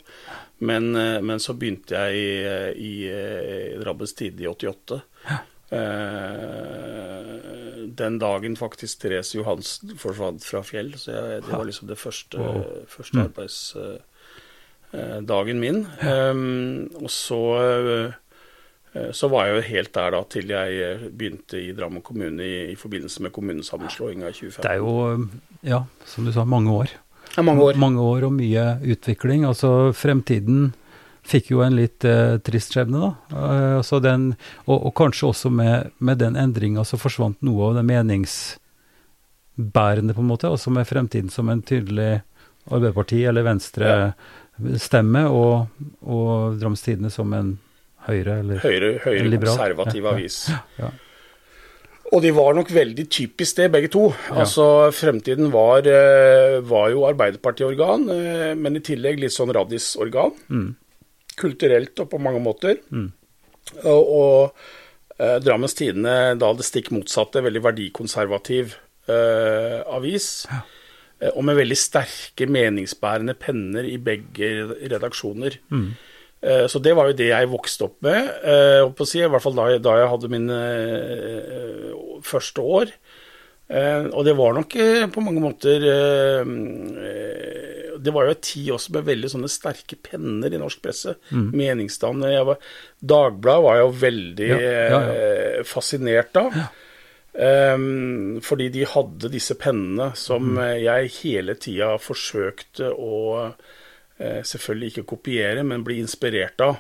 men, 0.59 0.91
uh, 0.99 1.21
men 1.23 1.39
så 1.39 1.55
begynte 1.55 1.95
jeg 1.95 2.15
i, 2.19 2.43
i, 2.75 3.07
i, 3.07 3.79
eh, 3.79 4.07
Tide 4.17 4.43
i 4.43 4.47
88. 4.51 4.99
Eh, 5.67 5.75
den 7.99 8.19
dagen 8.19 8.57
faktisk 8.57 8.99
Therese 9.03 9.35
Johansen 9.39 9.97
forsvant 10.01 10.45
fra 10.45 10.63
Fjell, 10.67 10.95
så 10.99 11.11
jeg, 11.15 11.43
det 11.47 11.53
var 11.53 11.65
liksom 11.69 11.89
det 11.89 11.99
første, 12.01 12.39
Wow. 12.39 12.65
første 12.89 13.19
arbeidsdagen 13.29 15.61
min. 15.61 15.87
Um, 16.03 16.89
og 17.03 17.11
så 17.11 17.41
eh, 17.61 18.11
så 19.13 19.29
var 19.29 19.47
jeg 19.47 19.55
jo 19.57 19.63
helt 19.69 19.95
der 19.95 20.11
da 20.15 20.23
til 20.33 20.49
jeg 20.49 20.69
eh, 20.81 20.99
begynte 21.13 21.59
i 21.61 21.73
Drammen 21.77 22.03
kommune 22.03 22.43
i, 22.45 22.71
i 22.73 22.77
forbindelse 22.81 23.23
med 23.27 23.33
kommunesammenslåinga 23.35 24.29
i 24.31 24.33
2015. 24.33 24.63
Det 24.63 24.71
er 24.71 24.77
jo, 24.81 25.27
ja, 25.67 25.83
som 26.09 26.25
du 26.25 26.33
sa, 26.33 26.45
mange 26.49 26.71
år. 26.73 26.87
Er 27.37 27.43
mange 27.45 27.63
år. 27.63 27.75
Mange 27.77 28.01
år 28.01 28.23
og 28.25 28.33
mye 28.39 28.79
utvikling. 28.95 29.45
Altså, 29.45 29.93
fremtiden 29.93 30.73
fikk 31.27 31.51
jo 31.53 31.61
en 31.65 31.77
litt 31.79 32.05
eh, 32.07 32.37
trist 32.47 32.73
skjebne, 32.77 32.99
da. 33.03 33.11
Eh, 33.81 34.01
den, 34.05 34.23
og, 34.67 34.79
og 34.89 34.93
kanskje 34.99 35.29
også 35.33 35.49
med, 35.53 35.77
med 35.99 36.17
den 36.23 36.35
endringa 36.39 36.85
så 36.87 36.97
forsvant 37.01 37.39
noe 37.47 37.61
av 37.71 37.75
det 37.81 37.85
meningsbærende, 37.91 40.15
på 40.17 40.23
en 40.25 40.31
måte, 40.31 40.51
også 40.53 40.71
med 40.75 40.87
fremtiden 40.89 41.31
som 41.33 41.47
en 41.53 41.63
tydelig 41.67 42.13
Arbeiderparti- 42.67 43.27
eller 43.31 43.43
Venstre-stemme, 43.47 45.23
og, 45.31 45.55
og 46.03 46.31
Drammens 46.61 46.85
Tidende 46.87 47.11
som 47.15 47.29
en 47.37 47.51
Høyre- 48.07 48.39
eller 48.43 48.57
Høyre, 48.63 48.89
høyre 49.03 49.27
Liberal. 49.27 49.57
konservativ 49.57 50.03
Ja, 50.05 50.07
ja. 50.07 50.11
avis. 50.15 50.37
ja. 50.79 50.89
Og 52.15 52.23
de 52.23 52.31
var 52.31 52.55
nok 52.55 52.69
veldig 52.71 53.09
typisk 53.11 53.57
det, 53.59 53.67
begge 53.75 53.89
to. 53.91 54.05
Ja. 54.29 54.37
Altså, 54.45 54.67
Fremtiden 54.95 55.49
var, 55.51 55.83
eh, 55.91 56.61
var 56.63 56.93
jo 56.93 57.03
Arbeiderparti-organ, 57.09 58.05
eh, 58.15 58.53
men 58.55 58.77
i 58.79 58.83
tillegg 58.87 59.19
litt 59.19 59.35
sånn 59.35 59.51
Radis-organ. 59.53 60.31
Mm. 60.49 60.69
Kulturelt 61.37 61.99
og 62.01 62.11
på 62.13 62.21
mange 62.23 62.41
måter. 62.43 62.79
Mm. 62.91 63.11
Og, 63.85 64.03
og 64.17 65.21
eh, 65.21 65.37
Drammens 65.45 65.75
Tidende 65.77 66.35
da 66.41 66.53
det 66.57 66.67
stikk 66.69 66.93
motsatte, 66.95 67.43
veldig 67.45 67.63
verdikonservativ 67.67 68.77
eh, 69.11 69.81
avis. 69.97 70.47
Ja. 70.51 70.63
og 71.33 71.47
med 71.49 71.57
veldig 71.57 71.77
sterke 71.81 72.45
meningsbærende 72.53 73.33
penner 73.41 73.87
i 73.89 73.97
begge 73.97 74.51
redaksjoner. 74.93 75.55
Mm. 75.73 75.87
Eh, 76.45 76.67
Så 76.69 76.79
det 76.85 76.93
var 76.97 77.09
jo 77.09 77.17
det 77.17 77.31
jeg 77.31 77.49
vokste 77.49 77.87
opp 77.89 77.97
med, 78.05 78.29
eh, 78.45 78.83
å 78.85 79.07
si, 79.09 79.23
i 79.25 79.29
hvert 79.33 79.43
fall 79.43 79.57
da 79.57 79.71
jeg, 79.73 79.81
da 79.87 79.95
jeg 80.03 80.11
hadde 80.13 80.29
mine 80.35 80.59
eh, 80.61 81.95
første 82.23 82.61
år. 82.61 82.93
Eh, 83.67 84.05
og 84.13 84.23
det 84.29 84.37
var 84.39 84.53
nok 84.55 84.77
eh, 84.79 85.07
på 85.11 85.25
mange 85.25 85.41
måter 85.43 85.83
eh, 85.91 86.45
eh, 87.09 87.76
Det 88.03 88.13
var 88.15 88.25
jo 88.27 88.35
en 88.35 88.41
tid 88.41 88.71
også 88.75 88.93
med 88.97 89.05
veldig 89.05 89.31
sånne 89.33 89.49
sterke 89.51 89.97
penner 90.03 90.53
i 90.53 90.59
norsk 90.59 90.83
presse. 90.83 91.15
Mm. 91.31 91.51
Meningsdannende. 91.53 92.45
Var- 92.47 92.59
Dagbladet 93.01 93.63
var 93.65 93.77
jeg 93.77 93.85
jo 93.87 93.95
veldig 94.07 94.49
Ja, 94.49 94.59
ja, 94.59 94.89
ja. 94.91 95.01
eh, 95.13 95.63
fascinert 95.65 96.37
av. 96.37 96.53
Um, 97.37 98.39
fordi 98.41 98.71
de 98.73 98.87
hadde 98.89 99.29
disse 99.29 99.55
pennene 99.61 100.15
som 100.17 100.55
Mm. 100.57 100.81
jeg 100.83 101.11
hele 101.23 101.55
tida 101.55 101.99
forsøkte 102.01 102.89
å 102.97 103.53
eh, 104.19 104.41
selvfølgelig 104.41 104.93
ikke 104.95 105.07
kopiere, 105.11 105.63
men 105.63 105.83
bli 105.85 105.99
inspirert 106.01 106.59
av. 106.65 106.79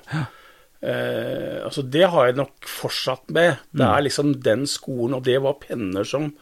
Uh, 0.82 1.64
altså 1.66 1.82
Det 1.90 2.08
har 2.08 2.26
jeg 2.30 2.36
nok 2.36 2.64
fortsatt 2.64 3.28
med. 3.30 3.58
Det 3.74 3.84
Mm. 3.84 3.96
er 3.98 4.02
liksom 4.02 4.42
den 4.42 4.64
skolen, 4.66 5.14
og 5.16 5.24
det 5.24 5.42
var 5.42 5.54
penner 5.60 6.04
som 6.04 6.32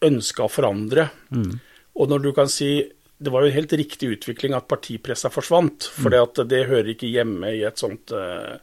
ønska 0.00 0.44
å 0.44 0.50
forandre. 0.50 1.10
Mm. 1.30 1.60
Og 1.96 2.08
når 2.08 2.22
du 2.22 2.32
kan 2.32 2.48
si 2.48 2.90
Det 3.18 3.32
var 3.32 3.42
jo 3.42 3.48
en 3.48 3.56
helt 3.56 3.72
riktig 3.72 4.10
utvikling 4.18 4.54
at 4.56 4.68
partipressa 4.68 5.30
forsvant, 5.32 5.86
for 5.88 6.12
Mm. 6.12 6.48
det 6.48 6.66
hører 6.68 6.90
ikke 6.92 7.08
hjemme 7.08 7.54
i 7.56 7.62
et 7.64 7.78
sånt 7.80 8.12
eh, 8.12 8.58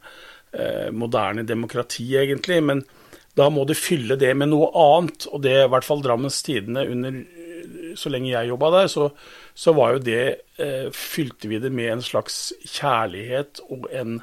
eh, 0.54 0.92
moderne 0.92 1.44
demokrati, 1.44 2.06
egentlig. 2.16 2.62
Men 2.64 2.84
da 3.36 3.50
må 3.50 3.66
du 3.66 3.74
fylle 3.74 4.16
det 4.16 4.36
med 4.38 4.50
noe 4.50 4.70
annet, 4.78 5.26
og 5.34 5.42
det 5.42 5.64
i 5.64 5.68
hvert 5.68 5.84
fall 5.88 6.04
Drammens 6.06 6.44
Tidende 6.46 6.86
under 6.90 7.24
så 7.96 8.10
lenge 8.10 8.30
jeg 8.30 8.50
jobba 8.50 8.70
der, 8.72 8.88
så, 8.92 9.10
så 9.56 9.74
var 9.74 9.94
jo 9.96 10.00
det 10.04 10.22
eh, 10.60 10.90
Fylte 10.92 11.48
vi 11.48 11.60
det 11.60 11.72
med 11.72 11.92
en 11.92 12.02
slags 12.06 12.54
kjærlighet 12.66 13.62
og 13.70 13.88
en 13.92 14.22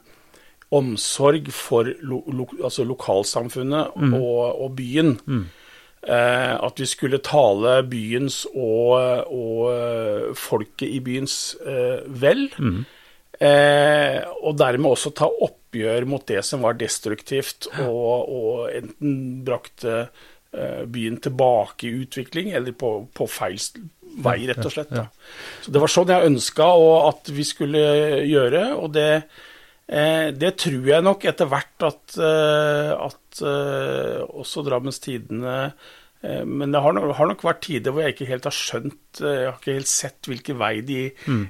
omsorg 0.70 1.48
for 1.50 1.88
lo, 2.06 2.20
lo, 2.30 2.46
altså 2.62 2.84
lokalsamfunnet 2.86 3.96
og, 4.14 4.60
og 4.62 4.76
byen. 4.78 5.16
Eh, 5.26 5.59
at 6.09 6.80
vi 6.80 6.86
skulle 6.88 7.20
tale 7.24 7.80
byens 7.90 8.46
og, 8.55 8.94
og 9.28 9.66
eh, 9.74 10.30
folket 10.38 10.88
i 10.88 11.01
byens 11.05 11.36
eh, 11.61 12.01
vel. 12.22 12.46
Eh, 13.40 14.18
og 14.44 14.57
dermed 14.61 14.90
også 14.90 15.14
ta 15.16 15.28
oppgjør 15.28 16.05
mot 16.09 16.26
det 16.28 16.42
som 16.44 16.64
var 16.66 16.76
destruktivt, 16.80 17.70
og, 17.80 18.28
og 18.28 18.66
enten 18.74 19.14
brakte 19.46 19.94
eh, 20.03 20.82
byen 20.84 21.20
tilbake 21.24 21.88
i 21.88 21.94
utvikling, 22.03 22.53
eller 22.57 22.76
på, 22.76 22.92
på 23.16 23.28
feil 23.30 23.61
vei, 24.20 24.42
rett 24.48 24.64
og 24.64 24.74
slett. 24.74 24.90
Da. 24.92 25.07
Så 25.62 25.72
Det 25.72 25.80
var 25.80 25.92
sånn 25.92 26.12
jeg 26.12 26.32
ønska 26.32 26.66
at 27.07 27.30
vi 27.32 27.46
skulle 27.48 27.84
gjøre, 28.28 28.66
og 28.76 28.92
det, 28.96 29.09
eh, 29.22 29.48
det 29.91 30.53
tror 30.62 30.84
jeg 30.86 31.03
nok 31.03 31.24
etter 31.26 31.49
hvert 31.51 31.82
at, 31.88 32.18
eh, 32.22 32.91
at 32.95 33.41
eh, 33.43 34.20
også 34.22 34.62
Drammens 34.66 35.01
Tidende 35.03 35.55
eh, 36.22 36.45
men 36.47 36.70
det 36.70 36.82
har 36.84 36.95
nok, 36.95 37.09
har 37.18 37.30
nok 37.30 37.43
vært 37.43 37.62
tider 37.64 37.91
hvor 37.91 38.05
jeg 38.05 38.14
ikke 38.14 38.28
helt 38.28 38.47
har 38.47 38.55
skjønt 38.55 39.22
eh, 39.24 39.38
Jeg 39.41 39.49
har 39.49 39.57
ikke 39.59 39.74
helt 39.74 39.91
sett 39.91 40.30
hvilken 40.30 40.61
vei 40.61 40.72
de, 40.86 41.01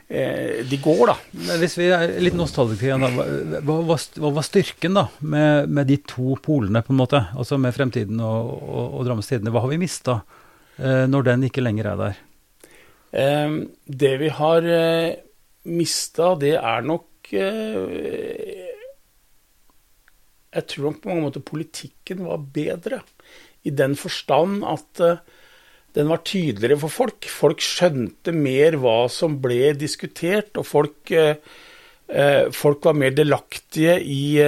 eh, 0.08 0.62
de 0.70 0.78
går, 0.80 1.02
da. 1.10 1.16
Hvis 1.60 1.76
vi 1.80 1.90
er 1.92 2.14
litt 2.22 2.38
nostalgiske 2.38 2.88
igjen, 2.88 3.04
da, 3.04 3.10
hva, 3.12 3.26
hva, 3.66 3.76
var 3.90 4.06
hva 4.24 4.32
var 4.38 4.46
styrken 4.46 4.96
da, 4.96 5.04
med, 5.20 5.68
med 5.68 5.90
de 5.90 5.98
to 6.08 6.38
polene, 6.40 6.84
på 6.86 6.94
en 6.94 7.02
måte? 7.02 7.24
Altså 7.36 7.60
med 7.60 7.76
Fremtiden 7.76 8.22
og, 8.24 8.54
og, 8.62 8.86
og 9.00 9.08
Drammens 9.08 9.28
Tidende. 9.28 9.52
Hva 9.52 9.66
har 9.66 9.74
vi 9.74 9.82
mista 9.84 10.20
eh, 10.78 11.04
når 11.10 11.28
den 11.28 11.48
ikke 11.50 11.66
lenger 11.66 11.92
er 11.92 12.00
der? 12.06 12.24
Eh, 13.10 13.60
det 13.84 14.16
vi 14.22 14.32
har 14.40 14.72
eh, 14.78 15.18
mista, 15.68 16.32
det 16.40 16.56
er 16.56 16.86
nok 16.86 17.09
eh, 17.32 18.70
Jeg 20.50 20.66
tror 20.70 20.88
nok 20.88 21.02
på 21.02 21.10
mange 21.10 21.26
måter 21.28 21.44
politikken 21.46 22.24
var 22.26 22.42
bedre. 22.54 23.02
I 23.62 23.70
den 23.70 23.96
forstand 23.98 24.64
at 24.66 25.02
eh, 25.04 25.20
den 25.94 26.10
var 26.10 26.22
tydeligere 26.26 26.78
for 26.84 26.94
folk. 26.94 27.26
Folk 27.30 27.62
skjønte 27.64 28.34
mer 28.34 28.78
hva 28.78 29.04
som 29.10 29.40
ble 29.42 29.72
diskutert, 29.78 30.54
og 30.58 30.66
folk, 30.66 31.10
eh, 31.10 31.34
folk 32.54 32.86
var 32.86 32.94
mer 32.98 33.14
delaktige 33.14 33.96
i, 34.02 34.38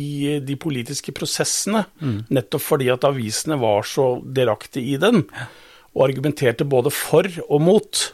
i 0.00 0.08
de 0.44 0.56
politiske 0.60 1.12
prosessene. 1.16 1.86
Nettopp 2.32 2.64
fordi 2.64 2.88
at 2.92 3.04
avisene 3.08 3.56
var 3.60 3.84
så 3.88 4.10
delaktige 4.24 4.92
i 4.92 5.00
den, 5.00 5.24
og 5.96 6.04
argumenterte 6.10 6.68
både 6.68 6.92
for 6.92 7.28
og 7.48 7.64
mot. 7.64 8.04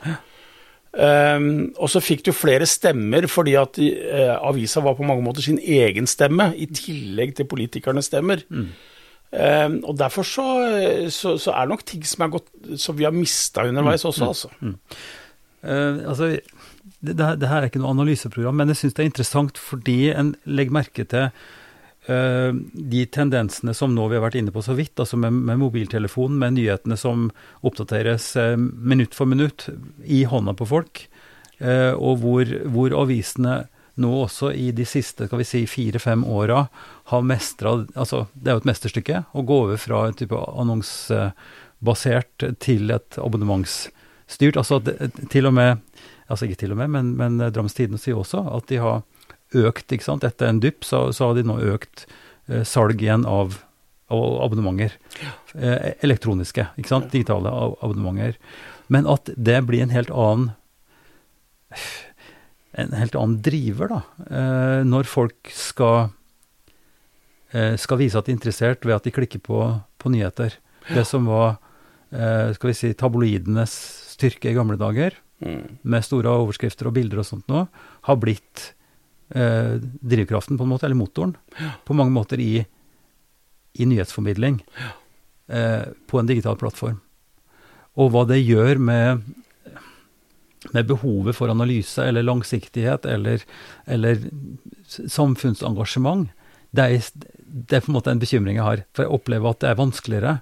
Um, 0.93 1.71
og 1.81 1.89
så 1.89 2.03
fikk 2.05 2.21
du 2.27 2.35
flere 2.37 2.67
stemmer 2.69 3.25
fordi 3.33 3.55
at 3.57 3.79
uh, 3.81 4.35
avisa 4.51 4.83
var 4.85 4.93
på 4.99 5.07
mange 5.09 5.25
måter 5.25 5.41
sin 5.41 5.57
egen 5.59 6.05
stemme, 6.11 6.51
i 6.61 6.67
tillegg 6.69 7.33
til 7.39 7.49
politikernes 7.49 8.11
stemmer. 8.11 8.43
Um, 8.53 9.79
og 9.89 9.97
derfor 9.97 10.27
så, 10.29 10.45
så, 11.09 11.39
så 11.41 11.55
er 11.57 11.65
det 11.65 11.73
nok 11.73 11.85
ting 11.89 12.05
som, 12.05 12.27
er 12.27 12.35
gått, 12.35 12.51
som 12.77 12.99
vi 12.99 13.07
har 13.09 13.17
mista 13.17 13.65
underveis 13.65 14.05
også, 14.05 14.29
altså. 14.35 14.53
Eh, 15.63 16.03
altså, 16.11 16.29
det, 17.01 17.17
det, 17.17 17.49
her- 17.49 17.63
er 17.63 17.71
ikke 17.71 17.81
noe 17.81 17.95
analyseprogram, 17.95 18.57
men 18.61 18.69
jeg 18.75 18.83
syns 18.83 18.97
det 18.99 19.05
er 19.05 19.11
interessant 19.13 19.59
fordi 19.63 19.99
en 20.13 20.35
legger 20.45 20.75
merke 20.77 21.05
til 21.09 21.29
eh, 21.31 21.31
de 22.07 23.07
tendensene 23.15 23.75
som 23.75 23.95
nå 23.95 24.09
vi 24.11 24.17
har 24.19 24.25
vært 24.25 24.35
inne 24.41 24.53
på 24.55 24.63
så 24.65 24.75
vidt, 24.75 24.99
altså 24.99 25.17
med, 25.23 25.33
med 25.47 25.61
mobiltelefonen, 25.61 26.39
med 26.41 26.57
nyhetene 26.57 26.97
som 26.99 27.29
oppdateres 27.63 28.37
eh, 28.37 28.57
minutt 28.59 29.15
for 29.15 29.27
minutt 29.31 29.69
i 30.03 30.25
hånda 30.27 30.55
på 30.59 30.67
folk, 30.67 31.09
eh, 31.59 31.93
og 31.95 32.19
hvor, 32.25 32.45
hvor 32.75 32.93
avisene 33.05 33.67
nå 34.03 34.11
også 34.25 34.51
i 34.57 34.73
de 34.75 34.85
siste 34.89 35.27
skal 35.29 35.39
vi 35.43 35.47
si, 35.47 35.67
fire-fem 35.69 36.25
åra 36.25 36.67
har 37.13 37.23
mestra 37.29 37.87
altså 37.93 38.27
Det 38.33 38.49
er 38.49 38.55
jo 38.57 38.63
et 38.63 38.71
mesterstykke 38.71 39.17
å 39.37 39.43
gå 39.45 39.57
over 39.67 39.77
fra 39.81 40.07
en 40.09 40.17
type 40.17 40.33
annonsebasert 40.33 42.45
til 42.65 42.89
et 42.91 43.19
abonnementsstyrt. 43.21 44.57
altså 44.57 44.81
til 45.29 45.47
og 45.51 45.55
med 45.61 45.77
altså 46.27 46.45
ikke 46.49 46.61
til 46.65 46.73
og 46.73 46.79
med, 46.81 46.89
men, 46.95 47.07
men 47.21 47.37
Drammens 47.53 47.77
Tidende 47.77 48.01
sier 48.01 48.17
også 48.17 48.41
at 48.57 48.65
de 48.73 48.81
har 48.81 49.05
økt, 49.55 49.93
ikke 49.93 50.05
sant. 50.07 50.25
Etter 50.25 50.49
en 50.51 50.61
dypp 50.63 50.85
så, 50.85 51.07
så 51.13 51.29
har 51.31 51.35
de 51.39 51.45
nå 51.49 51.59
økt 51.75 52.07
eh, 52.49 52.63
salg 52.69 53.03
igjen 53.03 53.27
av, 53.29 53.59
av 54.13 54.39
abonnementer. 54.47 54.97
Eh, 55.55 55.93
elektroniske, 56.05 56.69
ikke 56.81 56.93
sant. 56.93 57.11
Digitale 57.13 57.53
ab- 57.53 57.79
abonnementer. 57.85 58.39
Men 58.93 59.07
at 59.09 59.31
det 59.37 59.61
blir 59.69 59.83
en 59.85 59.95
helt 59.95 60.11
annen 60.13 60.51
en 62.73 62.93
helt 62.97 63.15
annen 63.19 63.41
driver, 63.45 63.91
da. 63.93 64.01
Eh, 64.33 64.83
når 64.89 65.09
folk 65.09 65.51
skal 65.53 66.07
eh, 67.53 67.75
skal 67.81 68.01
vise 68.01 68.17
at 68.19 68.29
de 68.29 68.33
er 68.33 68.39
interessert 68.39 68.87
ved 68.89 68.97
at 68.97 69.05
de 69.09 69.13
klikker 69.13 69.43
på, 69.45 69.59
på 70.01 70.13
nyheter. 70.13 70.57
Det 70.89 71.05
som 71.09 71.29
var 71.29 71.59
eh, 72.13 72.53
skal 72.57 72.71
vi 72.73 72.77
si, 72.79 72.93
tabloidenes 72.99 73.75
styrke 74.17 74.53
i 74.53 74.57
gamle 74.59 74.79
dager, 74.81 75.19
Mm. 75.43 75.81
med 75.91 76.05
store 76.07 76.31
overskrifter 76.39 76.87
og 76.87 76.93
bilder 76.95 77.19
og 77.19 77.25
sånt 77.27 77.49
nå, 77.51 77.65
har 78.07 78.19
blitt 78.23 78.61
eh, 79.35 79.77
drivkraften, 80.01 80.59
på 80.59 80.67
en 80.67 80.73
måte, 80.73 80.87
eller 80.89 80.99
motoren, 80.99 81.37
på 81.85 81.97
mange 81.99 82.15
måter 82.15 82.41
i, 82.41 82.65
i 83.75 83.87
nyhetsformidling 83.89 84.61
eh, 85.49 85.87
på 86.07 86.21
en 86.21 86.29
digital 86.29 86.59
plattform. 86.61 87.01
Og 88.01 88.13
hva 88.13 88.25
det 88.29 88.41
gjør 88.41 88.79
med, 88.81 89.25
med 90.73 90.87
behovet 90.89 91.37
for 91.37 91.53
analyse 91.53 92.01
eller 92.05 92.25
langsiktighet 92.25 93.05
eller, 93.09 93.43
eller 93.85 94.23
samfunnsengasjement, 94.89 96.31
det 96.73 96.85
er, 96.89 97.11
det 97.45 97.77
er 97.77 97.85
på 97.85 97.93
en 97.93 97.99
måte 97.99 98.13
en 98.15 98.23
bekymring 98.23 98.57
jeg 98.57 98.65
har. 98.65 98.85
For 98.97 99.05
jeg 99.05 99.13
opplever 99.13 99.53
at 99.53 99.61
det 99.61 99.69
er 99.73 99.81
vanskeligere 99.81 100.39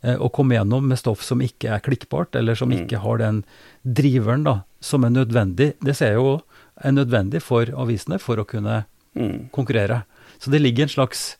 eh, 0.00 0.16
å 0.16 0.30
komme 0.32 0.56
gjennom 0.56 0.88
med 0.88 1.00
stoff 1.00 1.20
som 1.26 1.42
ikke 1.44 1.74
er 1.76 1.84
klikkbart, 1.84 2.36
eller 2.40 2.56
som 2.56 2.72
Mm. 2.72 2.78
ikke 2.80 3.02
har 3.04 3.20
den 3.20 3.42
driveren 3.84 4.46
da, 4.48 4.62
som 4.80 5.04
er 5.04 5.12
nødvendig. 5.12 5.74
Det 5.84 5.96
ser 5.96 6.14
jeg 6.14 6.22
jo 6.22 6.40
er 6.84 6.92
nødvendig 6.96 7.42
for 7.44 7.70
avisene 7.76 8.18
for 8.22 8.40
å 8.40 8.46
kunne 8.48 8.84
Mm. 9.10 9.48
konkurrere. 9.50 10.04
Så 10.38 10.52
det 10.52 10.60
ligger 10.62 10.84
en 10.84 10.88
slags 10.88 11.36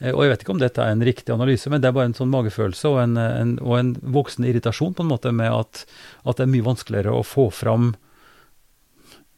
eh, 0.00 0.08
Og 0.14 0.22
jeg 0.24 0.30
vet 0.30 0.40
ikke 0.42 0.52
om 0.54 0.58
dette 0.62 0.80
er 0.80 0.88
en 0.94 1.04
riktig 1.04 1.34
analyse, 1.34 1.68
men 1.68 1.82
det 1.82 1.88
er 1.90 1.92
bare 1.92 2.08
en 2.08 2.14
sånn 2.16 2.30
magefølelse 2.32 2.88
og 2.88 2.96
en, 3.02 3.18
en, 3.20 3.50
og 3.60 3.74
en 3.78 3.90
voksende 4.00 4.48
irritasjon 4.48 4.94
på 4.96 5.04
en 5.04 5.10
måte 5.10 5.30
med 5.36 5.52
at, 5.52 5.82
at 6.24 6.38
det 6.40 6.46
er 6.46 6.52
mye 6.54 6.64
vanskeligere 6.64 7.12
å 7.12 7.20
få 7.22 7.50
fram 7.52 7.90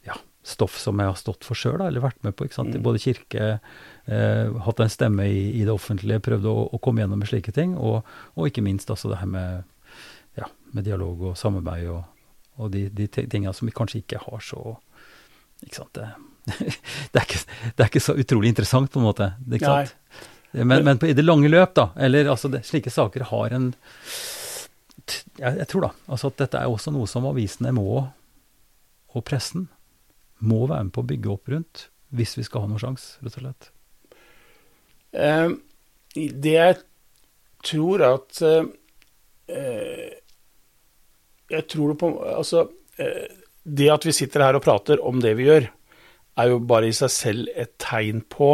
ja, 0.07 0.15
stoff 0.47 0.79
som 0.79 1.03
jeg 1.03 1.11
har 1.11 1.19
stått 1.19 1.43
for 1.45 1.59
sjøl, 1.59 1.83
eller 1.89 2.01
vært 2.07 2.23
med 2.23 2.37
på. 2.39 2.47
ikke 2.47 2.55
sant? 2.61 2.75
Mm. 2.79 2.83
både 2.87 3.03
kirke, 3.03 3.51
eh, 4.07 4.55
hatt 4.69 4.81
en 4.81 4.95
stemme 4.95 5.27
i, 5.27 5.45
i 5.59 5.67
det 5.67 5.75
offentlige, 5.75 6.23
prøvd 6.23 6.47
å, 6.47 6.57
å 6.71 6.79
komme 6.79 7.03
gjennom 7.03 7.19
med 7.19 7.29
slike 7.35 7.53
ting. 7.53 7.75
Og, 7.77 8.07
og 8.39 8.47
ikke 8.47 8.63
minst 8.63 8.95
altså 8.95 9.11
det 9.11 9.19
her 9.19 9.27
med, 9.35 9.67
ja, 10.39 10.47
med 10.73 10.87
dialog 10.87 11.33
og 11.33 11.37
samarbeid 11.37 11.91
og, 11.91 12.05
og 12.63 12.71
de, 12.73 12.87
de 12.95 13.11
tinga 13.11 13.53
som 13.53 13.67
vi 13.67 13.75
kanskje 13.75 14.05
ikke 14.07 14.23
har 14.23 14.39
så 14.55 14.79
Ikke 15.65 15.79
sant. 15.81 15.97
Det, 15.97 16.09
det, 17.13 17.21
er 17.21 17.25
ikke, 17.25 17.43
det 17.77 17.85
er 17.85 17.91
ikke 17.91 18.05
så 18.05 18.17
utrolig 18.19 18.53
interessant, 18.53 18.91
på 18.93 19.01
en 19.01 19.09
måte. 19.09 19.31
Ikke 19.49 19.71
sant? 19.71 19.95
Men, 20.57 20.85
men 20.85 20.99
på, 20.99 21.11
i 21.11 21.17
det 21.17 21.25
lange 21.25 21.51
løp, 21.51 21.75
da, 21.77 21.91
eller 22.01 22.31
altså 22.33 22.49
det, 22.49 22.63
slike 22.65 22.93
saker 22.93 23.27
har 23.29 23.53
en 23.53 23.73
jeg, 25.37 25.53
jeg 25.61 25.67
tror 25.71 25.85
da, 25.85 25.91
altså 26.11 26.31
at 26.33 26.39
dette 26.41 26.61
er 26.61 26.73
også 26.73 26.93
noe 26.95 27.07
som 27.11 27.27
avisene 27.29 27.75
må, 27.77 28.07
og 29.17 29.25
pressen, 29.27 29.69
må 30.39 30.65
være 30.67 30.89
med 30.89 30.95
på 30.97 31.05
å 31.05 31.09
bygge 31.13 31.33
opp 31.33 31.53
rundt, 31.53 31.87
hvis 32.17 32.37
vi 32.39 32.45
skal 32.47 32.65
ha 32.65 32.71
noen 32.71 32.83
sjanse, 32.83 33.21
rett 33.25 33.39
og 33.39 33.45
slett. 33.45 33.71
Eh, 35.17 35.51
det 36.17 36.55
jeg 36.57 36.77
tror 37.67 38.03
at 38.05 38.41
eh, 38.43 38.67
Jeg 41.47 41.63
tror 41.71 41.93
det 41.93 41.99
på 42.01 42.09
Altså, 42.27 42.67
eh, 42.99 43.31
det 43.67 43.91
at 43.91 44.07
vi 44.07 44.15
sitter 44.15 44.45
her 44.47 44.57
og 44.59 44.65
prater 44.65 45.03
om 45.03 45.19
det 45.23 45.35
vi 45.39 45.49
gjør, 45.49 45.69
er 46.37 46.51
jo 46.53 46.63
bare 46.69 46.91
i 46.91 46.97
seg 46.97 47.13
selv 47.13 47.53
et 47.57 47.73
tegn 47.83 48.23
på 48.31 48.51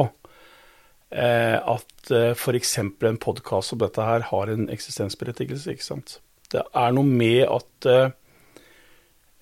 eh, 1.12 1.58
at 1.58 2.12
eh, 2.14 2.32
f.eks. 2.32 2.76
en 2.80 3.20
podkast 3.20 3.72
som 3.72 3.80
dette 3.82 4.06
her 4.06 4.24
har 4.30 4.52
en 4.52 4.68
eksistensberettigelse, 4.72 5.74
ikke 5.74 5.88
sant. 5.90 6.18
Det 6.52 6.62
er 6.62 6.92
noe 6.94 7.08
med 7.08 7.44
at 7.48 7.88
eh, 7.90 8.12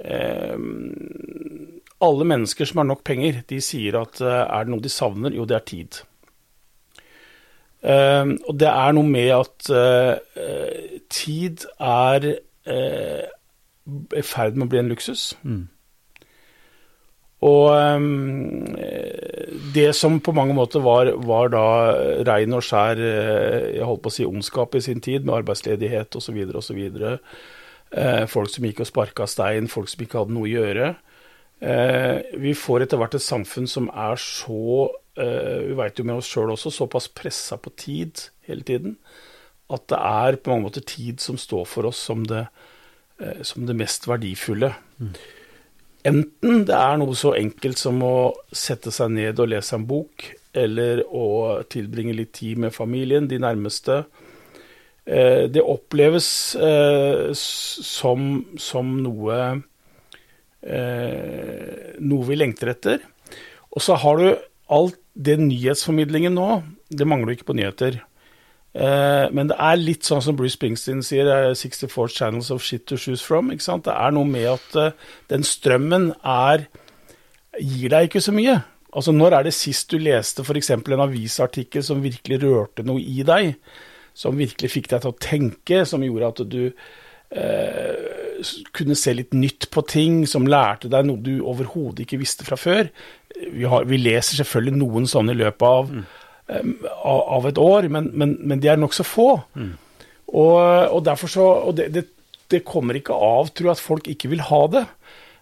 eh, 0.06 0.68
alle 2.00 2.28
mennesker 2.32 2.70
som 2.70 2.82
har 2.82 2.88
nok 2.90 3.04
penger, 3.06 3.42
de 3.50 3.60
sier 3.64 3.98
at 4.00 4.22
eh, 4.24 4.44
er 4.46 4.66
det 4.66 4.74
noe 4.74 4.84
de 4.84 4.92
savner? 4.92 5.34
Jo, 5.36 5.46
det 5.48 5.58
er 5.58 5.68
tid. 5.74 6.04
Uh, 7.80 8.36
og 8.44 8.58
det 8.60 8.68
er 8.68 8.90
noe 8.92 9.08
med 9.08 9.30
at 9.32 9.70
tid 11.08 11.62
er 11.80 12.26
i 14.16 14.24
ferd 14.26 14.56
med 14.56 14.68
å 14.68 14.72
bli 14.72 14.80
en 14.82 14.90
luksus. 14.90 15.30
Mm. 15.42 15.68
Og 17.48 17.70
um, 17.72 18.66
det 19.74 19.88
som 19.96 20.18
på 20.20 20.34
mange 20.36 20.54
måter 20.56 20.82
var, 20.84 21.12
var 21.24 21.52
da 21.54 21.64
rein 22.28 22.52
og 22.52 22.64
skjær 22.66 23.00
jeg 23.00 23.86
holdt 23.88 24.02
på 24.04 24.12
å 24.12 24.16
si 24.18 24.26
ondskap 24.28 24.76
i 24.76 24.82
sin 24.84 25.00
tid, 25.00 25.24
med 25.24 25.38
arbeidsledighet 25.38 26.20
osv., 26.20 26.42
osv. 26.60 26.82
Uh, 27.90 28.26
folk 28.30 28.52
som 28.52 28.66
gikk 28.68 28.84
og 28.84 28.90
sparka 28.90 29.28
stein, 29.30 29.70
folk 29.72 29.88
som 29.90 30.04
ikke 30.04 30.20
hadde 30.20 30.36
noe 30.36 30.50
å 30.50 30.52
gjøre. 30.52 30.92
Uh, 31.64 32.20
vi 32.40 32.52
får 32.56 32.84
etter 32.84 33.00
hvert 33.00 33.16
et 33.16 33.24
samfunn 33.24 33.66
som 33.68 33.90
er 33.92 34.16
så 34.20 34.86
uh, 34.88 35.58
Vi 35.66 35.74
veit 35.76 35.98
jo 36.00 36.06
med 36.08 36.20
oss 36.20 36.28
sjøl 36.28 36.54
også, 36.54 36.72
såpass 36.72 37.08
pressa 37.12 37.58
på 37.60 37.72
tid 37.76 38.28
hele 38.48 38.64
tiden 38.64 38.96
at 39.70 39.86
det 39.90 39.98
er 39.98 40.38
på 40.38 40.52
mange 40.52 40.66
måter 40.66 40.84
tid 40.86 41.22
som 41.22 41.38
står 41.38 41.66
for 41.68 41.88
oss 41.90 42.00
som 42.10 42.24
det, 42.26 42.46
som 43.46 43.66
det 43.68 43.76
mest 43.78 44.08
verdifulle. 44.08 44.72
Mm. 45.00 45.12
Enten 46.10 46.64
det 46.68 46.76
er 46.76 47.00
noe 47.00 47.16
så 47.18 47.34
enkelt 47.36 47.80
som 47.80 48.00
å 48.04 48.32
sette 48.56 48.92
seg 48.94 49.12
ned 49.16 49.40
og 49.42 49.50
lese 49.52 49.76
en 49.76 49.86
bok, 49.88 50.24
eller 50.56 51.04
å 51.06 51.60
tilbringe 51.70 52.16
litt 52.16 52.32
tid 52.40 52.58
med 52.62 52.74
familien, 52.74 53.28
de 53.30 53.38
nærmeste. 53.42 54.02
Det 55.04 55.62
oppleves 55.62 56.26
som, 57.36 58.24
som 58.60 58.90
noe 59.04 59.38
noe 62.00 62.28
vi 62.28 62.38
lengter 62.38 62.72
etter. 62.74 63.04
Og 63.70 63.84
så 63.84 63.96
har 64.02 64.20
du 64.20 64.28
alt 64.70 64.98
det 65.14 65.38
nyhetsformidlingen 65.40 66.34
nå. 66.36 66.48
Det 66.88 67.08
mangler 67.08 67.36
ikke 67.36 67.50
på 67.50 67.58
nyheter. 67.58 68.00
Eh, 68.70 69.26
men 69.34 69.50
det 69.50 69.56
er 69.58 69.80
litt 69.80 70.06
sånn 70.06 70.22
som 70.22 70.36
Bruce 70.38 70.54
Springsteen 70.54 71.02
sier, 71.02 71.26
64 71.58 72.14
channels 72.14 72.52
of 72.54 72.62
shit 72.62 72.86
to 72.86 72.98
choose 73.00 73.24
from. 73.24 73.50
ikke 73.50 73.66
sant? 73.66 73.86
Det 73.88 73.96
er 73.96 74.14
noe 74.14 74.28
med 74.28 74.46
at 74.52 74.78
uh, 74.78 75.14
den 75.32 75.46
strømmen 75.46 76.12
er 76.22 76.68
gir 77.58 77.90
deg 77.90 78.08
ikke 78.08 78.22
så 78.22 78.34
mye. 78.34 78.60
Altså, 78.94 79.14
Når 79.14 79.38
er 79.38 79.46
det 79.46 79.54
sist 79.54 79.90
du 79.90 79.98
leste 79.98 80.46
f.eks. 80.46 80.70
en 80.70 81.06
avisartikkel 81.06 81.82
som 81.86 82.02
virkelig 82.02 82.42
rørte 82.44 82.86
noe 82.86 83.02
i 83.02 83.26
deg? 83.26 83.56
Som 84.14 84.38
virkelig 84.38 84.70
fikk 84.70 84.90
deg 84.90 85.02
til 85.02 85.12
å 85.12 85.20
tenke, 85.22 85.84
som 85.86 86.02
gjorde 86.02 86.30
at 86.30 86.40
du 86.50 86.62
eh, 86.70 88.48
kunne 88.74 88.98
se 88.98 89.14
litt 89.14 89.34
nytt 89.34 89.68
på 89.70 89.84
ting, 89.86 90.24
som 90.26 90.48
lærte 90.50 90.90
deg 90.90 91.06
noe 91.06 91.22
du 91.22 91.38
overhodet 91.46 92.04
ikke 92.04 92.18
visste 92.22 92.46
fra 92.46 92.58
før. 92.58 92.90
Vi, 93.30 93.62
har, 93.70 93.86
vi 93.86 94.02
leser 94.02 94.42
selvfølgelig 94.42 94.82
noen 94.82 95.06
sånne 95.10 95.34
i 95.34 95.40
løpet 95.42 95.66
av 95.66 95.94
mm 95.94 96.02
av 97.04 97.46
et 97.48 97.58
år, 97.60 97.88
men, 97.92 98.10
men, 98.12 98.36
men 98.42 98.62
de 98.62 98.70
er 98.72 98.80
nokså 98.80 99.06
få. 99.06 99.30
Mm. 99.54 99.72
Og, 100.30 100.58
og, 100.94 101.00
derfor 101.06 101.30
så 101.30 101.46
Og 101.66 101.74
det, 101.78 101.88
det, 101.94 102.04
det, 102.50 102.62
kommer 102.66 102.98
ikke 102.98 103.14
av, 103.14 103.50
tror 103.50 103.70
jeg, 103.70 103.78
at 103.78 103.82
folk 103.82 104.08
ikke 104.10 104.30
vil 104.32 104.44
ha 104.46 104.60
det. 104.70 104.84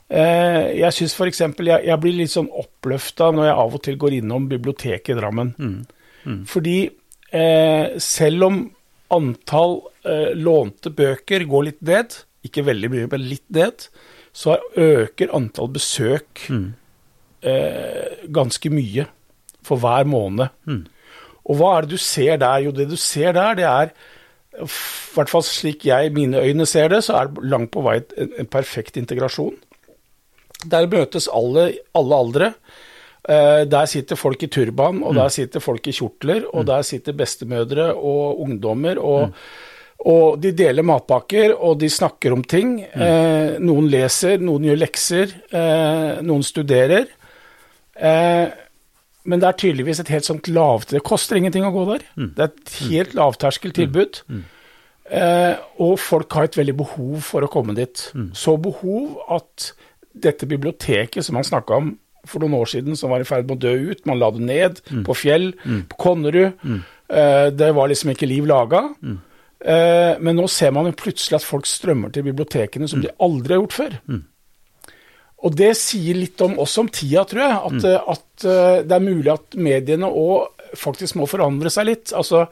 Eh, 0.09 0.79
jeg 0.81 0.97
syns 0.97 1.17
f.eks. 1.17 1.43
Jeg, 1.45 1.85
jeg 1.89 2.01
blir 2.01 2.17
litt 2.17 2.33
sånn 2.33 2.49
oppløfta 2.49 3.31
når 3.35 3.51
jeg 3.51 3.59
av 3.65 3.77
og 3.77 3.85
til 3.85 4.01
går 4.01 4.19
innom 4.21 4.49
biblioteket 4.49 5.13
i 5.15 5.19
Drammen. 5.19 5.53
Mm. 5.59 5.79
Mm. 6.25 6.41
Fordi 6.49 6.79
eh, 7.31 7.97
selv 8.03 8.49
om 8.49 8.63
antall 9.15 9.79
eh, 10.05 10.33
lånte 10.37 10.93
bøker 10.97 11.45
går 11.49 11.69
litt 11.71 11.85
ned, 11.89 12.17
ikke 12.45 12.67
veldig 12.67 12.93
mye, 12.93 13.09
men 13.13 13.29
litt 13.29 13.47
ned, 13.57 13.89
så 14.37 14.59
øker 14.79 15.33
antall 15.37 15.71
besøk 15.75 16.45
mm. 16.53 16.67
eh, 17.49 18.25
ganske 18.35 18.73
mye 18.73 19.09
for 19.67 19.81
hver 19.83 20.09
måned. 20.09 20.53
Mm. 20.69 20.85
Og 21.49 21.59
hva 21.59 21.75
er 21.77 21.87
det 21.87 21.97
du 21.97 22.03
ser 22.03 22.41
der? 22.41 22.63
Jo, 22.67 22.75
det 22.77 22.89
du 22.91 22.97
ser 23.01 23.35
der, 23.37 23.59
det 23.59 23.67
er 23.69 23.93
i 24.59 24.67
hvert 25.15 25.31
fall 25.31 25.45
slik 25.47 25.85
jeg, 25.87 26.11
mine 26.17 26.41
øyne 26.43 26.67
ser 26.67 26.91
det, 26.91 27.05
så 27.07 27.15
er 27.19 27.31
det 27.31 27.45
langt 27.47 27.71
på 27.75 27.83
vei 27.85 28.01
en, 28.19 28.33
en 28.43 28.51
perfekt 28.51 28.99
integrasjon. 28.99 29.55
Der 30.67 30.89
møtes 30.91 31.29
alle, 31.31 31.71
alle 31.95 32.19
aldre. 32.25 32.53
Uh, 33.29 33.63
der 33.69 33.87
sitter 33.91 34.19
folk 34.19 34.43
i 34.43 34.49
turban, 34.51 35.03
og 35.05 35.13
mm. 35.13 35.19
der 35.21 35.33
sitter 35.35 35.63
folk 35.63 35.87
i 35.87 35.95
kjortler, 35.95 36.47
og 36.49 36.65
mm. 36.65 36.69
der 36.73 36.87
sitter 36.91 37.17
bestemødre 37.19 37.91
og 37.95 38.41
ungdommer. 38.47 38.99
og 38.99 39.29
mm. 39.29 39.43
Og 40.07 40.39
de 40.39 40.53
deler 40.55 40.87
matpakker, 40.87 41.57
og 41.59 41.81
de 41.81 41.89
snakker 41.91 42.31
om 42.37 42.45
ting. 42.47 42.77
Mm. 42.87 43.03
Eh, 43.03 43.57
noen 43.67 43.89
leser, 43.91 44.39
noen 44.39 44.69
gjør 44.69 44.79
lekser, 44.79 45.33
eh, 45.51 46.21
noen 46.23 46.45
studerer. 46.47 47.09
Eh, 47.99 48.47
men 49.29 49.43
det 49.43 49.49
er 49.49 49.59
tydeligvis 49.61 50.01
et 50.03 50.12
helt 50.12 50.26
sånt 50.26 50.49
lavt 50.49 50.95
Det 50.95 51.05
koster 51.07 51.39
ingenting 51.39 51.66
å 51.66 51.74
gå 51.74 51.85
der. 51.91 52.07
Mm. 52.16 52.31
Det 52.37 52.45
er 52.45 52.53
et 52.53 52.72
mm. 52.72 52.89
helt 52.93 53.18
lavterskeltilbud. 53.18 54.22
Mm. 54.29 54.39
mm. 54.39 54.47
Eh, 55.09 55.61
og 55.81 55.95
folk 56.05 56.35
har 56.37 56.49
et 56.49 56.57
veldig 56.59 56.74
behov 56.83 57.22
for 57.24 57.45
å 57.45 57.49
komme 57.53 57.72
dit. 57.76 58.03
Mm. 58.12 58.29
Så 58.37 58.59
behov 58.61 59.16
at 59.39 59.70
dette 60.12 60.49
biblioteket 60.49 61.24
som 61.24 61.39
man 61.39 61.47
snakka 61.49 61.81
om 61.81 61.95
for 62.29 62.45
noen 62.45 62.59
år 62.59 62.68
siden, 62.68 62.97
som 62.99 63.12
var 63.12 63.22
i 63.24 63.29
ferd 63.29 63.47
med 63.49 63.57
å 63.57 63.62
dø 63.62 63.93
ut, 63.95 64.03
man 64.09 64.18
la 64.20 64.29
det 64.35 64.45
ned 64.45 64.83
mm. 64.91 65.05
på 65.07 65.16
Fjell, 65.16 65.47
på 65.89 66.01
Konnerud. 66.03 66.61
Eh, 67.09 67.47
det 67.57 67.70
var 67.76 67.89
liksom 67.89 68.12
ikke 68.12 68.29
liv 68.29 68.49
laga. 68.49 68.83
Eh, 69.01 70.12
men 70.20 70.37
nå 70.37 70.45
ser 70.53 70.74
man 70.76 70.91
jo 70.91 70.97
plutselig 70.99 71.41
at 71.41 71.47
folk 71.47 71.68
strømmer 71.68 72.12
til 72.12 72.26
bibliotekene 72.29 72.91
som 72.91 73.01
de 73.05 73.12
aldri 73.24 73.57
har 73.57 73.64
gjort 73.64 73.79
før. 73.79 73.97
Og 75.47 75.55
det 75.55 75.70
sier 75.78 76.16
litt 76.18 76.41
om 76.43 76.57
oss 76.59 76.74
om 76.80 76.89
tida, 76.91 77.22
tror 77.28 77.45
jeg. 77.45 77.59
At, 77.68 77.76
mm. 77.84 78.14
at 78.14 78.47
eh, 78.51 78.78
det 78.89 78.97
er 78.97 79.05
mulig 79.05 79.30
at 79.30 79.59
mediene 79.59 80.11
òg 80.11 80.64
faktisk 80.76 81.16
må 81.20 81.28
forandre 81.30 81.70
seg 81.72 81.86
litt. 81.89 82.12
Altså, 82.16 82.47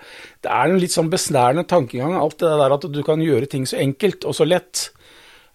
det 0.44 0.52
er 0.52 0.70
en 0.70 0.78
litt 0.80 0.94
sånn 0.94 1.10
besnærende 1.12 1.66
tankegang, 1.68 2.14
alt 2.16 2.38
det 2.40 2.52
der 2.62 2.76
at 2.76 2.86
du 2.94 3.00
kan 3.06 3.24
gjøre 3.24 3.50
ting 3.50 3.66
så 3.68 3.80
enkelt 3.82 4.24
og 4.28 4.38
så 4.38 4.46
lett. 4.46 4.90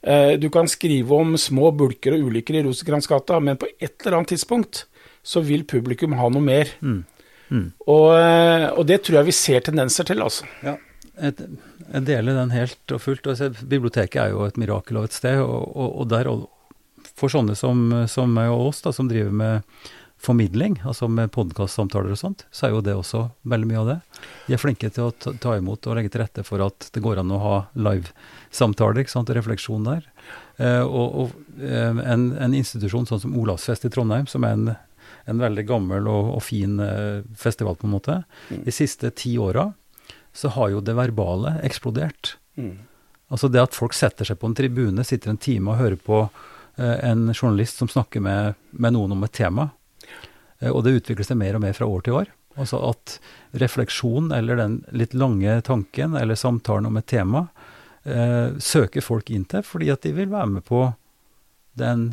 Eh, 0.04 0.36
du 0.42 0.50
kan 0.54 0.70
skrive 0.70 1.24
om 1.24 1.38
små 1.40 1.72
bulker 1.78 2.18
og 2.18 2.28
ulykker 2.28 2.60
i 2.60 2.66
Rosenkrantz-gata, 2.68 3.40
men 3.40 3.60
på 3.62 3.72
et 3.78 3.96
eller 4.04 4.20
annet 4.20 4.36
tidspunkt 4.36 4.86
så 5.24 5.44
vil 5.46 5.64
publikum 5.70 6.18
ha 6.20 6.30
noe 6.34 6.44
mer. 6.44 6.76
Mm. 6.82 7.04
Mm. 7.52 7.68
Og, 7.86 8.08
eh, 8.18 8.68
og, 8.72 8.86
det 8.90 9.04
tror 9.06 9.22
jeg 9.22 9.32
vi 9.32 9.40
ser 9.40 9.64
tendenser 9.64 10.08
til, 10.08 10.24
altså. 10.24 10.48
Ja, 10.66 10.76
jeg 11.22 12.06
deler 12.08 12.38
den 12.38 12.54
helt 12.56 12.94
og 12.96 13.02
fullt. 13.04 13.28
Biblioteket 13.68 14.22
er 14.24 14.30
jo 14.32 14.46
et 14.48 14.58
mirakel 14.60 15.02
av 15.02 15.10
et 15.10 15.16
sted, 15.16 15.42
og, 15.44 15.68
og, 15.76 15.90
og 16.02 16.08
der 16.10 16.30
for 17.22 17.34
sånne 17.34 17.56
som, 17.58 17.90
som 18.10 18.32
meg 18.34 18.52
og 18.52 18.72
oss, 18.72 18.82
da, 18.86 18.94
som 18.96 19.10
driver 19.10 19.34
med 19.36 19.90
formidling, 20.22 20.76
altså 20.86 21.08
med 21.10 21.32
podkastsamtaler 21.34 22.14
og 22.14 22.20
sånt, 22.20 22.44
så 22.54 22.68
er 22.68 22.76
jo 22.76 22.84
det 22.86 22.94
også 22.94 23.24
veldig 23.50 23.70
mye 23.72 23.80
av 23.80 23.88
det. 23.90 23.96
De 24.46 24.54
er 24.54 24.62
flinke 24.62 24.92
til 24.94 25.08
å 25.08 25.14
ta, 25.18 25.34
ta 25.42 25.56
imot 25.58 25.88
og 25.90 25.98
legge 25.98 26.12
til 26.14 26.22
rette 26.22 26.44
for 26.46 26.62
at 26.62 26.92
det 26.94 27.02
går 27.02 27.24
an 27.24 27.34
å 27.34 27.40
ha 27.42 27.56
livesamtaler 27.74 29.02
og 29.02 29.34
refleksjon 29.40 29.88
der. 29.90 30.06
Eh, 30.62 30.84
og, 30.86 31.18
og 31.24 31.64
eh, 31.64 31.90
en, 31.90 32.28
en, 32.38 32.54
institusjon 32.54 33.10
sånn 33.10 33.24
som 33.24 33.34
Olavsfest 33.42 33.90
i 33.90 33.94
Trondheim, 33.94 34.30
som 34.30 34.46
er 34.46 34.60
en, 34.60 34.70
en 35.26 35.42
veldig 35.42 35.66
gammel 35.66 36.10
og, 36.12 36.36
og 36.36 36.46
fin 36.46 36.78
eh, 36.86 37.26
festival, 37.34 37.80
på 37.82 37.90
en 37.90 37.96
måte, 37.96 38.22
mm. 38.52 38.62
de 38.68 38.78
siste 38.78 39.10
ti 39.18 39.34
åra 39.42 39.72
så 40.38 40.54
har 40.54 40.70
jo 40.76 40.86
det 40.86 40.96
verbale 40.96 41.58
eksplodert. 41.66 42.36
Mm. 42.62 42.78
Altså 43.34 43.50
det 43.50 43.64
at 43.64 43.76
folk 43.76 43.98
setter 43.98 44.28
seg 44.28 44.38
på 44.38 44.52
en 44.52 44.56
tribune, 44.56 45.08
sitter 45.08 45.34
en 45.34 45.42
time 45.42 45.74
og 45.74 45.82
hører 45.82 45.98
på 45.98 46.28
en 46.82 47.30
journalist 47.34 47.82
som 47.82 47.90
snakker 47.92 48.24
med, 48.24 48.58
med 48.72 48.96
noen 48.96 49.14
om 49.16 49.24
et 49.28 49.34
tema. 49.36 49.70
Eh, 50.62 50.70
og 50.70 50.86
det 50.86 50.98
utvikler 51.00 51.28
seg 51.28 51.40
mer 51.42 51.58
og 51.58 51.66
mer 51.66 51.76
fra 51.78 51.90
år 51.90 52.06
til 52.06 52.22
år. 52.22 52.32
Altså 52.60 52.82
at 52.90 53.18
refleksjon, 53.62 54.32
eller 54.36 54.60
den 54.60 54.80
litt 54.96 55.16
lange 55.18 55.60
tanken, 55.68 56.16
eller 56.20 56.40
samtalen 56.40 56.90
om 56.90 56.98
et 57.00 57.08
tema, 57.10 57.48
eh, 58.04 58.58
søker 58.60 59.04
folk 59.06 59.32
inn 59.32 59.46
til 59.46 59.64
fordi 59.66 59.92
at 59.94 60.04
de 60.04 60.16
vil 60.16 60.32
være 60.32 60.58
med 60.58 60.66
på 60.68 60.90
den, 61.80 62.10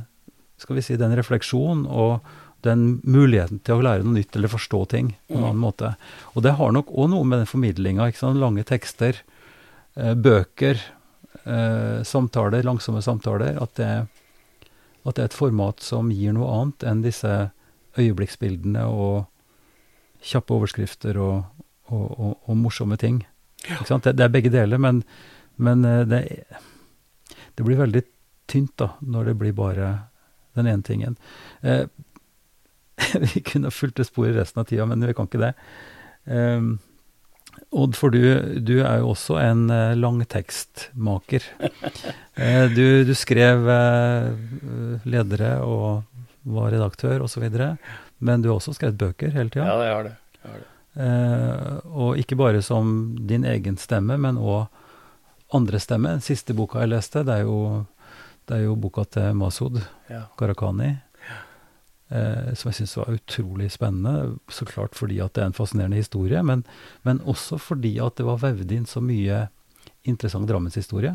skal 0.59 0.79
vi 0.79 0.85
si, 0.87 0.99
den 0.99 1.17
refleksjonen 1.19 1.87
og 1.87 2.21
den 2.67 3.01
muligheten 3.07 3.61
til 3.63 3.79
å 3.79 3.85
lære 3.87 4.03
noe 4.03 4.19
nytt 4.19 4.35
eller 4.35 4.51
forstå 4.51 4.81
ting 4.91 5.13
på 5.29 5.37
en 5.37 5.43
mm. 5.43 5.49
annen 5.49 5.63
måte. 5.63 5.93
Og 6.35 6.43
det 6.47 6.57
har 6.59 6.73
nok 6.75 6.91
òg 6.91 7.11
noe 7.13 7.27
med 7.27 7.43
den 7.43 7.51
formidlinga. 7.51 8.09
Lange 8.35 8.65
tekster, 8.67 9.21
eh, 9.95 10.15
bøker, 10.15 10.81
eh, 11.45 11.99
samtaler, 12.07 12.67
langsomme 12.67 13.03
samtaler. 13.03 13.61
At 13.63 13.75
det, 13.79 13.93
at 15.09 15.19
det 15.19 15.25
er 15.25 15.31
et 15.31 15.39
format 15.39 15.83
som 15.85 16.13
gir 16.15 16.35
noe 16.37 16.51
annet 16.53 16.85
enn 16.87 17.03
disse 17.05 17.33
øyeblikksbildene 17.99 18.85
og 18.89 19.27
kjappe 20.25 20.55
overskrifter 20.57 21.19
og, 21.23 21.45
og, 21.89 22.07
og, 22.07 22.33
og 22.47 22.59
morsomme 22.59 22.99
ting. 23.01 23.23
Ja. 23.67 23.81
Det, 23.83 24.13
det, 24.13 24.25
er 24.25 24.35
begge 24.35 24.53
deler, 24.55 24.81
men, 24.83 25.03
men 25.57 25.85
eh, 25.87 26.05
det, 26.09 26.23
det, 27.55 27.65
blir 27.65 27.81
veldig 27.81 28.03
tynt 28.51 28.77
da, 28.81 28.93
når 29.01 29.31
det 29.31 29.39
blir 29.41 29.57
bare 29.57 29.93
den 30.59 30.71
ene 30.71 30.87
tingen. 30.87 31.19
Eh, 31.63 31.87
vi 33.29 33.43
kunne 33.47 33.75
fulgt 33.75 33.99
det 34.01 34.09
sporet 34.09 34.37
resten 34.39 34.63
av 34.63 34.69
tida, 34.71 34.87
men 34.87 35.05
vi 35.07 35.15
kan 35.15 35.31
ikke 35.31 35.43
det. 35.43 35.55
Um, 36.29 36.79
Odd, 37.71 37.97
for 37.99 38.15
du, 38.15 38.23
du, 38.65 38.79
er 38.81 39.03
jo 39.03 39.13
også 39.13 39.39
en 39.43 39.67
uh, 39.71 39.97
langtekstmaker. 39.99 41.45
uh, 41.61 42.65
du, 42.77 43.05
du, 43.09 43.15
skrev 43.19 43.69
uh, 43.69 45.05
ledere 45.09 45.59
og 45.67 46.03
var 46.49 46.73
redaktør 46.73 47.27
osv. 47.27 47.45
Men 48.19 48.43
du 48.43 48.51
har 48.51 48.59
også 48.59 48.75
skrevet 48.79 48.99
bøker 48.99 49.35
hele 49.35 49.53
tida. 49.53 49.69
Ja, 49.69 49.79
jeg 49.85 49.97
har 49.99 50.11
det. 50.11 50.17
Jeg 50.43 50.53
har 50.53 50.61
det. 50.63 50.69
Eh, 50.99 51.75
og 51.95 52.19
ikke 52.19 52.37
bare 52.39 52.63
som 52.63 53.15
din 53.29 53.45
egen 53.47 53.77
stemme, 53.79 54.17
men 54.19 54.39
òg 54.39 54.67
andre 55.55 55.81
stemme. 55.81 56.17
Den 56.17 56.25
siste 56.25 56.57
boka 56.57 56.83
jeg 56.83 56.93
leste, 56.93 57.23
det 57.27 57.37
er 57.39 57.47
jo, 57.47 57.85
det 58.49 58.59
er 58.59 58.65
jo 58.67 58.75
boka 58.77 59.05
til 59.07 59.37
Masud 59.39 59.79
Ja. 60.09 60.27
Gharahkhani. 60.39 60.97
Eh, 62.11 62.55
som 62.57 62.71
jeg 62.71 62.79
syns 62.79 62.97
var 62.97 63.11
utrolig 63.13 63.71
spennende. 63.75 64.39
Så 64.49 64.65
klart 64.65 64.95
fordi 64.97 65.19
at 65.21 65.35
det 65.37 65.43
er 65.43 65.51
en 65.51 65.57
fascinerende 65.59 65.97
historie, 66.01 66.41
men, 66.43 66.65
men 67.05 67.19
også 67.29 67.59
fordi 67.61 67.99
at 68.01 68.17
det 68.17 68.25
var 68.25 68.39
vevd 68.41 68.73
inn 68.73 68.87
så 68.89 69.03
mye 69.05 69.49
interessant 70.09 70.49
drammenshistorie. 70.49 71.13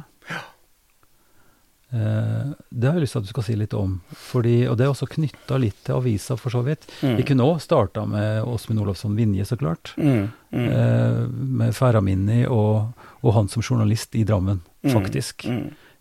Eh, 1.93 2.45
det 2.69 2.87
har 2.87 2.95
jeg 2.97 3.03
lyst 3.05 3.13
til 3.13 3.21
at 3.21 3.27
du 3.27 3.31
skal 3.33 3.45
si 3.45 3.55
litt 3.57 3.73
om. 3.77 3.99
Fordi, 4.17 4.53
og 4.69 4.77
det 4.79 4.85
er 4.87 4.93
også 4.93 5.07
knytta 5.13 5.59
litt 5.61 5.77
til 5.85 5.97
avisa, 5.99 6.37
for 6.39 6.53
så 6.53 6.63
vidt. 6.65 6.87
Mm. 7.05 7.15
Vi 7.19 7.25
kunne 7.29 7.45
òg 7.45 7.59
starta 7.61 8.05
med 8.09 8.41
Åsmund 8.49 8.81
Olofsson 8.81 9.17
Vinje, 9.17 9.45
så 9.45 9.57
klart. 9.61 9.93
Mm. 9.97 10.27
Mm. 10.53 10.67
Eh, 10.69 11.19
med 11.61 11.75
Færaminni 11.77 12.43
og, 12.49 12.93
og 13.21 13.35
han 13.37 13.49
som 13.51 13.61
journalist 13.65 14.15
i 14.17 14.25
Drammen, 14.29 14.61
Mm. 14.83 14.91
faktisk. 14.91 15.45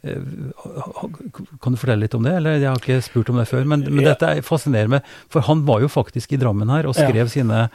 Eh, 0.05 0.19
Kan 1.63 1.73
du 1.73 1.79
fortelle 1.79 2.01
litt 2.03 2.15
om 2.15 2.23
det? 2.27 2.33
Eller 2.37 2.57
Jeg 2.59 2.69
har 2.69 2.79
ikke 2.81 3.03
spurt 3.03 3.29
om 3.31 3.37
det 3.39 3.49
før, 3.49 3.65
men, 3.65 3.85
men 3.87 4.05
Ja. 4.05 4.15
dette 4.15 4.43
fascinerer 4.43 4.89
meg, 4.89 5.03
For 5.31 5.41
han 5.47 5.65
var 5.65 5.81
jo 5.81 5.89
faktisk 5.89 6.33
i 6.33 6.37
Drammen 6.43 6.69
her 6.71 6.87
og 6.89 6.97
Ja. 6.97 7.07
skrev 7.09 7.29
sine, 7.31 7.71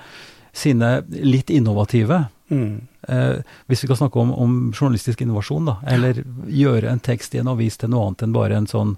sine 0.54 1.04
litt 1.10 1.50
innovative 1.50 2.28
Mm. 2.50 2.88
eh, 3.10 3.42
Hvis 3.70 3.82
vi 3.84 3.88
kan 3.88 3.98
snakke 3.98 4.16
om, 4.20 4.32
om 4.34 4.72
journalistisk 4.74 5.22
innovasjon, 5.22 5.66
da. 5.66 5.78
Eller 5.86 6.14
gjøre 6.48 6.90
en 6.90 7.00
tekst 7.00 7.36
i 7.36 7.40
en 7.40 7.48
avis 7.48 7.78
til 7.78 7.90
noe 7.90 8.08
annet 8.08 8.24
enn 8.24 8.34
bare 8.34 8.56
en 8.56 8.68
sånn 8.68 8.98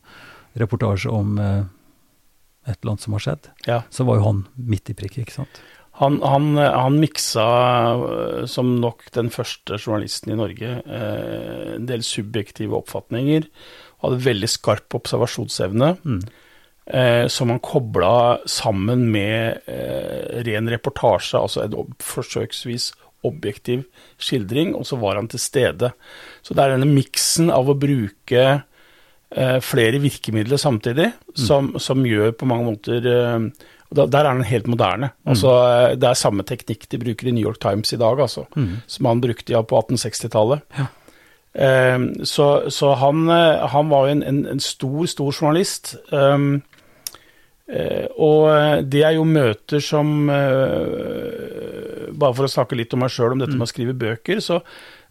reportasje 0.57 1.09
om 1.11 1.38
eh, 1.39 1.63
et 2.67 2.77
eller 2.84 2.91
annet 2.91 3.01
som 3.01 3.13
har 3.13 3.19
skjedd. 3.19 3.49
Ja. 3.65 3.82
Så 3.89 4.05
var 4.05 4.17
jo 4.17 4.23
han 4.23 4.45
midt 4.57 4.89
i 4.89 4.93
prikket, 4.93 5.25
ikke 5.25 5.34
sant. 5.34 5.61
Han, 6.00 6.22
han, 6.24 6.54
han 6.56 7.00
miksa, 7.02 7.45
øh, 8.00 8.43
som 8.47 8.78
nok 8.80 9.10
den 9.16 9.30
første 9.34 9.76
journalisten 9.76 10.32
i 10.32 10.38
Norge, 10.39 10.78
øh, 10.88 11.76
en 11.76 11.88
del 11.89 12.04
subjektive 12.08 12.78
oppfatninger. 12.78 13.50
Hadde 14.04 14.22
veldig 14.24 14.47
skarp 14.50 14.95
observasjonsevne, 14.95 15.97
Mm. 16.08 16.22
eh, 16.88 17.28
som 17.28 17.50
han 17.50 17.60
kobla 17.60 18.39
sammen 18.47 19.12
med 19.12 19.60
eh, 19.68 20.39
ren 20.47 20.70
reportasje, 20.72 21.38
altså 21.38 21.66
en 21.66 21.93
forsøksvis 22.00 22.93
objektiv 23.28 23.84
skildring, 24.18 24.72
og 24.76 24.86
så 24.88 24.95
var 24.95 25.16
han 25.20 25.28
til 25.28 25.39
stede. 25.39 25.91
Så 26.41 26.56
det 26.56 26.64
er 26.64 26.78
denne 26.78 26.88
miksen 26.88 27.52
av 27.52 27.68
å 27.68 27.76
bruke 27.76 28.45
eh, 29.36 29.60
flere 29.60 30.00
virkemidler 30.00 30.58
samtidig, 30.58 31.12
som, 31.36 31.74
som 31.78 32.06
gjør 32.08 32.32
på 32.39 32.47
mange 32.47 32.72
måter 32.72 33.04
eh, 33.06 33.50
og 33.90 34.12
Der 34.12 34.20
er 34.20 34.34
den 34.34 34.44
helt 34.46 34.68
moderne. 34.68 35.12
Altså, 35.26 35.50
mm. 35.50 36.00
det 36.00 36.10
er 36.10 36.14
samme 36.14 36.44
teknikk 36.46 36.88
de 36.92 36.98
bruker 37.02 37.28
i 37.28 37.32
New 37.32 37.44
York 37.44 37.60
Times 37.60 37.94
i 37.94 37.98
dag, 37.98 38.20
altså, 38.20 38.46
Mm. 38.56 38.82
som 38.88 39.06
han 39.06 39.22
brukte 39.22 39.52
ja, 39.54 39.62
på 39.62 39.80
1860-tallet. 39.82 40.62
Ja. 40.78 40.86
Um, 41.96 42.14
så 42.24 42.70
så 42.70 42.94
han, 42.96 43.28
eh, 43.30 43.68
han 43.68 43.90
var 43.90 44.06
jo 44.06 44.12
en, 44.12 44.24
en, 44.24 44.46
en 44.46 44.60
stor, 44.60 45.06
stor 45.06 45.32
journalist. 45.34 45.96
Um, 46.12 46.62
og 48.18 48.50
det 48.90 49.04
er 49.06 49.12
jo 49.14 49.24
møter 49.24 49.80
som 49.80 50.26
Bare 52.20 52.34
for 52.34 52.48
å 52.48 52.50
snakke 52.50 52.76
litt 52.76 52.94
om 52.94 53.04
meg 53.04 53.12
sjøl, 53.14 53.36
om 53.36 53.40
dette 53.44 53.54
med 53.54 53.68
å 53.68 53.70
skrive 53.70 53.94
bøker, 53.94 54.40
så, 54.42 54.58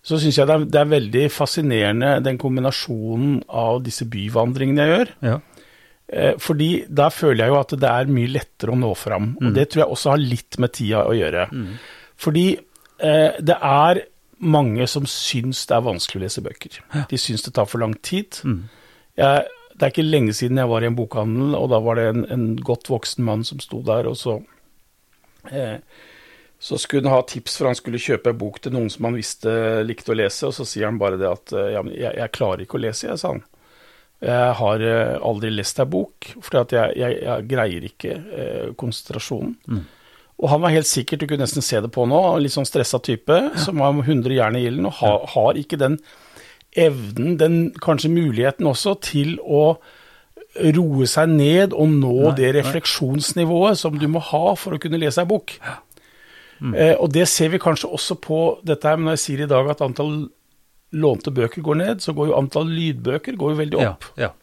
så 0.03 0.19
syns 0.19 0.39
jeg 0.41 0.47
det 0.49 0.55
er, 0.57 0.65
det 0.67 0.81
er 0.81 0.91
veldig 0.91 1.23
fascinerende 1.31 2.17
den 2.27 2.39
kombinasjonen 2.41 3.45
av 3.47 3.79
disse 3.87 4.09
byvandringene 4.11 4.83
jeg 4.83 4.95
gjør. 4.95 5.13
Ja. 5.29 5.37
Eh, 6.09 6.35
fordi 6.41 6.71
der 6.89 7.13
føler 7.13 7.45
jeg 7.45 7.53
jo 7.53 7.59
at 7.61 7.75
det 7.83 7.91
er 7.91 8.13
mye 8.13 8.33
lettere 8.33 8.73
å 8.73 8.81
nå 8.81 8.95
fram. 8.97 9.35
Og 9.43 9.53
det 9.57 9.69
tror 9.71 9.85
jeg 9.85 9.97
også 9.97 10.15
har 10.15 10.23
litt 10.23 10.59
med 10.63 10.75
tida 10.77 11.05
å 11.09 11.17
gjøre. 11.17 11.49
Fordi 12.19 12.47
eh, 12.55 13.39
det 13.39 13.59
er 13.59 14.03
mange 14.39 14.87
som 14.87 15.07
syns 15.11 15.65
det 15.67 15.75
er 15.77 15.87
vanskelig 15.87 16.21
å 16.21 16.25
lese 16.25 16.45
bøker. 16.45 16.81
De 17.11 17.19
syns 17.19 17.43
det 17.45 17.55
tar 17.57 17.67
for 17.71 17.83
lang 17.83 17.97
tid. 18.07 18.41
Jeg, 19.19 19.49
det 19.75 19.87
er 19.87 19.93
ikke 19.93 20.07
lenge 20.07 20.35
siden 20.35 20.59
jeg 20.59 20.71
var 20.71 20.83
i 20.83 20.89
en 20.91 20.99
bokhandel, 20.99 21.57
og 21.59 21.69
da 21.71 21.83
var 21.83 21.99
det 21.99 22.07
en, 22.13 22.25
en 22.35 22.47
godt 22.57 22.91
voksen 22.91 23.27
mann 23.27 23.45
som 23.47 23.61
sto 23.63 23.83
der, 23.87 24.09
og 24.11 24.17
så 24.19 24.41
eh, 25.51 25.79
så 26.59 26.79
skulle 26.79 27.07
han 27.07 27.15
ha 27.15 27.23
tips 27.23 27.59
for 27.59 27.71
han 27.71 27.79
skulle 27.79 28.01
kjøpe 28.03 28.33
en 28.33 28.39
bok 28.39 28.59
til 28.63 28.75
noen 28.75 28.89
som 28.91 29.07
han 29.07 29.19
visste 29.19 29.53
likte 29.87 30.11
å 30.11 30.17
lese, 30.19 30.49
og 30.49 30.57
så 30.57 30.67
sier 30.67 30.89
han 30.89 30.99
bare 30.99 31.21
det 31.21 31.29
at 31.31 31.55
eh, 31.55 31.71
ja, 31.77 31.85
men 31.87 31.95
jeg, 31.95 32.11
jeg 32.19 32.35
klarer 32.35 32.65
ikke 32.65 32.81
å 32.81 32.83
lese, 32.83 33.07
jeg, 33.07 33.21
sa 33.21 33.37
han. 33.37 33.45
Jeg 34.25 34.55
har 34.59 34.83
eh, 34.83 35.15
aldri 35.23 35.53
lest 35.55 35.79
ei 35.79 35.87
bok, 35.87 36.33
for 36.43 36.59
jeg, 36.75 36.97
jeg, 36.99 37.21
jeg 37.23 37.47
greier 37.51 37.87
ikke 37.87 38.17
eh, 38.17 38.67
konsentrasjonen. 38.79 39.85
Og 40.39 40.51
han 40.53 40.63
var 40.63 40.75
helt 40.75 40.87
sikkert, 40.87 41.23
du 41.23 41.31
kunne 41.31 41.47
nesten 41.47 41.65
se 41.67 41.81
det 41.83 41.91
på 41.95 42.05
nå, 42.07 42.19
litt 42.43 42.55
sånn 42.55 42.67
stressa 42.67 43.01
type, 43.03 43.39
som 43.59 43.81
var 43.83 43.95
100 43.95 44.35
jern 44.35 44.59
i 44.59 44.65
ilden, 44.69 44.87
og 44.91 44.99
har, 45.01 45.25
har 45.35 45.59
ikke 45.59 45.79
den 45.81 45.99
evnen, 46.79 47.37
den 47.41 47.57
kanskje 47.83 48.11
muligheten 48.13 48.69
også, 48.71 48.95
til 49.03 49.37
å 49.43 49.79
roe 50.59 51.07
seg 51.11 51.31
ned 51.31 51.75
og 51.77 51.91
nå 51.91 52.15
Nei, 52.15 52.33
det 52.39 52.49
nei. 52.49 52.55
refleksjonsnivået 52.61 53.79
som 53.79 53.99
du 53.99 54.07
må 54.11 54.23
ha 54.31 54.55
for 54.59 54.75
å 54.75 54.81
kunne 54.83 54.99
lese 55.01 55.23
ei 55.23 55.31
bok. 55.31 55.55
Eh, 56.75 56.95
og 56.99 57.13
det 57.15 57.29
ser 57.31 57.53
vi 57.53 57.61
kanskje 57.63 57.91
også 57.95 58.17
på 58.23 58.39
dette 58.67 58.89
her, 58.89 58.99
men 58.99 59.11
når 59.13 59.19
jeg 59.19 59.25
sier 59.27 59.45
i 59.45 59.51
dag 59.51 59.69
at 59.71 59.83
antall 59.85 60.17
lånte 60.93 61.33
bøker 61.35 61.63
går 61.63 61.77
ned, 61.83 62.01
så 62.05 62.15
går 62.17 62.31
jo 62.31 62.37
antall 62.39 62.69
lydbøker 62.73 63.37
går 63.37 63.55
jo 63.55 63.59
veldig 63.63 63.81
opp. 63.85 64.11
ja. 64.17 64.31
ja, 64.33 64.35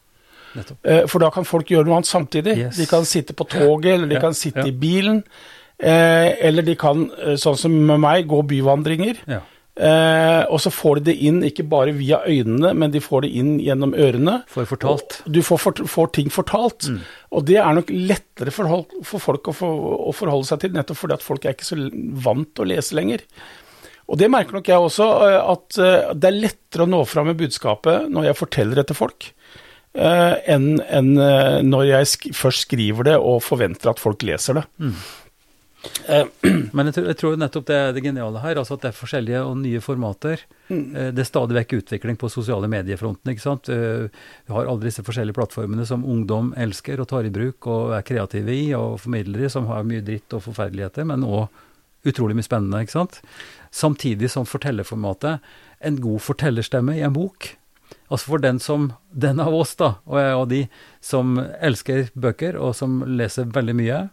Eh, 0.88 1.04
For 1.12 1.20
da 1.20 1.28
kan 1.36 1.44
folk 1.44 1.68
gjøre 1.68 1.84
noe 1.84 1.98
annet 1.98 2.08
samtidig. 2.08 2.54
Yes. 2.58 2.78
De 2.80 2.86
kan 2.88 3.04
sitte 3.04 3.34
på 3.36 3.44
toget, 3.52 3.90
eller 3.98 4.08
de 4.08 4.16
Ja, 4.16 4.22
kan 4.24 4.34
sitte 4.34 4.64
i 4.70 4.72
bilen. 4.72 5.24
Eh, 5.78 6.30
eller 6.48 6.64
de 6.64 6.76
kan, 6.80 7.10
eh, 7.12 7.36
sånn 7.36 7.58
som 7.60 7.74
med 7.88 8.00
meg, 8.00 8.28
gå 8.32 8.40
byvandringer. 8.48 9.18
Ja. 9.28 9.42
Eh, 9.76 10.46
og 10.48 10.62
så 10.64 10.72
får 10.72 11.02
de 11.02 11.12
det 11.12 11.16
inn 11.28 11.42
ikke 11.44 11.66
bare 11.68 11.92
via 11.92 12.22
øynene, 12.24 12.72
men 12.74 12.92
de 12.94 13.02
får 13.04 13.26
det 13.26 13.32
inn 13.36 13.60
gjennom 13.60 13.92
ørene. 14.00 14.38
Får 14.48 14.70
fortalt. 14.70 15.18
Du 15.28 15.42
får, 15.44 15.60
for, 15.60 15.84
får 15.92 16.14
ting 16.16 16.32
fortalt. 16.32 16.88
Mm. 16.88 17.02
Og 17.36 17.46
det 17.50 17.58
er 17.60 17.76
nok 17.76 17.92
lettere 17.92 18.56
for, 18.56 18.86
for 19.04 19.20
folk 19.20 19.52
å, 19.52 19.54
for, 19.54 19.92
å 20.08 20.16
forholde 20.16 20.48
seg 20.48 20.64
til, 20.64 20.72
nettopp 20.78 21.02
fordi 21.02 21.18
at 21.20 21.28
folk 21.28 21.44
er 21.44 21.58
ikke 21.58 21.68
så 21.68 21.76
vant 22.24 22.48
til 22.56 22.64
å 22.64 22.72
lese 22.72 22.96
lenger. 22.96 23.28
Og 24.06 24.20
det 24.22 24.30
merker 24.32 24.58
nok 24.58 24.70
jeg 24.70 24.88
også, 24.88 25.10
eh, 25.26 25.40
at 25.56 25.82
eh, 25.82 26.14
det 26.14 26.30
er 26.30 26.42
lettere 26.48 26.86
å 26.86 26.92
nå 26.92 27.02
fram 27.10 27.32
med 27.32 27.40
budskapet 27.42 28.10
når 28.14 28.30
jeg 28.30 28.42
forteller 28.42 28.82
det 28.82 28.90
til 28.92 29.00
folk, 29.00 29.30
eh, 29.98 30.34
enn 30.54 31.16
når 31.66 31.86
jeg 31.90 32.34
først 32.38 32.68
skriver 32.68 33.12
det 33.12 33.20
og 33.20 33.42
forventer 33.46 33.96
at 33.96 34.02
folk 34.02 34.26
leser 34.28 34.62
det. 34.62 34.66
Eh, 36.06 36.30
Men 36.78 36.90
jeg 36.92 37.00
tror, 37.00 37.10
jeg 37.10 37.20
tror 37.22 37.42
nettopp 37.42 37.68
det 37.72 37.82
er 37.82 37.92
det 37.98 38.06
geniale 38.06 38.46
her, 38.46 38.62
altså 38.62 38.78
at 38.78 38.86
det 38.86 38.92
er 38.92 39.00
forskjellige 39.00 39.42
og 39.50 39.58
nye 39.64 39.82
formater. 39.82 40.46
Mm. 40.70 40.88
Det 41.18 41.26
er 41.26 41.30
stadig 41.32 41.58
vekk 41.58 41.78
utvikling 41.82 42.22
på 42.22 42.30
sosiale 42.34 42.70
mediefronten, 42.70 43.34
ikke 43.34 43.44
sant. 43.44 43.70
Vi 43.70 44.54
har 44.54 44.70
alle 44.70 44.86
disse 44.86 45.06
forskjellige 45.06 45.38
plattformene 45.38 45.86
som 45.90 46.06
ungdom 46.06 46.54
elsker 46.62 47.02
og 47.02 47.10
tar 47.10 47.26
i 47.26 47.34
bruk 47.34 47.70
og 47.70 47.96
er 47.98 48.06
kreative 48.06 48.54
i 48.54 48.68
og 48.78 49.00
formidler 49.02 49.46
i, 49.46 49.54
som 49.54 49.70
har 49.70 49.86
mye 49.88 50.06
dritt 50.06 50.34
og 50.38 50.46
forferdeligheter, 50.46 51.10
men 51.10 51.26
òg 51.26 51.50
utrolig 52.06 52.38
mye 52.38 52.46
spennende, 52.46 52.84
ikke 52.86 53.00
sant. 53.00 53.22
Samtidig 53.76 54.30
som 54.32 54.48
fortellerformatet, 54.48 55.44
en 55.84 56.02
god 56.02 56.24
fortellerstemme 56.24 56.96
i 56.96 57.04
en 57.04 57.16
bok. 57.16 57.52
Altså 58.08 58.32
for 58.32 58.42
den 58.42 58.62
som, 58.64 58.92
den 59.12 59.42
av 59.44 59.54
oss 59.54 59.76
da, 59.80 59.98
og 60.08 60.20
jeg 60.22 60.36
og 60.40 60.46
de 60.54 60.62
som 61.04 61.36
elsker 61.60 62.08
bøker 62.16 62.56
og 62.56 62.76
som 62.78 63.02
leser 63.20 63.50
veldig 63.52 63.76
mye, 63.78 64.04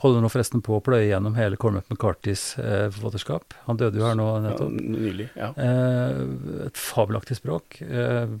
Holder 0.00 0.22
nå 0.24 0.30
forresten 0.32 0.62
på 0.64 0.78
å 0.78 0.80
pløye 0.80 1.10
gjennom 1.10 1.34
hele 1.36 1.58
Cormac 1.60 1.90
McCartys 1.92 2.54
eh, 2.56 2.86
forfatterskap. 2.88 3.52
Han 3.66 3.76
døde 3.80 4.00
jo 4.00 4.06
her 4.06 4.14
nå 4.16 4.28
ja, 4.30 4.38
nettopp. 4.46 4.78
nylig, 4.94 5.26
ja. 5.36 5.50
Eh, 5.60 6.22
et 6.70 6.80
fabelaktig 6.80 7.36
språk. 7.36 7.82
Eh, 7.84 8.32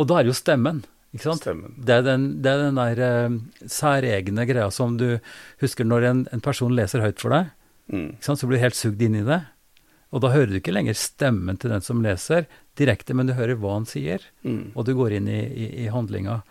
og 0.00 0.08
da 0.08 0.16
er 0.16 0.24
det 0.24 0.32
jo 0.32 0.38
stemmen, 0.38 0.80
ikke 1.12 1.26
sant? 1.26 1.44
Stemmen. 1.44 1.76
Det 1.76 1.98
er 1.98 2.06
den, 2.08 2.24
det 2.40 2.54
er 2.54 2.64
den 2.64 2.80
der 2.80 3.02
eh, 3.04 3.36
særegne 3.68 4.48
greia 4.48 4.70
som 4.72 4.96
du 4.96 5.18
husker 5.60 5.84
når 5.84 6.08
en, 6.08 6.24
en 6.32 6.44
person 6.48 6.72
leser 6.72 7.04
høyt 7.04 7.20
for 7.20 7.36
deg, 7.36 7.52
Mm. 7.92 8.16
så 8.20 8.34
blir 8.46 8.58
du 8.58 8.62
helt 8.64 8.74
sugd 8.78 9.02
inn 9.02 9.14
i 9.14 9.22
det. 9.26 9.40
Og 10.14 10.20
da 10.22 10.30
hører 10.32 10.46
du 10.50 10.58
ikke 10.60 10.72
lenger 10.74 10.94
stemmen 10.98 11.58
til 11.58 11.70
den 11.70 11.82
som 11.84 12.00
leser 12.02 12.46
direkte, 12.78 13.14
men 13.14 13.26
du 13.26 13.34
hører 13.34 13.56
hva 13.58 13.74
han 13.76 13.86
sier, 13.86 14.20
Mm. 14.44 14.72
og 14.74 14.84
du 14.86 14.94
går 14.94 15.12
inn 15.18 15.28
i, 15.28 15.40
i, 15.46 15.66
i 15.84 15.86
handlinga. 15.92 16.42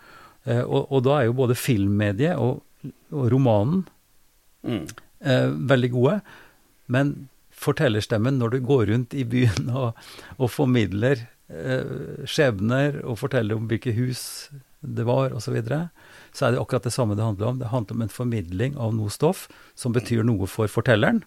Eh, 0.46 0.62
og, 0.62 0.86
og 0.92 1.02
da 1.04 1.20
er 1.20 1.24
jo 1.28 1.36
både 1.40 1.56
filmmediet 1.58 2.36
og, 2.38 2.62
og 3.12 3.30
romanen 3.32 3.84
Mm. 4.66 4.86
eh, 5.20 5.48
veldig 5.70 5.90
gode. 5.92 6.20
Men 6.88 7.28
fortellerstemmen 7.56 8.38
når 8.38 8.50
du 8.56 8.60
går 8.66 8.86
rundt 8.90 9.14
i 9.14 9.24
byen 9.24 9.70
og, 9.70 9.94
og 10.38 10.50
formidler 10.50 11.22
eh, 11.48 12.24
skjebner 12.26 13.00
og 13.04 13.18
forteller 13.20 13.56
om 13.56 13.68
hvilke 13.70 13.94
hus 13.96 14.50
det 14.82 15.06
var 15.06 15.32
osv., 15.34 15.46
så, 15.46 15.54
videre, 15.54 15.78
så 16.36 16.46
er 16.46 16.52
det 16.52 16.60
akkurat 16.60 16.84
det 16.84 16.92
samme 16.92 17.16
det 17.16 17.24
handler 17.24 17.48
om. 17.48 17.58
Det 17.62 17.70
handler 17.72 17.96
om 17.96 18.02
en 18.04 18.12
formidling 18.12 18.74
av 18.76 18.92
noe 18.94 19.08
stoff 19.14 19.46
som 19.74 19.94
betyr 19.96 20.20
noe 20.28 20.44
for 20.50 20.68
fortelleren, 20.68 21.22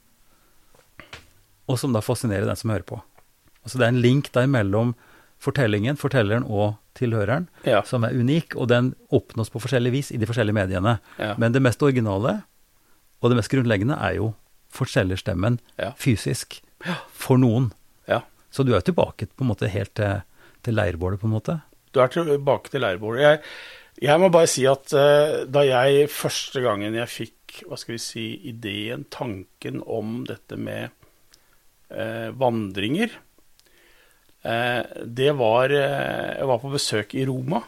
og 1.70 1.78
som 1.82 1.94
da 1.94 2.02
fascinerer 2.02 2.46
den 2.50 2.58
som 2.60 2.72
hører 2.74 2.86
på. 2.88 3.00
Altså 3.64 3.78
Det 3.80 3.86
er 3.88 3.94
en 3.94 4.02
link 4.04 4.32
der 4.34 4.48
mellom 4.50 4.94
fortellingen, 5.40 5.98
fortelleren 5.98 6.44
og 6.46 6.76
tilhøreren, 7.00 7.48
Ja. 7.66 7.82
som 7.84 8.04
er 8.04 8.12
unik, 8.14 8.56
og 8.56 8.68
den 8.68 8.94
oppnås 9.12 9.50
på 9.50 9.60
forskjellig 9.62 9.92
vis 9.92 10.12
i 10.12 10.18
de 10.18 10.26
forskjellige 10.28 10.54
mediene. 10.58 11.00
Ja. 11.18 11.36
Men 11.38 11.52
det 11.54 11.62
mest 11.62 11.82
originale 11.82 12.44
og 13.22 13.30
det 13.32 13.38
mest 13.38 13.50
grunnleggende 13.52 13.98
er 14.00 14.16
jo 14.16 14.34
fortellerstemmen 14.72 15.60
Ja. 15.78 15.92
fysisk 15.98 16.62
for 17.12 17.38
noen. 17.38 17.72
ja. 18.08 18.22
Så 18.52 18.66
du 18.66 18.74
er 18.74 18.82
tilbake 18.82 19.28
på 19.38 19.42
en 19.42 19.48
måte 19.48 19.70
helt 19.70 19.94
til, 19.94 20.22
til 20.64 20.74
leirbålet, 20.74 21.20
på 21.20 21.26
en 21.28 21.34
måte. 21.40 21.62
Du 21.94 22.00
er 22.02 22.08
tilbake 22.08 22.70
til 22.70 22.82
leirbålet. 22.82 23.20
Jeg, 23.22 23.40
jeg 24.00 24.22
må 24.22 24.30
bare 24.32 24.48
si 24.48 24.64
at 24.70 24.94
uh, 24.96 25.42
da 25.52 25.66
jeg 25.68 26.08
første 26.14 26.62
gangen 26.64 26.96
jeg 26.96 27.12
fikk 27.12 27.36
hva 27.68 27.80
skal 27.80 27.96
vi 27.96 28.02
si, 28.02 28.26
ideen, 28.48 29.08
tanken 29.12 29.82
om 29.90 30.22
dette 30.28 30.56
med 30.56 30.94
uh, 31.92 32.30
vandringer 32.38 33.12
uh, 34.46 34.84
Det 35.04 35.34
var 35.36 35.74
Jeg 35.74 36.48
var 36.52 36.62
på 36.62 36.72
besøk 36.72 37.18
i 37.18 37.26
Roma. 37.28 37.64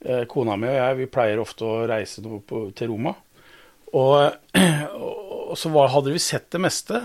Kona 0.00 0.54
mi 0.56 0.68
og 0.70 0.78
jeg 0.78 0.96
vi 0.96 1.10
pleier 1.12 1.40
ofte 1.42 1.66
å 1.66 1.82
reise 1.88 2.22
på, 2.24 2.62
til 2.76 2.88
Roma. 2.88 3.12
Og, 3.92 4.14
og 5.50 5.58
så 5.60 5.72
var, 5.74 5.90
hadde 5.92 6.14
vi 6.14 6.22
sett 6.22 6.46
det 6.54 6.60
meste. 6.62 7.02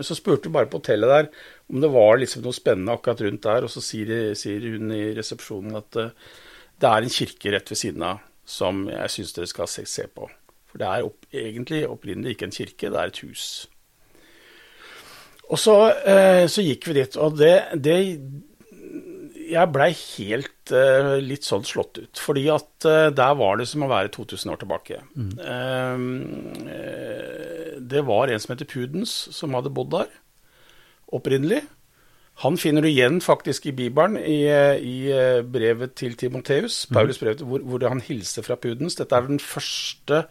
Så 0.00 0.16
spurte 0.16 0.48
vi 0.48 0.54
bare 0.54 0.70
på 0.70 0.80
hotellet 0.80 1.12
der 1.12 1.28
om 1.68 1.82
det 1.82 1.90
var 1.92 2.16
liksom 2.16 2.46
noe 2.46 2.56
spennende 2.56 2.94
akkurat 2.96 3.20
rundt 3.26 3.44
der. 3.44 3.66
Og 3.66 3.74
så 3.74 3.82
sier, 3.84 4.32
sier 4.38 4.64
hun 4.64 4.94
i 4.96 5.10
resepsjonen 5.18 5.76
at 5.82 6.00
det 6.80 6.88
er 6.90 7.04
en 7.06 7.12
kirke 7.12 7.52
rett 7.54 7.70
ved 7.72 7.80
siden 7.80 8.04
av 8.06 8.24
som 8.46 8.84
jeg 8.90 9.12
syns 9.12 9.32
dere 9.34 9.48
skal 9.50 9.70
se, 9.70 9.82
se 9.90 10.06
på. 10.06 10.28
For 10.70 10.82
det 10.82 10.88
er 10.88 11.06
opp, 11.06 11.24
egentlig 11.34 11.86
opprinnelig 11.88 12.36
ikke 12.36 12.46
en 12.46 12.54
kirke, 12.54 12.90
det 12.92 13.00
er 13.00 13.10
et 13.10 13.22
hus. 13.24 13.46
Og 15.46 15.58
så, 15.62 15.76
eh, 16.06 16.44
så 16.50 16.62
gikk 16.62 16.88
vi 16.88 16.98
dit, 17.00 17.16
og 17.22 17.38
det, 17.38 17.54
det 17.78 17.98
Jeg 19.46 19.70
blei 19.70 19.92
helt 19.94 20.72
eh, 20.74 21.12
litt 21.22 21.46
sånn 21.46 21.62
slått 21.66 22.00
ut. 22.02 22.18
Fordi 22.18 22.48
at 22.50 22.86
eh, 22.90 23.12
der 23.14 23.34
var 23.38 23.60
det 23.60 23.68
som 23.70 23.84
å 23.86 23.90
være 23.90 24.10
2000 24.14 24.50
år 24.50 24.58
tilbake. 24.62 24.98
Mm. 25.14 25.34
eh, 26.66 27.76
det 27.78 28.02
var 28.08 28.26
en 28.26 28.42
som 28.42 28.54
heter 28.54 28.66
Pudens, 28.66 29.12
som 29.30 29.54
hadde 29.54 29.70
bodd 29.70 29.92
der 29.94 30.10
opprinnelig. 31.14 31.62
Han 32.44 32.58
finner 32.60 32.84
du 32.84 32.88
igjen 32.90 33.20
faktisk 33.24 33.66
i 33.66 33.72
Bibelen, 33.72 34.18
i, 34.20 34.42
eh, 34.44 34.76
i 34.84 34.96
eh, 35.08 35.42
brevet 35.42 35.94
til 35.96 36.16
Timoteus, 36.20 36.82
Paulus 36.92 37.18
brev, 37.22 37.40
hvor, 37.40 37.62
hvor 37.64 37.86
han 37.88 38.02
hilser 38.04 38.44
fra 38.44 38.58
Pudens. 38.60 38.98
Dette 38.98 39.16
er 39.16 39.24
den 39.30 39.40
første, 39.40 40.26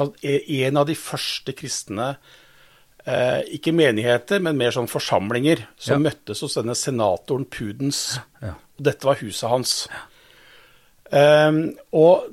en 0.00 0.80
av 0.80 0.86
de 0.88 0.96
første 0.96 1.52
kristne 1.52 2.14
eh, 3.04 3.42
ikke 3.58 3.74
menigheter, 3.76 4.40
men 4.40 4.56
mer 4.56 4.72
sånn 4.72 4.88
forsamlinger, 4.88 5.66
som 5.76 6.00
Ja. 6.00 6.10
møttes 6.10 6.40
hos 6.40 6.56
denne 6.56 6.74
senatoren 6.74 7.44
Pudens. 7.44 8.18
Ja. 8.40 8.54
Og 8.78 8.84
dette 8.88 9.04
var 9.04 9.20
huset 9.20 9.48
hans. 9.52 9.74
Ehm, 11.12 11.74
og 11.92 12.24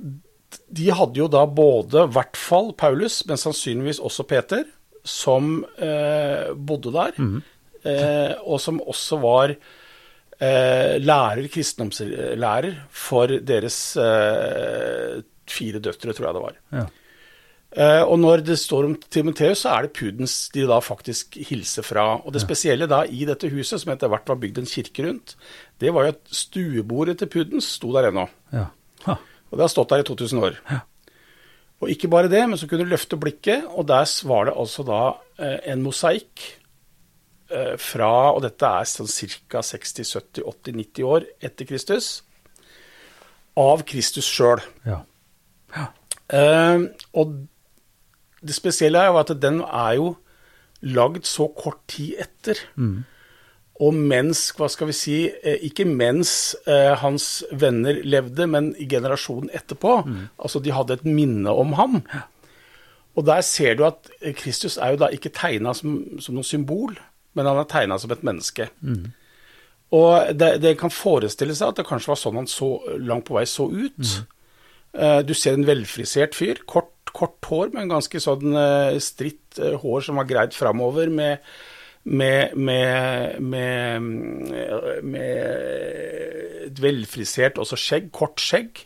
de 0.71 0.89
hadde 0.93 1.19
jo 1.19 1.27
da 1.31 1.45
både, 1.49 2.05
i 2.07 2.13
hvert 2.13 2.37
fall 2.39 2.71
Paulus, 2.77 3.23
men 3.27 3.39
sannsynligvis 3.39 3.99
også 4.03 4.23
Peter, 4.27 4.63
som 5.07 5.63
eh, 5.79 6.53
bodde 6.55 6.91
der, 6.93 7.15
eh, 7.17 7.41
og 8.43 8.61
som 8.61 8.81
også 8.83 9.19
var 9.23 9.53
eh, 9.53 10.95
lærer, 11.01 11.47
kristendomslærer, 11.53 12.79
for 12.89 13.33
deres 13.41 13.79
eh, 14.01 15.19
fire 15.47 15.81
døtre, 15.83 16.13
tror 16.13 16.27
jeg 16.27 16.37
det 16.37 16.45
var. 16.45 16.57
Ja. 16.75 16.87
Eh, 17.77 18.03
og 18.07 18.15
når 18.19 18.41
det 18.47 18.57
står 18.59 18.87
om 18.87 18.95
Timoteus, 19.11 19.65
så 19.65 19.75
er 19.75 19.85
det 19.85 19.95
Pudens 19.97 20.35
de 20.53 20.65
da 20.69 20.79
faktisk 20.81 21.37
hilser 21.49 21.85
fra. 21.85 22.07
Og 22.23 22.33
det 22.33 22.41
spesielle 22.41 22.87
da 22.89 23.03
i 23.05 23.25
dette 23.27 23.51
huset, 23.51 23.81
som 23.81 23.93
etter 23.93 24.11
hvert 24.11 24.29
var 24.29 24.39
bygd 24.41 24.61
en 24.63 24.69
kirke 24.69 25.07
rundt, 25.07 25.35
det 25.81 25.93
var 25.93 26.07
jo 26.07 26.15
at 26.15 26.37
stuebordet 26.43 27.19
til 27.19 27.31
Pudens 27.33 27.73
sto 27.77 27.91
der 27.95 28.09
ennå. 28.11 28.27
Ja. 28.55 28.69
Og 29.07 29.55
det 29.55 29.63
har 29.63 29.71
stått 29.71 29.93
der 29.93 30.03
i 30.03 30.07
2000 30.07 30.43
år. 30.43 30.55
Og 31.77 31.91
ikke 31.93 32.09
bare 32.11 32.31
det, 32.31 32.41
men 32.49 32.57
så 32.59 32.67
kunne 32.67 32.87
du 32.87 32.91
løfte 32.91 33.19
blikket, 33.21 33.67
og 33.69 33.85
der 33.87 34.07
var 34.27 34.47
det 34.49 34.55
altså 34.57 34.83
da 34.87 35.01
eh, 35.37 35.59
en 35.71 35.83
mosaikk 35.85 36.41
eh, 36.41 36.66
fra 37.79 38.09
Og 38.35 38.41
dette 38.43 38.67
er 38.67 38.87
sånn 38.89 39.07
ca. 39.47 39.61
60-70-80-90 39.63 41.05
år 41.07 41.27
etter 41.39 41.67
Kristus. 41.69 42.09
Av 43.57 43.85
Kristus 43.87 44.27
sjøl. 44.27 44.59
Ja. 44.85 45.01
Eh, 46.27 46.87
og 47.15 47.35
det 48.43 48.55
spesielle 48.55 49.01
er 49.01 49.11
jo 49.11 49.21
at 49.21 49.31
den 49.41 49.61
er 49.63 49.93
jo 49.97 50.09
lagd 50.81 51.25
så 51.25 51.47
kort 51.57 51.79
tid 51.89 52.19
etter. 52.27 52.59
Og 53.77 53.93
mens, 53.93 54.47
hva 54.57 54.69
skal 54.73 54.89
vi 54.89 54.95
si, 54.97 55.17
eh, 55.29 55.59
ikke 55.67 55.85
mens 55.85 56.55
eh, 56.65 56.95
hans 56.97 57.43
venner 57.51 57.99
levde, 58.03 58.47
men 58.49 58.71
i 58.77 58.87
generasjonen 58.89 59.51
etterpå. 59.53 59.99
Altså 60.37 60.59
de 60.59 60.73
hadde 60.73 60.97
et 60.97 61.05
minne 61.05 61.53
om 61.53 61.73
ham. 61.77 62.01
Og 63.17 63.25
der 63.25 63.41
ser 63.41 63.77
du 63.77 63.85
at 63.85 64.09
eh, 64.21 64.33
Kristus 64.33 64.77
er 64.77 64.93
jo 64.93 65.03
da 65.03 65.11
ikke 65.13 65.33
tegna 65.33 65.73
som, 65.77 66.19
som 66.21 66.37
noe 66.37 66.45
symbol, 66.45 66.97
men 67.35 67.45
han 67.45 67.57
er 67.61 67.67
tegna 67.69 67.97
som 67.99 68.11
et 68.11 68.23
menneske. 68.23 68.69
Og 69.95 70.33
det, 70.35 70.57
det 70.63 70.73
kan 70.79 70.91
forestille 70.91 71.55
seg 71.55 71.69
at 71.71 71.77
det 71.79 71.87
kanskje 71.87 72.11
var 72.11 72.19
sånn 72.19 72.35
han 72.41 72.47
så 72.51 72.69
langt 72.99 73.25
på 73.29 73.37
vei 73.37 73.45
så 73.47 73.69
ut. 73.71 74.03
Eh, 74.97 75.21
Du 75.23 75.33
ser 75.33 75.53
en 75.55 75.67
velfrisert 75.67 76.35
fyr. 76.35 76.59
Kort, 76.67 76.91
kort 77.15 77.45
hår, 77.47 77.71
men 77.73 77.87
ganske 77.91 78.19
sånn 78.19 78.51
uh, 78.55 78.97
stritt 78.99 79.57
uh, 79.61 79.77
hår 79.79 80.01
som 80.07 80.19
var 80.19 80.27
greid 80.29 80.53
framover, 80.53 81.07
med, 81.09 81.39
med, 82.03 82.51
med, 82.55 83.39
med, 83.41 84.01
mm, 84.01 85.07
med 85.07 86.67
et 86.67 86.81
velfrisert 86.83 87.57
også 87.63 87.79
skjegg. 87.79 88.11
Kort 88.15 88.43
skjegg. 88.43 88.83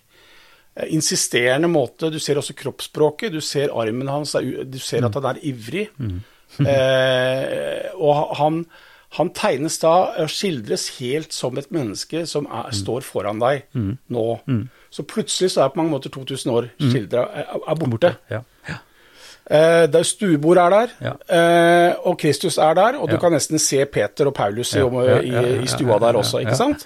Insisterende 0.88 1.68
måte. 1.68 2.12
Du 2.14 2.20
ser 2.24 2.40
også 2.40 2.56
kroppsspråket. 2.56 3.34
Du 3.34 3.42
ser 3.44 3.74
armen 3.76 4.08
hans, 4.08 4.32
du 4.38 4.80
ser 4.80 5.04
at 5.10 5.18
han 5.18 5.28
er 5.34 5.42
ivrig. 5.50 5.88
eh, 6.74 7.90
og 7.96 8.36
han, 8.40 8.66
han 9.18 9.30
tegnes 9.36 9.78
da 9.82 9.94
og 10.24 10.30
skildres 10.32 10.90
helt 11.00 11.34
som 11.36 11.58
et 11.62 11.72
menneske 11.74 12.26
som 12.30 12.48
er, 12.52 12.72
står 12.76 13.02
foran 13.08 13.40
deg 13.42 13.64
nå. 13.76 14.26
Så 14.92 15.06
plutselig 15.08 15.52
så 15.54 15.66
er 15.66 15.74
på 15.74 15.80
mange 15.82 15.94
måter 15.96 16.12
2000 16.14 16.52
år 16.54 16.70
skildra 16.80 17.28
er, 17.44 17.52
er 17.68 17.76
borte. 17.82 18.16
Ja. 18.32 18.42
Eh, 19.52 19.86
det 19.92 19.98
er 20.00 20.06
stuebord 20.08 20.60
er 20.62 20.70
der, 20.70 20.92
Ja. 21.02 21.14
eh, 21.28 21.96
og 22.08 22.18
Kristus 22.22 22.58
er 22.62 22.74
der, 22.78 22.98
og 23.02 23.10
du 23.10 23.18
kan 23.20 23.34
nesten 23.34 23.60
se 23.60 23.84
Peter 23.86 24.28
og 24.30 24.36
Paulus 24.38 24.74
i, 24.76 24.80
Ja, 24.80 24.86
i, 25.20 25.32
ja, 25.32 25.42
ja, 25.42 25.62
i 25.64 25.68
stua 25.68 25.98
der 26.00 26.14
ja, 26.14 26.18
også, 26.22 26.40
ja, 26.40 26.46
ikke 26.46 26.56
sant? 26.56 26.86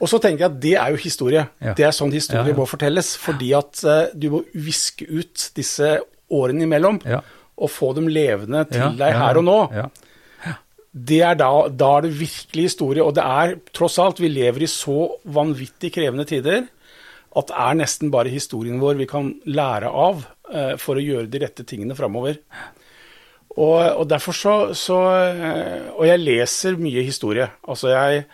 Og 0.00 0.08
så 0.10 0.18
tenker 0.20 0.44
jeg 0.44 0.50
at 0.50 0.60
det 0.60 0.72
er 0.74 0.90
jo 0.90 0.96
historie. 1.00 1.44
Ja. 1.62 1.72
Det 1.78 1.84
er 1.86 1.94
sånn 1.94 2.12
historie 2.12 2.42
Ja, 2.42 2.50
ja. 2.50 2.56
må 2.58 2.66
fortelles. 2.68 3.12
Fordi 3.16 3.52
at 3.56 3.80
uh, 3.86 4.10
du 4.12 4.26
må 4.34 4.40
viske 4.52 5.06
ut 5.08 5.46
disse 5.56 6.00
årene 6.34 6.66
imellom, 6.66 6.98
Ja. 7.06 7.20
Og 7.54 7.70
få 7.70 7.92
dem 7.96 8.08
levende 8.10 8.64
til 8.70 8.82
Ja, 8.82 8.90
deg 8.98 9.14
ja, 9.14 9.20
her 9.22 9.40
og 9.40 9.46
nå. 9.46 9.58
Ja. 9.74 9.88
Det 10.94 11.20
er 11.26 11.34
da, 11.38 11.50
da 11.70 11.90
er 11.96 12.06
det 12.06 12.14
virkelig 12.20 12.68
historie. 12.68 13.02
Og 13.02 13.16
det 13.16 13.24
er 13.26 13.56
tross 13.74 13.98
alt, 13.98 14.20
vi 14.22 14.30
lever 14.30 14.62
i 14.62 14.70
så 14.70 15.08
vanvittig 15.26 15.90
krevende 15.94 16.26
tider 16.28 16.68
at 17.34 17.50
det 17.50 17.58
er 17.66 17.78
nesten 17.80 18.12
bare 18.14 18.30
historien 18.30 18.78
vår 18.82 18.98
vi 19.00 19.08
kan 19.10 19.32
lære 19.50 19.90
av 19.90 20.22
eh, 20.54 20.74
for 20.78 20.98
å 20.98 21.02
gjøre 21.02 21.30
de 21.30 21.40
rette 21.42 21.66
tingene 21.66 21.96
framover. 21.98 22.38
Og, 23.54 23.78
og 23.82 24.06
derfor 24.10 24.34
så, 24.34 24.54
så 24.74 24.98
eh, 25.14 25.90
Og 25.94 26.06
jeg 26.08 26.22
leser 26.22 26.78
mye 26.80 27.04
historie. 27.06 27.46
Altså 27.70 27.90
jeg 27.92 28.24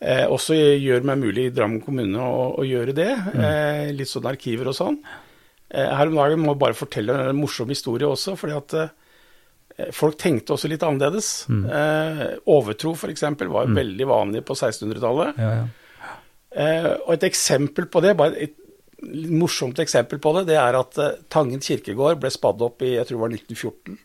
eh, 0.00 0.24
også 0.26 0.56
gjør 0.58 1.06
meg 1.10 1.20
mulig 1.22 1.48
i 1.48 1.54
Drammen 1.54 1.82
kommune 1.82 2.22
å, 2.22 2.48
å 2.58 2.66
gjøre 2.66 2.94
det. 2.96 3.12
Eh, 3.34 3.82
litt 3.94 4.10
sånn 4.10 4.26
arkiver 4.30 4.70
og 4.70 4.78
sånn. 4.78 4.98
Eh, 5.70 5.88
her 5.98 6.10
om 6.10 6.18
dagen 6.18 6.42
må 6.42 6.54
jeg 6.54 6.62
bare 6.62 6.78
fortelle 6.78 7.16
en 7.30 7.38
morsom 7.38 7.70
historie 7.72 8.08
også, 8.08 8.36
fordi 8.38 8.56
at 8.56 8.78
eh, 8.82 8.94
Folk 9.92 10.14
tenkte 10.16 10.54
også 10.54 10.70
litt 10.72 10.84
annerledes. 10.86 11.26
Eh, 11.52 12.20
overtro 12.48 12.94
f.eks. 12.96 13.26
var 13.52 13.66
veldig 13.76 14.06
vanlig 14.08 14.40
på 14.48 14.54
1600-tallet. 14.56 15.36
Ja, 15.36 15.50
ja. 15.58 16.14
Eh, 16.56 16.88
og 16.94 17.10
et 17.12 17.26
eksempel 17.28 17.84
på 17.92 18.00
det, 18.00 18.14
bare 18.16 18.38
et 18.40 18.54
morsomt 19.28 19.76
eksempel 19.82 20.16
på 20.24 20.32
det, 20.38 20.46
det 20.48 20.56
er 20.56 20.78
at 20.80 20.96
Tangen 21.28 21.60
kirkegård 21.60 22.22
ble 22.22 22.30
spadd 22.32 22.64
opp 22.64 22.86
i 22.86 22.94
jeg 22.94 23.04
tror 23.04 23.18
det 23.18 23.24
var 23.26 23.36
1914. 23.36 23.98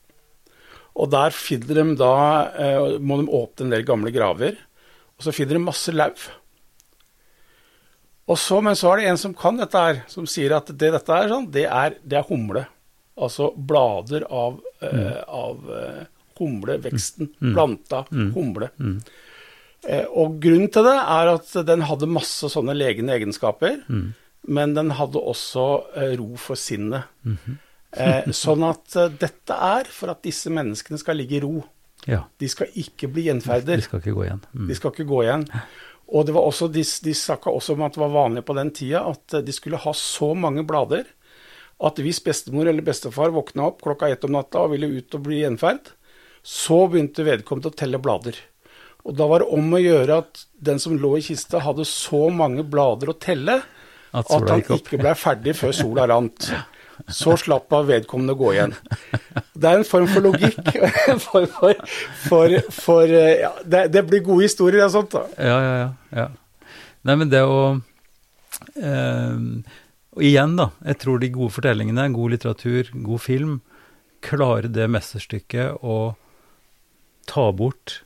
Og 1.00 1.14
der 1.14 1.40
finner 1.40 1.80
de 1.80 1.96
da 2.02 2.12
må 3.00 3.22
de 3.22 3.32
åpne 3.32 3.70
en 3.70 3.72
del 3.78 3.88
gamle 3.88 4.12
graver, 4.12 4.60
og 5.16 5.24
så 5.24 5.32
finner 5.32 5.56
de 5.56 5.64
masse 5.70 5.96
lauv. 5.96 6.28
Og 8.30 8.38
så, 8.38 8.62
men 8.62 8.76
så 8.78 8.92
er 8.94 9.02
det 9.02 9.08
en 9.12 9.18
som 9.18 9.34
kan 9.36 9.58
dette 9.58 9.82
her, 9.82 10.04
som 10.12 10.28
sier 10.30 10.54
at 10.56 10.70
det 10.70 10.92
dette 10.94 11.16
er 11.18 11.32
sånn, 11.32 11.50
det 11.52 11.66
er, 11.68 11.98
det 12.04 12.20
er 12.22 12.28
humle. 12.30 12.66
Altså 13.22 13.50
blader 13.58 14.24
av, 14.32 14.60
eh, 14.86 15.18
av 15.28 15.58
humleveksten. 16.40 17.32
humleveksten. 17.40 17.54
Planta 17.54 18.06
humle. 18.36 18.70
Eh, 19.84 20.06
og 20.14 20.40
grunnen 20.42 20.70
til 20.72 20.86
det 20.86 20.96
er 21.00 21.32
at 21.34 21.54
den 21.68 21.82
hadde 21.90 22.10
masse 22.10 22.50
sånne 22.54 22.76
legende 22.78 23.16
egenskaper, 23.18 23.82
men 24.48 24.74
den 24.78 24.94
hadde 24.98 25.22
også 25.22 25.68
eh, 25.98 26.16
ro 26.22 26.32
for 26.38 26.56
sinnet. 26.60 27.10
eh, 27.98 28.30
sånn 28.32 28.64
at 28.70 28.96
eh, 28.96 29.12
dette 29.22 29.58
er 29.58 29.90
for 29.92 30.14
at 30.14 30.22
disse 30.26 30.50
menneskene 30.54 31.02
skal 31.02 31.18
ligge 31.20 31.40
i 31.40 31.44
ro. 31.44 31.64
ja. 32.08 32.24
De 32.40 32.48
skal 32.50 32.68
ikke 32.74 33.10
bli 33.12 33.28
gjenferder. 33.28 33.78
De 33.82 33.86
skal 33.86 34.00
ikke 34.02 34.16
gå 34.18 34.24
igjen. 34.30 34.42
Mm. 34.54 34.68
De 34.70 34.78
skal 34.78 34.94
ikke 34.96 35.10
gå 35.10 35.24
igjen. 35.28 35.48
Og 36.12 36.28
det 36.28 36.36
var 36.36 36.44
også, 36.44 36.68
de, 36.68 36.84
de 36.84 37.16
snakka 37.16 37.54
også 37.56 37.78
om 37.78 37.86
at 37.88 37.96
det 37.96 38.02
var 38.04 38.14
vanlig 38.14 38.44
på 38.44 38.56
den 38.58 38.72
tida 38.76 39.06
at 39.08 39.38
de 39.48 39.54
skulle 39.56 39.80
ha 39.80 39.94
så 39.96 40.34
mange 40.36 40.66
blader 40.68 41.08
at 41.82 42.00
hvis 42.02 42.22
bestemor 42.24 42.70
eller 42.70 42.86
bestefar 42.86 43.34
våkna 43.34 43.72
opp 43.72 43.82
klokka 43.82 44.12
ett 44.12 44.26
om 44.28 44.36
natta 44.36 44.62
og 44.66 44.76
ville 44.76 44.90
ut 44.92 45.18
og 45.18 45.24
bli 45.26 45.42
gjenferd, 45.42 45.94
så 46.46 46.84
begynte 46.90 47.26
vedkommende 47.26 47.72
å 47.72 47.78
telle 47.78 48.02
blader. 48.02 48.38
Og 49.02 49.16
da 49.18 49.26
var 49.30 49.42
det 49.42 49.50
om 49.56 49.74
å 49.74 49.82
gjøre 49.82 50.20
at 50.22 50.44
den 50.62 50.82
som 50.82 50.98
lå 50.98 51.16
i 51.18 51.24
kista, 51.26 51.62
hadde 51.66 51.88
så 51.90 52.28
mange 52.34 52.66
blader 52.68 53.10
å 53.10 53.18
telle 53.18 53.62
at, 54.12 54.28
at 54.28 54.50
han 54.52 54.62
ikke 54.62 55.00
ble 55.02 55.16
ferdig 55.18 55.56
før 55.58 55.74
sola 55.74 56.06
rant. 56.12 56.52
Så 57.08 57.36
slapp 57.40 57.74
av 57.74 57.90
vedkommende 57.90 58.36
å 58.36 58.40
gå 58.40 58.54
igjen. 58.56 58.76
Det 59.54 59.70
er 59.70 59.82
en 59.82 59.88
form 59.88 60.10
for 60.12 60.26
logikk. 60.26 60.60
for, 61.26 61.48
for, 61.56 61.86
for, 62.28 62.58
for 62.76 63.14
ja, 63.16 63.54
det, 63.64 63.88
det, 63.96 64.06
blir 64.10 64.26
gode 64.26 64.50
historier 64.50 64.86
av 64.86 64.94
sånt, 64.94 65.16
da. 65.16 65.26
Ja, 65.38 65.60
ja, 65.62 65.78
ja, 65.82 65.92
ja. 66.22 66.28
Nei, 67.08 67.16
men 67.18 67.32
det 67.32 67.42
å 67.48 67.62
eh, 68.78 69.38
og 70.12 70.24
igjen, 70.28 70.58
da. 70.60 70.72
Jeg 70.84 71.00
tror 71.06 71.22
de 71.22 71.32
gode 71.32 71.56
fortellingene, 71.56 72.10
god 72.12 72.34
litteratur, 72.34 72.90
god 73.06 73.24
film, 73.24 73.54
klarer 74.22 74.68
det 74.68 74.90
mesterstykket 74.92 75.80
å 75.88 76.16
ta 77.30 77.46
bort 77.56 78.02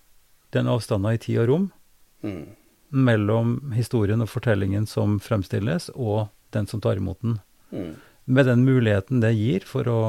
den 0.56 0.70
avstanden 0.72 1.16
i 1.16 1.22
tid 1.22 1.42
og 1.44 1.50
rom 1.50 1.66
mm. 2.24 2.44
mellom 2.96 3.56
historien 3.76 4.22
og 4.24 4.30
fortellingen 4.32 4.86
som 4.88 5.18
fremstilles, 5.24 5.90
og 5.96 6.30
den 6.56 6.70
som 6.70 6.84
tar 6.84 7.02
imot 7.02 7.20
den. 7.26 7.40
Mm. 7.74 7.96
Med 8.26 8.48
den 8.50 8.66
muligheten 8.66 9.22
det 9.22 9.36
gir 9.38 9.66
for 9.70 9.88
å, 9.90 10.00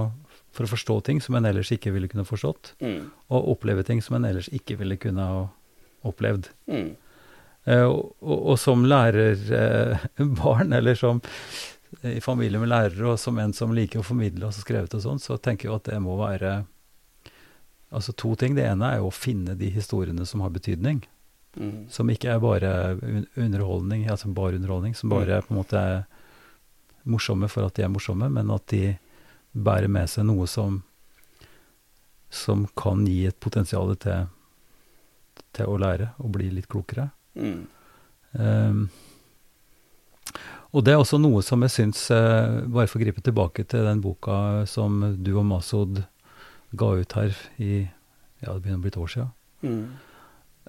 for 0.55 0.65
å, 0.65 0.73
forstå 0.73 1.01
ting 1.09 1.21
som 1.21 1.37
en 1.37 1.49
ellers 1.49 1.73
ikke 1.75 1.93
ville 1.93 2.09
kunne 2.09 2.25
forstått, 2.29 2.75
mm. 2.81 3.01
og 3.29 3.51
oppleve 3.57 3.85
ting 3.85 4.01
som 4.05 4.17
en 4.19 4.29
ellers 4.29 4.49
ikke 4.49 4.79
ville 4.81 4.97
kunne 5.01 5.27
ha 5.27 5.43
opplevd. 6.07 6.49
Mm. 6.71 6.95
Eh, 7.67 7.83
og, 7.83 8.15
og, 8.23 8.39
og, 8.39 8.57
som 8.63 8.87
lærerbarn, 8.89 10.73
eh, 10.73 10.77
eller 10.79 10.95
som 10.99 11.21
i 12.07 12.21
familie 12.21 12.61
med 12.61 12.71
lærere, 12.71 13.13
og 13.13 13.21
som 13.21 13.39
en 13.43 13.53
som 13.57 13.75
liker 13.75 14.01
å 14.01 14.07
formidle 14.07 14.49
og 14.49 14.57
skrevet 14.57 14.95
og 14.97 15.03
sånn, 15.03 15.21
så 15.23 15.37
tenker 15.41 15.69
jeg 15.69 15.77
at 15.77 15.91
det 15.91 16.01
må 16.03 16.17
være 16.21 16.59
altså 17.95 18.13
to 18.19 18.35
ting. 18.39 18.57
Det 18.57 18.67
ene 18.67 18.93
er 18.93 19.01
jo 19.01 19.11
å 19.11 19.15
finne 19.15 19.57
de 19.59 19.71
historiene 19.73 20.27
som 20.29 20.43
har 20.45 20.53
betydning. 20.55 21.03
Mm. 21.57 21.87
Som 21.93 22.11
ikke 22.13 22.35
er 22.35 22.43
bare 22.43 22.71
underholdning, 23.41 24.07
altså 24.13 24.29
bare 24.37 24.59
underholdning, 24.59 24.95
som 24.95 25.13
bare 25.13 25.41
mm. 25.41 25.47
på 25.47 25.55
en 25.55 25.61
måte 25.61 25.81
er 25.81 26.03
morsomme 27.07 27.49
for 27.53 27.67
at 27.67 27.79
de 27.79 27.87
er 27.87 27.93
morsomme, 27.93 28.29
men 28.33 28.53
at 28.55 28.67
de 28.73 28.97
bærer 29.57 29.89
med 29.89 30.11
seg 30.11 30.27
noe 30.29 30.47
som, 30.51 30.81
som 32.31 32.67
kan 32.77 33.07
gi 33.09 33.25
et 33.31 33.39
potensial 33.41 33.95
til, 34.03 34.29
til 35.57 35.73
å 35.73 35.81
lære 35.81 36.13
og 36.21 36.35
bli 36.37 36.51
litt 36.53 36.69
klokere. 36.73 37.09
Mm. 37.39 37.63
Um, 38.37 38.87
og 40.77 40.85
det 40.85 40.93
er 40.93 41.01
også 41.01 41.19
noe 41.23 41.41
som 41.47 41.63
jeg 41.65 41.73
syns, 41.73 42.03
eh, 42.13 42.67
bare 42.69 42.91
for 42.91 42.99
å 42.99 43.05
gripe 43.05 43.23
tilbake 43.25 43.65
til 43.65 43.87
den 43.87 44.03
boka 44.05 44.67
som 44.69 44.99
du 45.25 45.31
og 45.39 45.47
Masud 45.49 46.03
ga 46.77 46.89
ut 46.99 47.15
her 47.17 47.33
i 47.57 47.87
ja, 48.43 48.53
det 48.53 48.61
begynner 48.61 48.83
å 48.83 48.85
bli 48.85 48.93
et 48.93 48.99
år 49.01 49.13
siden. 49.13 49.31
Mm. 49.63 49.85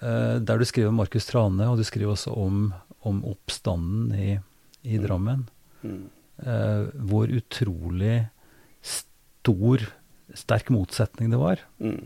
Eh, 0.01 0.35
der 0.47 0.61
du 0.61 0.65
skriver 0.65 0.93
om 0.93 1.01
Markus 1.01 1.27
Trane, 1.27 1.67
og 1.67 1.79
du 1.79 1.83
skriver 1.83 2.13
også 2.13 2.31
om, 2.37 2.69
om 3.01 3.23
oppstanden 3.27 4.13
i, 4.15 4.37
i 4.85 4.95
mm. 4.95 5.03
Drammen. 5.03 5.43
Mm. 5.81 6.05
Eh, 6.37 6.87
hvor 7.09 7.31
utrolig 7.33 8.27
stor, 8.85 9.83
sterk 10.37 10.69
motsetning 10.69 11.31
det 11.33 11.39
var 11.41 11.63
mm. 11.81 12.01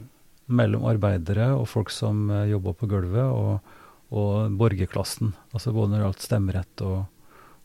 mellom 0.55 0.85
arbeidere 0.87 1.49
og 1.57 1.65
folk 1.67 1.89
som 1.91 2.29
uh, 2.31 2.45
jobba 2.47 2.71
på 2.77 2.87
gulvet, 2.87 3.25
og, 3.27 3.73
og 4.15 4.53
borgerklassen. 4.59 5.33
Altså 5.51 5.73
både 5.75 5.91
når 5.91 5.97
det 5.97 6.05
gjaldt 6.05 6.29
stemmerett 6.29 6.85
og 6.87 7.01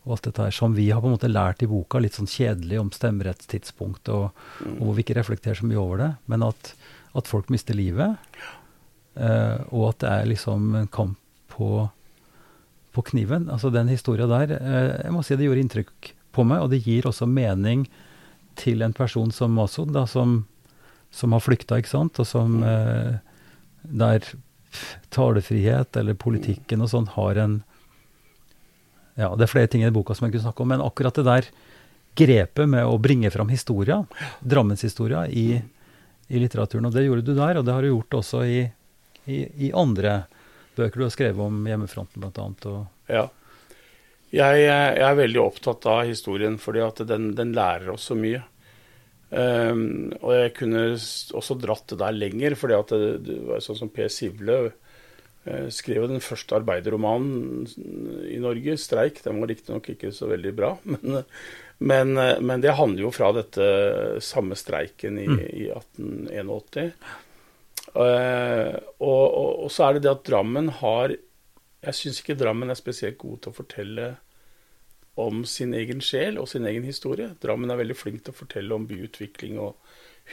og 0.07 0.13
alt 0.15 0.27
dette 0.29 0.45
her 0.45 0.55
som 0.55 0.71
vi 0.71 0.85
har 0.87 1.01
på 1.03 1.09
en 1.09 1.17
måte 1.17 1.27
lært 1.27 1.63
i 1.65 1.67
boka, 1.67 1.99
litt 1.99 2.15
sånn 2.15 2.29
kjedelig 2.31 2.79
om 2.79 2.91
stemmerettstidspunkt, 2.95 4.07
og, 4.15 4.29
og 4.63 4.79
hvor 4.79 4.95
vi 4.95 5.03
ikke 5.03 5.17
reflekterer 5.17 5.59
så 5.59 5.67
mye 5.67 5.81
over 5.81 5.99
det, 5.99 6.09
men 6.31 6.45
at, 6.47 6.71
at 7.19 7.27
folk 7.27 7.51
mister 7.51 7.75
livet, 7.75 8.15
eh, 9.19 9.57
og 9.67 9.89
at 9.89 9.99
det 10.05 10.13
er 10.13 10.29
liksom 10.31 10.69
en 10.79 10.87
kamp 10.87 11.19
på, 11.51 11.89
på 12.95 13.03
kniven. 13.11 13.49
Altså 13.51 13.73
den 13.73 13.91
historia 13.91 14.29
der, 14.31 14.55
eh, 14.55 14.93
jeg 15.03 15.15
må 15.15 15.25
si 15.27 15.35
det 15.35 15.49
gjorde 15.49 15.65
inntrykk 15.65 16.13
på 16.37 16.45
meg, 16.47 16.63
og 16.63 16.71
det 16.73 16.83
gir 16.85 17.09
også 17.09 17.27
mening 17.29 17.87
til 18.57 18.81
en 18.85 18.95
person 18.95 19.33
som 19.33 19.53
Masud, 19.57 19.91
da, 19.93 20.05
som, 20.09 20.39
som 21.13 21.33
har 21.35 21.43
flykta, 21.43 21.79
ikke 21.81 21.93
sant, 21.93 22.21
og 22.21 22.29
som 22.29 22.59
mm. 22.61 22.67
eh, 22.71 23.17
der 24.05 24.25
talefrihet 25.13 25.97
eller 25.97 26.17
politikken 26.19 26.83
og 26.83 26.91
sånn 26.91 27.07
har 27.15 27.39
en 27.41 27.61
ja, 29.17 29.31
det 29.33 29.47
er 29.47 29.49
flere 29.49 29.69
ting 29.71 29.81
i 29.81 29.89
boka 29.93 30.13
som 30.13 30.27
jeg 30.27 30.35
kunne 30.35 30.45
snakke 30.45 30.61
om, 30.61 30.69
men 30.69 30.83
akkurat 30.85 31.15
det 31.17 31.25
der 31.25 31.47
grepet 32.17 32.69
med 32.69 32.85
å 32.85 32.99
bringe 33.01 33.31
fram 33.33 33.49
historia, 33.49 34.03
Drammenshistoria, 34.45 35.23
i, 35.29 35.57
i 36.27 36.41
litteraturen. 36.41 36.85
Og 36.85 36.93
det 36.93 37.05
gjorde 37.07 37.25
du 37.25 37.33
der, 37.33 37.57
og 37.57 37.65
det 37.65 37.73
har 37.73 37.81
du 37.81 37.89
gjort 37.89 38.19
også 38.19 38.43
i, 38.45 38.59
i, 39.25 39.39
i 39.67 39.71
andre 39.73 40.19
bøker 40.77 41.01
du 41.01 41.07
har 41.07 41.13
skrevet 41.13 41.41
om 41.41 41.65
hjemmefronten, 41.65 42.21
blant 42.21 42.37
annet. 42.43 42.69
Og, 42.69 42.85
Ja. 43.09 43.25
Jeg, 44.33 44.59
jeg, 44.59 44.99
er 44.99 45.15
veldig 45.15 45.39
opptatt 45.39 45.85
av 45.87 46.05
historien, 46.09 46.57
fordi 46.59 46.81
at 46.83 46.99
den, 47.07 47.31
den 47.37 47.53
lærer 47.55 47.93
oss 47.93 48.09
så 48.09 48.17
mye. 48.19 48.41
Um, 49.27 50.13
og 50.21 50.31
jeg 50.31 50.51
kunne 50.55 50.81
også 50.95 51.55
dratt 51.59 51.89
det 51.91 51.99
der 51.99 52.15
lenger, 52.15 52.55
fordi 52.59 52.75
at 52.77 52.91
det, 52.95 53.13
det 53.27 53.37
var 53.47 53.63
sånn 53.63 53.79
som 53.81 53.91
Per 53.91 54.07
Sivle 54.11 54.57
uh, 54.69 55.67
skrev 55.73 56.07
den 56.07 56.23
første 56.23 56.55
arbeiderromanen 56.59 57.67
i 58.31 58.39
Norge, 58.43 58.77
'Streik'. 58.79 59.23
Den 59.25 59.41
var 59.43 59.51
riktignok 59.51 59.91
ikke 59.91 60.13
så 60.15 60.31
veldig 60.31 60.53
bra, 60.55 60.73
men, 60.91 61.23
men, 61.79 62.15
men, 62.15 62.63
det 62.63 62.75
handler 62.79 63.07
jo 63.07 63.13
fra 63.15 63.33
dette 63.35 63.67
samme 64.23 64.55
streiken 64.59 65.19
i, 65.19 65.27
mm. 65.27 65.39
i 65.47 65.69
1881. 65.75 66.91
Uh, 67.95 68.03
eh, 68.03 68.75
og, 68.99 69.23
og, 69.23 69.51
og, 69.65 69.69
så 69.71 69.87
er 69.87 69.95
det 69.95 70.05
det 70.05 70.15
at 70.15 70.27
Drammen 70.27 70.71
har 70.81 71.15
Jeg 71.87 71.95
syns 71.95 72.21
ikke 72.21 72.37
Drammen 72.39 72.71
er 72.71 72.79
spesielt 72.79 73.19
god 73.21 73.43
til 73.43 73.53
å 73.53 73.57
fortelle 73.57 74.07
om 75.17 75.41
sin 75.49 75.73
egen 75.73 76.01
sjel 76.03 76.37
og 76.37 76.49
sin 76.51 76.67
egen 76.69 76.85
historie. 76.85 77.31
Drammen 77.41 77.71
er 77.73 77.79
veldig 77.79 77.95
flink 77.97 78.25
til 78.25 78.35
å 78.35 78.37
fortelle 78.37 78.75
om 78.75 78.85
byutvikling 78.89 79.57
og 79.61 79.79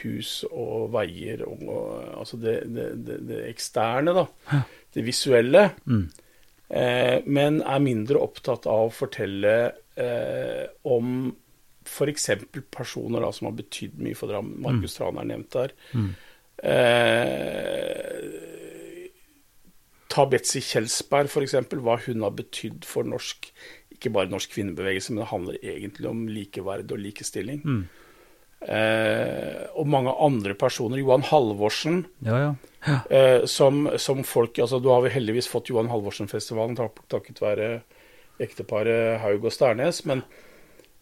hus 0.03 0.41
og 0.51 0.91
veier 0.95 1.45
og, 1.47 1.63
og 1.71 2.19
altså 2.19 2.39
det, 2.43 2.57
det, 2.75 2.89
det, 3.07 3.21
det, 3.29 3.41
eksterne, 3.53 4.15
da. 4.17 4.61
Det 4.95 5.05
visuelle. 5.07 5.69
Mm. 5.87 6.05
Eh, 6.69 7.17
men 7.27 7.63
er 7.63 7.83
mindre 7.85 8.21
opptatt 8.25 8.67
av 8.71 8.89
å 8.89 8.95
fortelle 8.95 9.55
eh, 9.95 10.67
om 10.91 11.31
f.eks. 11.85 12.31
personer 12.73 13.25
da, 13.25 13.31
som 13.33 13.49
har 13.51 13.57
betydd 13.59 14.01
mye 14.03 14.19
for 14.19 14.33
Drammen. 14.33 14.59
Markus 14.65 14.95
mm. 14.95 14.99
Tran 14.99 15.21
er 15.23 15.31
nevnt 15.31 15.55
der. 15.55 15.75
Mm. 15.95 16.11
Eh, 16.75 18.44
ta 20.15 20.25
Betzy 20.31 20.63
Kjelsberg, 20.63 21.27
f.eks. 21.27 21.57
Hva 21.75 21.99
hun 22.07 22.23
har 22.23 22.37
betydd 22.39 22.87
for 22.87 23.07
norsk 23.09 23.51
ikke 23.95 24.13
bare 24.15 24.31
norsk 24.33 24.53
kvinnebevegelse, 24.53 25.13
men 25.13 25.23
det 25.23 25.31
handler 25.31 25.61
egentlig 25.63 26.09
om 26.11 26.25
likeverd 26.29 26.93
og 26.93 27.01
likestilling. 27.01 27.63
Mm. 27.65 27.85
Eh, 28.65 29.65
og 29.77 29.89
mange 29.91 30.13
andre 30.25 30.55
personer. 30.59 31.01
Johan 31.01 31.25
Halvorsen, 31.29 32.05
ja, 32.25 32.39
ja. 32.41 32.53
Ja. 32.85 32.99
Eh, 33.17 33.45
som, 33.49 33.87
som, 33.97 34.19
folk 34.29 34.59
altså 34.61 34.77
Du 34.77 34.91
har 34.93 35.01
vel 35.01 35.15
heldigvis 35.15 35.49
fått 35.49 35.71
Johan 35.71 35.89
Halvorsen-festivalen 35.89 36.77
takket 36.77 37.41
være 37.41 37.69
ekteparet 38.45 39.23
Haug 39.23 39.47
og 39.47 39.55
Sternes, 39.55 40.03
men, 40.09 40.25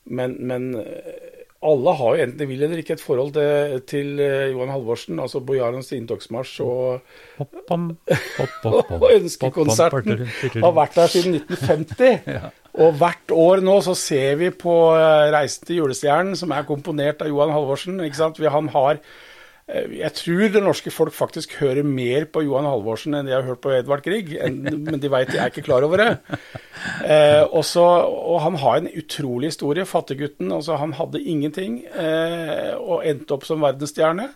men, 0.04 0.36
men, 0.46 0.68
eh, 0.78 1.41
alle 1.62 1.94
har 1.98 2.16
jo 2.16 2.24
enten 2.24 2.40
de 2.40 2.46
vil 2.50 2.62
eller 2.66 2.80
ikke 2.82 2.96
et 2.96 3.02
forhold 3.02 3.32
til, 3.36 3.82
til 3.90 4.18
uh, 4.18 4.50
Johan 4.50 4.72
Halvorsen. 4.74 5.20
Altså 5.22 5.42
Bojarens 5.46 5.92
inntogsmarsj 5.94 6.60
og, 6.64 7.00
og 9.02 9.06
Ønskekonserten 9.12 10.26
har 10.64 10.74
vært 10.76 10.98
der 10.98 11.12
siden 11.12 11.38
1950. 11.42 12.50
Og 12.82 12.94
hvert 12.96 13.32
år 13.36 13.60
nå 13.60 13.74
så 13.84 13.92
ser 13.92 14.38
vi 14.40 14.46
på 14.48 14.74
uh, 14.96 15.28
'Reisen 15.28 15.66
til 15.68 15.82
julestjernen', 15.82 16.38
som 16.40 16.54
er 16.56 16.64
komponert 16.64 17.20
av 17.20 17.28
Johan 17.28 17.52
Halvorsen. 17.52 18.00
ikke 18.00 18.16
sant? 18.16 18.40
Han 18.40 18.70
har 18.72 19.02
Jeg 19.70 20.10
tror 20.18 20.42
det 20.52 20.62
norske 20.64 20.90
folk 20.92 21.14
faktisk 21.14 21.54
hører 21.60 21.86
mer 21.86 22.26
på 22.28 22.42
Johan 22.44 22.66
Halvorsen 22.66 23.14
enn 23.14 23.28
de 23.28 23.34
har 23.36 23.46
hørt 23.46 23.62
på 23.62 23.70
Edvard 23.72 24.02
Grieg, 24.04 24.34
men 24.88 24.98
de 25.00 25.10
veit 25.12 25.30
jeg 25.32 25.40
er 25.40 25.52
ikke 25.52 25.64
klar 25.68 25.86
over 25.86 26.02
det. 26.02 26.10
Eh, 27.06 27.44
også, 27.46 27.84
og 28.10 28.40
han 28.42 28.58
har 28.58 28.80
en 28.80 28.90
utrolig 28.90 29.52
historie. 29.52 29.86
Fattiggutten. 29.88 30.50
altså 30.52 30.76
Han 30.82 30.96
hadde 30.98 31.22
ingenting 31.22 31.82
og 32.82 33.06
endte 33.06 33.38
opp 33.38 33.46
som 33.46 33.62
verdensstjerne. 33.62 34.28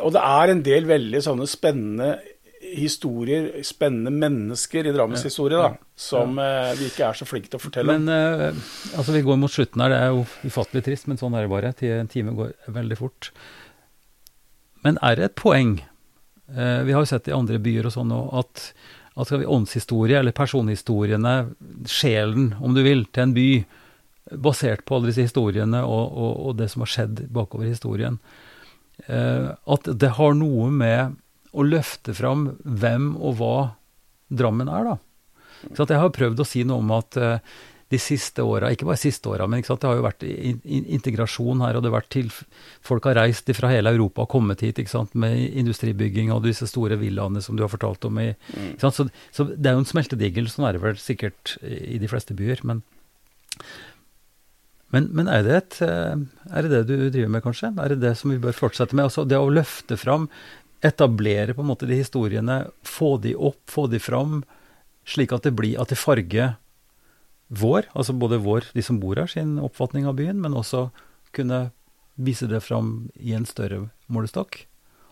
og 0.00 0.12
det 0.14 0.22
er 0.22 0.52
en 0.52 0.64
del 0.64 0.88
veldig 0.88 1.22
sånne 1.22 1.48
spennende 1.50 2.14
historier, 2.62 3.48
spennende 3.66 4.12
mennesker 4.14 4.86
i 4.86 4.92
Drammens 4.94 5.24
historie, 5.26 5.58
da, 5.58 5.72
som 5.98 6.38
uh, 6.38 6.70
vi 6.78 6.88
ikke 6.90 7.08
er 7.08 7.18
så 7.18 7.26
flinke 7.28 7.50
til 7.50 7.58
å 7.58 7.62
fortelle 7.62 7.96
men, 7.98 8.06
uh, 8.06 8.98
altså 8.98 9.16
Vi 9.16 9.24
går 9.26 9.40
mot 9.40 9.52
slutten 9.52 9.82
her. 9.82 9.92
Det 9.92 9.98
er 9.98 10.14
jo 10.14 10.22
ufattelig 10.46 10.84
trist, 10.86 11.08
men 11.10 11.20
sånn 11.20 11.34
er 11.36 11.46
det 11.46 11.52
bare. 11.52 11.74
En 11.98 12.10
time 12.10 12.36
går 12.38 12.54
veldig 12.72 12.98
fort. 13.00 13.32
Men 14.82 14.98
er 15.02 15.18
det 15.18 15.24
et 15.28 15.38
poeng, 15.38 15.76
Eh, 16.56 16.82
vi 16.82 16.92
har 16.92 17.00
jo 17.00 17.06
sett 17.06 17.28
i 17.28 17.34
andre 17.34 17.58
byer 17.62 17.88
og 17.88 17.94
sånn 17.94 18.12
at, 18.12 18.64
at 19.14 19.28
skal 19.28 19.42
vi 19.42 19.48
åndshistorie, 19.48 20.18
eller 20.18 20.36
personhistoriene, 20.36 21.36
sjelen, 21.88 22.52
om 22.60 22.76
du 22.76 22.82
vil, 22.84 23.06
til 23.08 23.28
en 23.28 23.36
by, 23.36 23.48
basert 24.42 24.84
på 24.86 24.96
alle 24.96 25.10
disse 25.10 25.26
historiene 25.26 25.82
og, 25.82 26.04
og, 26.12 26.34
og 26.46 26.58
det 26.60 26.68
som 26.72 26.84
har 26.84 26.92
skjedd 26.92 27.24
bakover 27.34 27.68
i 27.68 27.72
historien, 27.74 28.18
eh, 29.06 29.48
at 29.50 29.88
det 29.88 30.14
har 30.18 30.36
noe 30.38 30.68
med 30.72 31.16
å 31.52 31.64
løfte 31.66 32.14
fram 32.16 32.50
hvem 32.64 33.14
og 33.18 33.38
hva 33.40 33.54
Drammen 34.32 34.64
er, 34.72 34.86
da. 34.86 35.72
Så 35.76 35.84
jeg 35.84 36.00
har 36.00 36.08
prøvd 36.08 36.38
å 36.40 36.46
si 36.48 36.62
noe 36.64 36.80
om 36.80 36.92
at 36.96 37.18
uh, 37.20 37.50
de 37.92 37.98
siste 38.00 38.44
åra, 38.44 38.70
ikke 38.72 38.86
bare 38.88 39.00
siste 39.00 39.28
åra, 39.28 39.46
men 39.50 39.60
det 39.62 39.88
har 39.88 39.98
jo 39.98 40.04
vært 40.06 40.24
in, 40.24 40.58
in, 40.64 40.86
integrasjon 40.96 41.60
her, 41.64 41.76
og 41.76 41.84
det 41.84 41.90
har 41.90 41.98
vært 41.98 42.12
til 42.14 42.30
Folk 42.82 43.06
har 43.08 43.18
reist 43.18 43.50
fra 43.56 43.70
hele 43.72 43.92
Europa 43.92 44.24
og 44.24 44.32
kommet 44.32 44.62
hit 44.64 44.80
med 45.18 45.36
industribygging 45.60 46.32
og 46.32 46.44
disse 46.46 46.66
store 46.70 46.96
villaene 47.00 47.42
som 47.44 47.56
du 47.56 47.62
har 47.64 47.70
fortalt 47.72 48.04
om. 48.08 48.18
I, 48.18 48.32
mm. 48.32 48.72
så, 48.80 49.06
så, 49.30 49.46
det 49.52 49.68
er 49.68 49.76
jo 49.76 49.82
en 49.84 49.88
smeltedigel, 49.88 50.48
sånn 50.50 50.66
er 50.68 50.76
det 50.76 50.82
vel 50.82 50.98
sikkert 51.00 51.56
i 51.62 52.00
de 52.00 52.10
fleste 52.10 52.36
byer. 52.38 52.64
Men, 52.68 52.82
men, 54.94 55.10
men 55.12 55.30
er, 55.30 55.44
det 55.46 55.58
et, 55.58 55.78
eh, 55.86 56.24
er 56.52 56.66
det 56.66 56.72
det 56.72 56.82
du 56.88 56.96
driver 57.12 57.36
med, 57.36 57.44
kanskje? 57.44 57.74
Er 57.76 57.94
det 57.94 58.02
det 58.02 58.16
som 58.20 58.32
vi 58.32 58.40
bør 58.42 58.56
fortsette 58.56 58.96
med? 58.96 59.10
Altså 59.10 59.26
det 59.28 59.40
å 59.40 59.52
løfte 59.52 60.00
fram 60.00 60.30
etablere 60.82 61.54
på 61.54 61.62
en 61.62 61.70
måte 61.70 61.86
de 61.86 62.00
historiene, 62.00 62.64
få 62.82 63.14
de 63.22 63.36
opp, 63.36 63.60
få 63.70 63.86
de 63.92 64.00
fram, 64.02 64.40
slik 65.08 65.34
at 65.34 65.46
det 65.46 65.54
blir 65.58 65.78
at 65.80 65.92
det 65.92 66.00
farger 66.00 66.56
vår, 67.52 67.88
altså 67.92 68.14
både 68.16 68.40
vår, 68.40 68.70
de 68.72 68.82
som 68.84 68.98
bor 69.02 69.18
her, 69.20 69.28
sin 69.28 69.58
oppfatning 69.60 70.06
av 70.08 70.16
byen, 70.16 70.40
men 70.40 70.56
også 70.56 70.86
kunne 71.36 71.66
vise 72.14 72.48
det 72.48 72.62
fram 72.64 73.10
i 73.14 73.34
en 73.36 73.46
større 73.48 73.86
målestokk. 74.12 74.62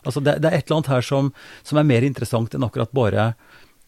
Altså 0.04 0.22
det, 0.24 0.38
det 0.40 0.48
er 0.48 0.56
et 0.56 0.66
eller 0.68 0.80
annet 0.80 0.92
her 0.94 1.04
som, 1.04 1.28
som, 1.66 1.80
er 1.80 1.88
mer 1.88 2.04
interessant 2.06 2.54
enn 2.56 2.64
akkurat 2.64 2.92
bare 2.96 3.32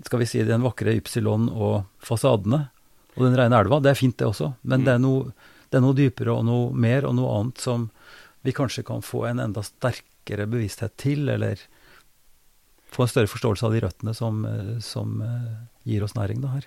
skal 0.05 0.21
vi 0.21 0.29
si, 0.29 0.43
den 0.45 0.65
vakre 0.65 0.97
Ypsilon 0.99 1.49
og 1.53 1.87
fasadene 2.03 2.67
og 3.15 3.25
den 3.25 3.37
rene 3.39 3.61
elva. 3.61 3.81
Det 3.81 3.93
er 3.93 4.01
fint, 4.01 4.19
det 4.19 4.29
også, 4.29 4.53
men 4.63 4.83
mm. 4.83 4.87
det, 4.87 4.95
er 4.95 5.03
noe, 5.05 5.53
det 5.71 5.79
er 5.79 5.85
noe 5.85 5.97
dypere 5.97 6.35
og 6.35 6.45
noe 6.49 6.73
mer 6.75 7.07
og 7.09 7.17
noe 7.17 7.37
annet 7.39 7.63
som 7.65 7.89
vi 8.43 8.53
kanskje 8.57 8.85
kan 8.85 9.05
få 9.07 9.25
en 9.29 9.41
enda 9.41 9.63
sterkere 9.65 10.49
bevissthet 10.51 10.97
til, 11.01 11.29
eller 11.31 11.61
få 12.93 13.07
en 13.07 13.13
større 13.13 13.31
forståelse 13.31 13.69
av 13.69 13.77
de 13.77 13.85
røttene 13.85 14.17
som, 14.17 14.43
eh, 14.45 14.73
som 14.85 15.21
eh, 15.25 15.53
gir 15.89 16.05
oss 16.05 16.17
næring 16.19 16.43
da 16.43 16.57
her. 16.59 16.67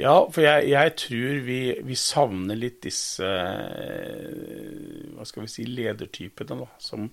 Ja, 0.00 0.14
for 0.32 0.40
jeg, 0.44 0.70
jeg 0.72 0.92
tror 0.98 1.40
vi, 1.46 1.60
vi, 1.84 1.96
savner 2.00 2.56
litt 2.58 2.80
disse 2.86 3.28
eh, 3.28 5.10
hva 5.12 5.26
skal 5.28 5.44
vi 5.44 5.50
si, 5.52 5.66
ledertypene, 5.68 6.62
da, 6.62 6.68
som, 6.80 7.10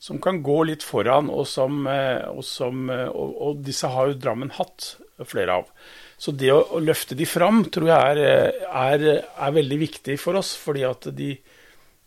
som 0.00 0.20
kan 0.24 0.40
gå 0.44 0.62
litt 0.70 0.86
foran, 0.86 1.28
og, 1.28 1.44
som, 1.50 1.84
og, 1.86 2.40
som, 2.48 2.88
og, 2.88 3.34
og 3.44 3.60
disse 3.66 3.90
har 3.92 4.10
jo 4.10 4.16
Drammen 4.24 4.54
hatt, 4.56 4.94
flere 5.28 5.60
av. 5.60 5.68
Så 6.18 6.32
det 6.34 6.48
å, 6.50 6.62
å 6.74 6.80
løfte 6.82 7.14
de 7.18 7.26
fram 7.28 7.62
tror 7.70 7.90
jeg 7.92 8.16
er, 8.16 8.56
er, 8.66 9.04
er, 9.20 9.52
veldig 9.54 9.78
viktig 9.84 10.16
for 10.18 10.40
oss, 10.40 10.54
fordi 10.58 10.86
at 10.88 11.10
de, 11.14 11.34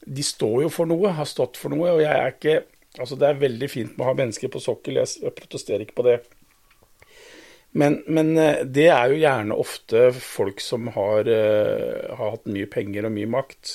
de 0.02 0.26
står 0.26 0.66
jo 0.66 0.74
for 0.74 0.90
noe, 0.90 1.14
har 1.16 1.30
stått 1.30 1.60
for 1.62 1.74
noe. 1.74 1.94
Og 1.94 2.04
jeg 2.06 2.16
er 2.16 2.36
ikke 2.36 2.58
Altså, 2.98 3.14
det 3.20 3.28
er 3.28 3.36
veldig 3.38 3.68
fint 3.70 3.92
med 3.94 4.02
å 4.02 4.08
ha 4.08 4.14
mennesker 4.18 4.50
på 4.50 4.58
sokkel, 4.58 4.96
jeg 4.98 5.30
protesterer 5.38 5.84
ikke 5.84 6.00
på 6.00 6.06
det. 6.08 6.16
Men, 7.78 8.00
men, 8.08 8.32
eh, 8.42 8.64
det 8.66 8.88
er 8.90 9.12
jo 9.12 9.20
gjerne 9.22 9.58
ofte 9.62 10.08
folk 10.18 10.62
som 10.64 10.88
har, 10.96 11.28
uh, 11.30 12.16
har, 12.18 12.32
hatt 12.34 12.50
mye 12.50 12.70
penger 12.72 13.06
og 13.06 13.14
mye 13.14 13.30
makt. 13.30 13.74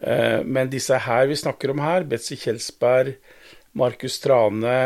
Uh, 0.00 0.40
men 0.48 0.72
disse 0.72 0.96
her 1.04 1.28
vi 1.28 1.36
snakker 1.36 1.74
om 1.74 1.82
her, 1.84 2.06
Betzy 2.08 2.38
Kjelsberg, 2.40 3.18
Markus 3.76 4.16
Trane, 4.22 4.78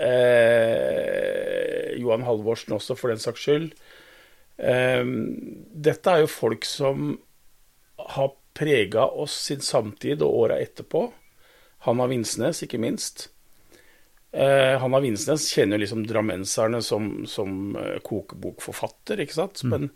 eh, 0.00 1.90
Johan 2.00 2.24
Halvorsen 2.26 2.74
også, 2.78 2.96
for 2.98 3.12
den 3.12 3.20
saks 3.22 3.46
skyld. 3.46 3.72
dette 4.60 6.12
er 6.12 6.20
jo 6.20 6.28
folk 6.28 6.66
som 6.68 7.14
har 7.96 8.32
prega 8.56 9.06
oss 9.06 9.32
sin 9.46 9.62
samtid 9.64 10.20
og 10.24 10.34
åra 10.42 10.58
etterpå. 10.60 11.06
Hanna 11.86 12.08
Vinsnes, 12.10 12.60
ikke 12.64 12.80
minst. 12.80 13.30
Eh, 14.32 14.78
Hanna 14.78 15.00
Vinsnes 15.02 15.48
kjenner 15.50 15.78
jo 15.78 15.84
liksom 15.84 16.06
drammenserne 16.06 16.82
som, 16.86 17.10
som 17.26 17.76
eh, 17.76 17.98
kokebokforfatter, 18.06 19.24
ikke 19.24 19.38
sant. 19.40 19.64
Mm. 19.64 19.72
Men 19.74 19.88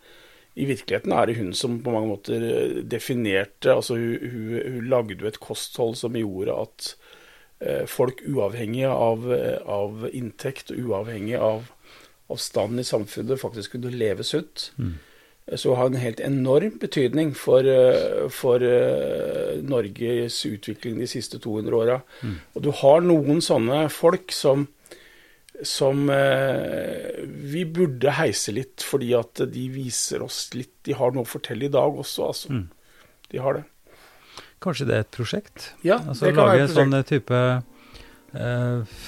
i 0.54 0.66
virkeligheten 0.70 1.14
er 1.14 1.26
det 1.26 1.36
hun 1.38 1.52
som 1.54 1.78
på 1.82 1.94
mange 1.94 2.10
måter 2.10 2.42
eh, 2.46 2.80
definerte 2.86 3.74
Altså 3.74 3.98
hun, 3.98 4.18
hun, 4.22 4.58
hun 4.76 4.90
lagde 4.90 5.18
jo 5.18 5.30
et 5.30 5.40
kosthold 5.42 5.96
som 5.98 6.18
gjorde 6.18 6.58
at 6.66 6.90
eh, 7.62 7.86
folk 7.90 8.22
uavhengig 8.26 8.86
av, 8.90 9.26
eh, 9.34 9.58
av, 9.70 10.06
inntekt 10.10 10.74
og 10.74 10.90
uavhengig 10.90 11.38
av, 11.38 11.70
av 12.30 12.42
stand 12.42 12.82
i 12.82 12.86
samfunnet 12.86 13.42
faktisk 13.42 13.76
kunne 13.76 13.94
leve 13.94 14.26
sunt. 14.26 14.70
Mm 14.78 14.94
så 15.52 15.74
har 15.76 15.90
en 15.90 16.00
helt 16.00 16.20
enorm 16.24 16.78
betydning 16.80 17.34
for, 17.36 17.66
eh, 17.68 18.28
for 18.32 18.62
uh, 18.64 19.60
Norges 19.60 20.38
utvikling 20.48 20.96
de 21.02 21.08
siste 21.08 21.38
200 21.38 21.76
åra. 21.76 21.98
Mm. 22.22 22.38
Og 22.54 22.64
du 22.64 22.70
har 22.80 23.04
noen 23.04 23.42
sånne 23.44 23.82
folk 23.92 24.32
som, 24.32 24.64
som 25.60 26.08
uh, 26.08 27.20
vi 27.28 27.66
burde 27.68 28.16
heise 28.16 28.56
litt, 28.56 28.80
fordi 28.80 29.12
at 29.18 29.44
de 29.52 29.66
viser 29.72 30.24
oss 30.24 30.48
litt 30.56 30.72
De 30.88 30.96
har 30.96 31.12
noe 31.12 31.24
å 31.24 31.28
fortelle 31.28 31.68
i 31.68 31.72
dag 31.72 31.92
også, 31.92 32.30
altså. 32.32 32.56
Mm. 32.56 32.64
De 33.32 33.44
har 33.44 33.60
det. 33.60 33.66
Kanskje 34.64 34.88
det 34.88 34.96
er 34.96 35.04
et 35.04 35.12
prosjekt? 35.12 35.68
Ja, 35.84 36.00
altså, 36.00 36.24
det 36.24 36.34
kan 36.38 36.48
være 36.48 36.64
et 36.64 36.72
prosjekt. 36.72 36.78
Lage 36.78 36.88
en 36.88 36.92
sånn 36.92 37.08
type 37.08 37.40
eh, 38.40 39.06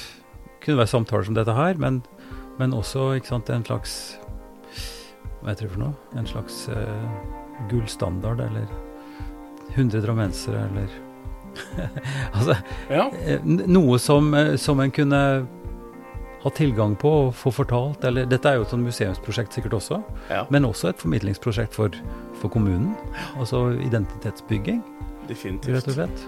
Kunne 0.65 0.81
være 0.83 0.93
samtaler 0.93 1.29
som 1.29 1.37
dette 1.37 1.57
her, 1.57 1.81
men, 1.81 2.03
men 2.61 2.77
også 2.77 3.15
sant, 3.25 3.53
en 3.53 3.65
slags 3.65 3.97
hva 5.41 5.53
heter 5.53 5.67
det 5.67 5.75
for 5.75 5.83
noe? 5.85 5.95
En 6.19 6.29
slags 6.29 6.67
uh, 6.73 7.09
gullstandard, 7.71 8.41
eller 8.41 8.67
100 9.75 10.01
drammensere, 10.05 10.63
eller 10.71 10.89
Altså 12.37 12.57
ja. 12.93 13.07
Eh, 13.25 13.45
noe 13.45 13.99
som, 14.03 14.35
eh, 14.37 14.57
som 14.61 14.81
en 14.81 14.91
kunne 14.93 15.21
ha 16.43 16.51
tilgang 16.55 16.95
på 17.01 17.11
og 17.11 17.31
få 17.35 17.51
fortalt. 17.55 18.05
Eller 18.05 18.29
dette 18.31 18.51
er 18.51 18.59
jo 18.59 18.67
et 18.67 18.75
sånn 18.75 18.85
museumsprosjekt 18.87 19.57
sikkert 19.57 19.79
også, 19.81 20.01
ja. 20.31 20.45
men 20.53 20.69
også 20.69 20.93
et 20.93 21.01
formidlingsprosjekt 21.03 21.75
for, 21.75 21.97
for 22.41 22.53
kommunen. 22.53 22.93
Altså 23.41 23.71
identitetsbygging, 23.83 24.83
Definitivt. 25.31 25.75
rett 25.75 25.91
og 25.91 25.99
slett. 25.99 26.27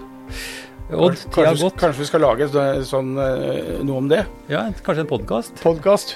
Odd, 0.89 1.17
tida 1.29 1.47
har 1.51 1.55
gått. 1.55 1.75
Kanskje 1.77 2.01
vi 2.01 2.07
skal 2.09 2.23
lage 2.23 2.47
sånn, 2.87 3.11
eh, 3.21 3.81
noe 3.85 3.97
om 4.01 4.07
det? 4.09 4.23
Ja, 4.49 4.63
kanskje 4.81 5.03
en 5.03 5.09
podkast? 5.11 5.59
Podkast. 5.61 6.15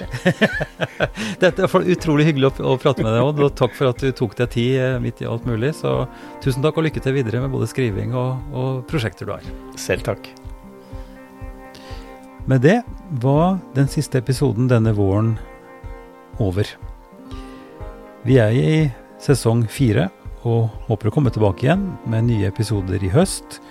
Dette 1.42 1.68
er 1.68 1.90
utrolig 1.94 2.26
hyggelig 2.26 2.50
å, 2.50 2.72
å 2.72 2.78
prate 2.82 3.04
med 3.06 3.14
deg, 3.14 3.22
Odd, 3.22 3.42
og 3.46 3.54
takk 3.54 3.76
for 3.78 3.92
at 3.92 4.02
du 4.02 4.10
tok 4.10 4.34
deg 4.40 4.50
tid 4.56 4.80
eh, 4.82 4.96
midt 5.02 5.22
i 5.22 5.28
alt 5.30 5.46
mulig. 5.46 5.76
Så 5.78 6.08
tusen 6.42 6.64
takk 6.64 6.80
og 6.80 6.88
lykke 6.88 7.04
til 7.04 7.14
videre 7.14 7.44
med 7.44 7.54
både 7.54 7.70
skriving 7.70 8.16
og, 8.18 8.42
og 8.50 8.82
prosjekter 8.90 9.30
du 9.30 9.36
har. 9.36 9.46
Selv 9.78 10.02
takk. 10.10 10.26
Med 12.50 12.66
det 12.66 12.80
var 13.22 13.60
den 13.78 13.86
siste 13.88 14.18
episoden 14.18 14.66
denne 14.68 14.90
våren 14.98 15.36
over. 16.42 16.66
Vi 18.26 18.42
er 18.42 18.58
i 18.58 18.76
sesong 19.22 19.68
fire 19.70 20.10
og 20.44 20.66
håper 20.90 21.08
å 21.08 21.14
komme 21.14 21.30
tilbake 21.32 21.68
igjen 21.68 21.92
med 22.10 22.26
nye 22.26 22.50
episoder 22.50 23.00
i 23.06 23.14
høst. 23.14 23.62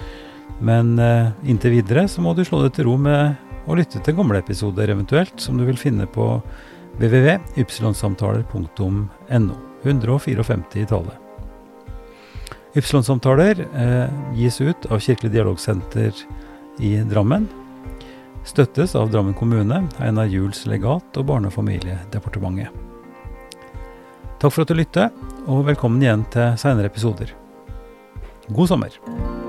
Men 0.59 0.99
eh, 0.99 1.27
inntil 1.49 1.71
videre 1.79 2.07
så 2.07 2.21
må 2.21 2.33
du 2.35 2.45
slå 2.45 2.61
deg 2.63 2.73
til 2.75 2.85
ro 2.89 2.97
med 3.01 3.35
å 3.67 3.75
lytte 3.79 3.99
til 4.03 4.15
gamle 4.17 4.39
episoder 4.43 4.89
eventuelt, 4.91 5.41
som 5.41 5.57
du 5.57 5.65
vil 5.65 5.77
finne 5.79 6.05
på 6.05 6.41
www.ypsilonsamtaler.no. 6.99 9.55
154 9.83 10.79
i 10.79 10.85
tallet. 10.87 11.23
Ypsilon-samtaler 12.73 13.67
eh, 13.77 14.09
gis 14.33 14.61
ut 14.61 14.85
av 14.89 14.99
Kirkelig 15.03 15.33
dialogsenter 15.35 16.23
i 16.81 16.95
Drammen. 17.05 17.45
Støttes 18.47 18.95
av 18.95 19.11
Drammen 19.13 19.35
kommune, 19.37 19.83
Einar 20.01 20.31
Juels 20.31 20.65
legat 20.65 21.19
og 21.19 21.27
Barne- 21.29 21.51
og 21.51 21.57
familiedepartementet. 21.59 22.73
Takk 24.41 24.51
for 24.51 24.65
at 24.65 24.73
du 24.73 24.75
lytter, 24.75 25.13
og 25.45 25.67
velkommen 25.69 26.01
igjen 26.03 26.25
til 26.33 26.57
seinere 26.59 26.89
episoder. 26.91 27.31
God 28.49 28.73
sommer! 28.73 29.42